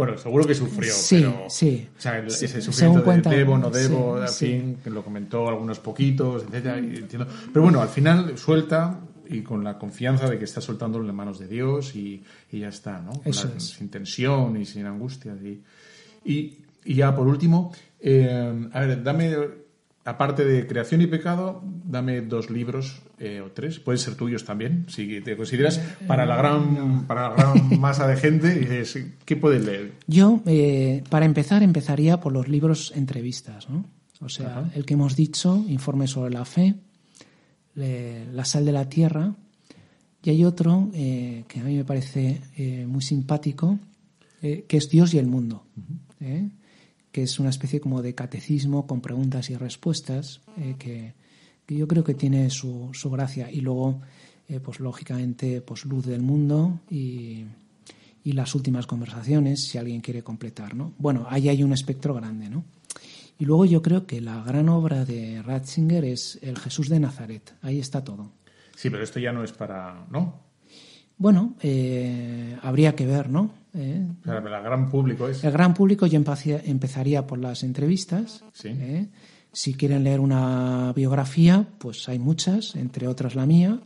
bueno, 0.00 0.16
seguro 0.16 0.46
que 0.46 0.54
sufrió, 0.54 0.94
sí, 0.94 1.16
pero. 1.20 1.44
Sí. 1.50 1.86
O 1.94 2.00
sea, 2.00 2.18
ese 2.20 2.62
sufrimiento 2.62 3.28
de 3.28 3.36
debo, 3.36 3.58
no 3.58 3.68
debo, 3.68 4.22
en 4.22 4.28
fin, 4.30 4.78
que 4.82 4.88
lo 4.88 5.04
comentó 5.04 5.46
algunos 5.46 5.78
poquitos, 5.78 6.44
etcétera, 6.44 6.78
entiendo. 6.78 7.26
Pero 7.52 7.64
bueno, 7.64 7.82
al 7.82 7.88
final 7.90 8.38
suelta 8.38 8.98
y 9.28 9.42
con 9.42 9.62
la 9.62 9.76
confianza 9.76 10.26
de 10.30 10.38
que 10.38 10.46
está 10.46 10.62
soltándolo 10.62 11.06
en 11.06 11.14
manos 11.14 11.38
de 11.38 11.48
Dios 11.48 11.94
y, 11.94 12.22
ya 12.50 12.68
está, 12.68 12.98
¿no? 13.02 13.12
Sin 13.58 13.90
tensión 13.90 14.56
y 14.58 14.64
sin 14.64 14.86
angustia. 14.86 15.36
Y, 16.24 16.56
ya 16.82 17.14
por 17.14 17.26
último, 17.26 17.70
eh, 18.00 18.68
a 18.72 18.80
ver, 18.80 19.02
dame, 19.02 19.36
aparte 20.04 20.44
de 20.44 20.66
Creación 20.66 21.02
y 21.02 21.06
Pecado, 21.06 21.62
dame 21.84 22.22
dos 22.22 22.50
libros 22.50 23.02
eh, 23.18 23.40
o 23.40 23.50
tres, 23.52 23.80
pueden 23.80 23.98
ser 23.98 24.14
tuyos 24.14 24.44
también, 24.44 24.86
si 24.88 25.20
te 25.20 25.36
consideras 25.36 25.78
para 26.06 26.24
la 26.24 26.36
gran, 26.36 27.06
para 27.06 27.30
la 27.30 27.34
gran 27.34 27.80
masa 27.80 28.06
de 28.06 28.16
gente, 28.16 28.84
¿qué 29.24 29.36
puedes 29.36 29.64
leer? 29.64 29.92
Yo, 30.06 30.40
eh, 30.46 31.02
para 31.10 31.26
empezar, 31.26 31.62
empezaría 31.62 32.20
por 32.20 32.32
los 32.32 32.48
libros 32.48 32.92
entrevistas, 32.96 33.68
¿no? 33.68 33.84
O 34.22 34.28
sea, 34.28 34.70
el 34.74 34.84
que 34.84 34.94
hemos 34.94 35.16
dicho, 35.16 35.64
Informe 35.68 36.06
sobre 36.06 36.30
la 36.30 36.44
Fe, 36.44 36.74
la 37.74 38.44
sal 38.44 38.66
de 38.66 38.72
la 38.72 38.86
tierra. 38.86 39.34
Y 40.22 40.28
hay 40.28 40.44
otro 40.44 40.90
eh, 40.92 41.44
que 41.48 41.60
a 41.60 41.64
mí 41.64 41.76
me 41.76 41.86
parece 41.86 42.42
eh, 42.58 42.84
muy 42.86 43.00
simpático, 43.00 43.78
que 44.42 44.66
es 44.68 44.90
Dios 44.90 45.14
y 45.14 45.18
el 45.18 45.26
mundo, 45.26 45.64
que 47.12 47.22
es 47.22 47.38
una 47.38 47.50
especie 47.50 47.80
como 47.80 48.02
de 48.02 48.14
catecismo 48.14 48.86
con 48.86 49.00
preguntas 49.00 49.50
y 49.50 49.56
respuestas, 49.56 50.40
que, 50.78 51.14
yo 51.68 51.86
creo 51.86 52.02
que 52.02 52.14
tiene 52.14 52.50
su, 52.50 52.90
su 52.92 53.10
gracia. 53.10 53.50
Y 53.50 53.60
luego, 53.60 54.00
pues 54.62 54.80
lógicamente, 54.80 55.60
pues 55.60 55.84
Luz 55.84 56.06
del 56.06 56.22
Mundo 56.22 56.80
y, 56.90 57.44
y 58.24 58.32
las 58.32 58.54
últimas 58.54 58.86
conversaciones, 58.86 59.66
si 59.66 59.78
alguien 59.78 60.00
quiere 60.00 60.22
completar. 60.22 60.74
¿no? 60.74 60.92
Bueno, 60.98 61.26
ahí 61.28 61.48
hay 61.48 61.62
un 61.62 61.72
espectro 61.72 62.14
grande, 62.14 62.48
¿no? 62.48 62.64
Y 63.38 63.46
luego 63.46 63.64
yo 63.64 63.80
creo 63.80 64.06
que 64.06 64.20
la 64.20 64.42
gran 64.42 64.68
obra 64.68 65.06
de 65.06 65.42
Ratzinger 65.42 66.04
es 66.04 66.38
El 66.42 66.58
Jesús 66.58 66.90
de 66.90 67.00
Nazaret. 67.00 67.54
Ahí 67.62 67.78
está 67.78 68.04
todo. 68.04 68.32
Sí, 68.76 68.90
pero 68.90 69.02
esto 69.02 69.18
ya 69.18 69.32
no 69.32 69.42
es 69.42 69.52
para. 69.52 70.06
¿No? 70.10 70.40
Bueno, 71.16 71.54
eh, 71.62 72.58
habría 72.62 72.94
que 72.94 73.06
ver, 73.06 73.30
¿no? 73.30 73.50
Eh, 73.74 74.06
el 74.24 74.42
gran 74.42 74.90
público 74.90 75.28
es. 75.28 75.44
El 75.44 75.52
gran 75.52 75.74
público 75.74 76.06
yo 76.06 76.18
empezaría 76.18 77.26
por 77.26 77.38
las 77.38 77.62
entrevistas. 77.62 78.44
Sí. 78.52 78.68
Eh. 78.68 79.08
Si 79.52 79.74
quieren 79.74 80.04
leer 80.04 80.20
una 80.20 80.92
biografía, 80.94 81.66
pues 81.78 82.08
hay 82.08 82.18
muchas, 82.18 82.76
entre 82.76 83.08
otras 83.08 83.34
la 83.34 83.46
mía. 83.46 83.80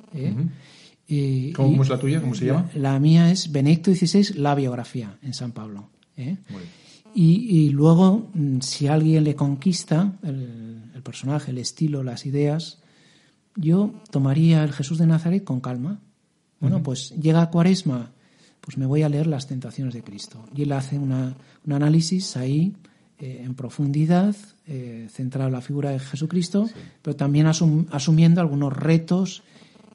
¿Cómo, 1.54 1.82
es 1.82 1.88
la 1.88 1.98
tuya? 1.98 2.20
¿Cómo 2.20 2.34
se 2.34 2.46
llama? 2.46 2.70
La, 2.74 2.98
mía 2.98 3.30
es 3.30 3.50
Benedicto 3.50 3.94
XVI, 3.94 4.38
la 4.38 4.54
biografía 4.54 5.18
en 5.22 5.32
San 5.32 5.52
Pablo. 5.52 5.88
Muy 6.16 6.26
bien. 6.26 6.84
Y, 7.16 7.70
luego, 7.70 8.28
mm, 8.34 8.58
si 8.60 8.88
alguien 8.88 9.22
le 9.22 9.36
conquista 9.36 10.14
el, 10.24 10.82
personaje, 11.04 11.52
el 11.52 11.58
estilo, 11.58 12.02
las 12.02 12.26
ideas, 12.26 12.80
yo 13.56 13.94
tomaría 14.10 14.64
el 14.64 14.72
Jesús 14.72 14.98
de 14.98 15.06
Nazaret 15.06 15.44
con 15.44 15.60
calma. 15.60 16.00
Bueno, 16.60 16.82
pues 16.82 17.10
llega 17.20 17.42
a 17.42 17.50
Cuaresma, 17.50 18.12
pues 18.64 18.78
me 18.78 18.86
voy 18.86 19.02
a 19.02 19.08
leer 19.08 19.26
las 19.26 19.46
tentaciones 19.46 19.94
de 19.94 20.02
Cristo. 20.02 20.44
Y 20.54 20.62
él 20.62 20.72
hace 20.72 20.98
una, 20.98 21.36
un 21.66 21.72
análisis 21.72 22.36
ahí 22.36 22.74
eh, 23.20 23.42
en 23.44 23.54
profundidad, 23.54 24.34
eh, 24.66 25.06
centrado 25.08 25.46
en 25.46 25.52
la 25.52 25.60
figura 25.60 25.90
de 25.90 26.00
Jesucristo, 26.00 26.68
pero 27.00 27.14
también 27.14 27.46
asumiendo 27.46 28.40
algunos 28.40 28.72
retos 28.72 29.44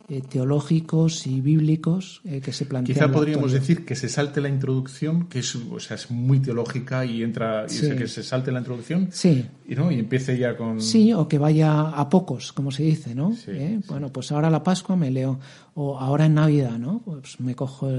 eh, 0.07 0.21
teológicos 0.21 1.27
y 1.27 1.41
bíblicos 1.41 2.21
que 2.23 2.53
se 2.53 2.65
plantean. 2.65 2.95
Quizá 2.95 3.11
podríamos 3.11 3.51
decir 3.51 3.83
que 3.85 3.95
se 3.95 4.07
salte 4.07 4.39
la 4.39 4.47
introducción, 4.47 5.27
que 5.27 5.39
es, 5.39 5.53
o 5.53 5.79
sea, 5.81 5.95
es 5.95 6.09
muy 6.09 6.39
teológica 6.39 7.05
y 7.05 7.21
entra, 7.21 7.65
y 7.69 7.95
que 7.97 8.07
se 8.07 8.23
salte 8.23 8.53
la 8.53 8.59
introducción 8.59 9.09
sí. 9.11 9.45
y, 9.67 9.75
¿no? 9.75 9.91
y 9.91 9.99
empiece 9.99 10.37
ya 10.37 10.55
con... 10.55 10.81
Sí, 10.81 11.11
o 11.11 11.27
que 11.27 11.37
vaya 11.37 11.89
a 11.89 12.09
pocos, 12.09 12.53
como 12.53 12.71
se 12.71 12.83
dice, 12.83 13.13
¿no? 13.15 13.35
¿Eh? 13.47 13.81
Bueno, 13.87 14.13
pues 14.13 14.31
ahora 14.31 14.49
la 14.49 14.63
Pascua 14.63 14.95
me 14.95 15.11
leo, 15.11 15.39
o 15.75 15.99
ahora 15.99 16.25
en 16.25 16.35
Navidad, 16.35 16.79
¿no? 16.79 16.98
Pues 17.19 17.39
me 17.39 17.55
cojo 17.55 17.89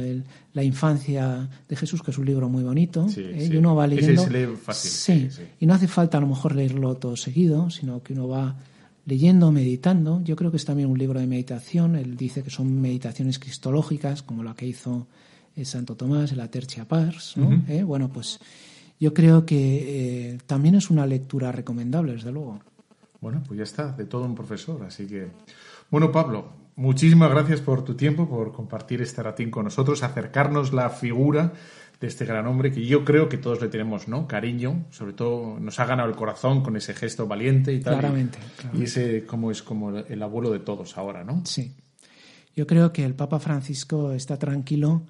la 0.52 0.62
infancia 0.62 1.48
de 1.68 1.76
Jesús, 1.76 2.02
que 2.02 2.10
es 2.10 2.18
un 2.18 2.26
libro 2.26 2.48
muy 2.48 2.62
bonito, 2.62 3.06
y 3.16 3.56
uno 3.56 3.74
va 3.74 3.86
leyendo... 3.86 4.22
Ese 4.22 4.30
se 4.30 4.46
lee 4.46 4.56
fácil. 4.56 4.90
Sí, 4.90 5.28
y 5.60 5.66
no 5.66 5.74
hace 5.74 5.88
falta 5.88 6.18
a 6.18 6.20
lo 6.20 6.26
mejor 6.26 6.54
leerlo 6.54 6.96
todo 6.96 7.16
seguido, 7.16 7.70
sino 7.70 8.02
que 8.02 8.12
uno 8.12 8.28
va 8.28 8.56
leyendo, 9.06 9.50
meditando. 9.50 10.22
Yo 10.22 10.36
creo 10.36 10.50
que 10.50 10.56
es 10.56 10.64
también 10.64 10.88
un 10.88 10.98
libro 10.98 11.20
de 11.20 11.26
meditación. 11.26 11.96
Él 11.96 12.16
dice 12.16 12.42
que 12.42 12.50
son 12.50 12.80
meditaciones 12.80 13.38
cristológicas, 13.38 14.22
como 14.22 14.42
la 14.42 14.54
que 14.54 14.66
hizo 14.66 15.06
eh, 15.56 15.64
Santo 15.64 15.96
Tomás 15.96 16.32
en 16.32 16.38
la 16.38 16.48
Tercia 16.48 16.86
Pars. 16.86 17.36
¿no? 17.36 17.64
Eh, 17.68 17.82
bueno, 17.82 18.08
pues 18.08 18.38
yo 18.98 19.12
creo 19.12 19.44
que 19.44 20.32
eh, 20.32 20.38
también 20.46 20.74
es 20.76 20.90
una 20.90 21.06
lectura 21.06 21.50
recomendable, 21.52 22.12
desde 22.12 22.30
luego. 22.30 22.60
Bueno, 23.20 23.42
pues 23.46 23.58
ya 23.58 23.64
está, 23.64 23.92
de 23.92 24.06
todo 24.06 24.24
un 24.24 24.34
profesor. 24.34 24.82
Así 24.84 25.06
que, 25.06 25.28
bueno, 25.90 26.10
Pablo, 26.12 26.52
muchísimas 26.80 27.30
gracias 27.30 27.60
por 27.60 27.84
tu 27.84 27.94
tiempo, 27.94 28.26
por 28.26 28.52
compartir 28.52 29.02
este 29.02 29.22
ratín 29.22 29.50
con 29.50 29.64
nosotros, 29.64 30.02
acercarnos 30.02 30.72
la 30.72 30.88
figura 30.88 31.52
de 32.00 32.06
este 32.06 32.24
gran 32.24 32.46
hombre 32.46 32.72
que 32.72 32.86
yo 32.86 33.04
creo 33.04 33.28
que 33.28 33.36
todos 33.36 33.60
le 33.60 33.68
tenemos, 33.68 34.08
¿no? 34.08 34.26
Cariño, 34.26 34.86
sobre 34.88 35.12
todo 35.12 35.60
nos 35.60 35.78
ha 35.78 35.84
ganado 35.84 36.08
el 36.08 36.16
corazón 36.16 36.62
con 36.62 36.76
ese 36.76 36.94
gesto 36.94 37.26
valiente 37.26 37.74
y 37.74 37.80
tal. 37.80 37.98
Claramente. 37.98 38.38
Y 38.72 38.84
ese 38.84 39.26
como 39.26 39.50
es 39.50 39.62
como 39.62 39.90
el 39.90 40.22
abuelo 40.22 40.50
de 40.50 40.60
todos 40.60 40.96
ahora, 40.96 41.22
¿no? 41.22 41.42
Sí. 41.44 41.74
Yo 42.56 42.66
creo 42.66 42.92
que 42.92 43.04
el 43.04 43.14
Papa 43.14 43.38
Francisco 43.38 44.12
está 44.12 44.38
tranquilo 44.38 45.02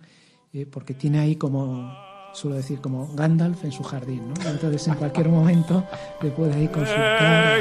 eh, 0.52 0.66
porque 0.66 0.94
tiene 0.94 1.20
ahí 1.20 1.36
como, 1.36 1.96
suelo 2.32 2.56
decir, 2.56 2.80
como 2.80 3.14
Gandalf 3.14 3.64
en 3.64 3.70
su 3.70 3.84
jardín, 3.84 4.28
¿no? 4.28 4.34
Entonces 4.50 4.88
en 4.88 4.94
cualquier 4.94 5.28
momento 5.28 5.86
le 6.20 6.30
puede 6.30 6.64
ir 6.64 6.70
consultar. 6.72 7.60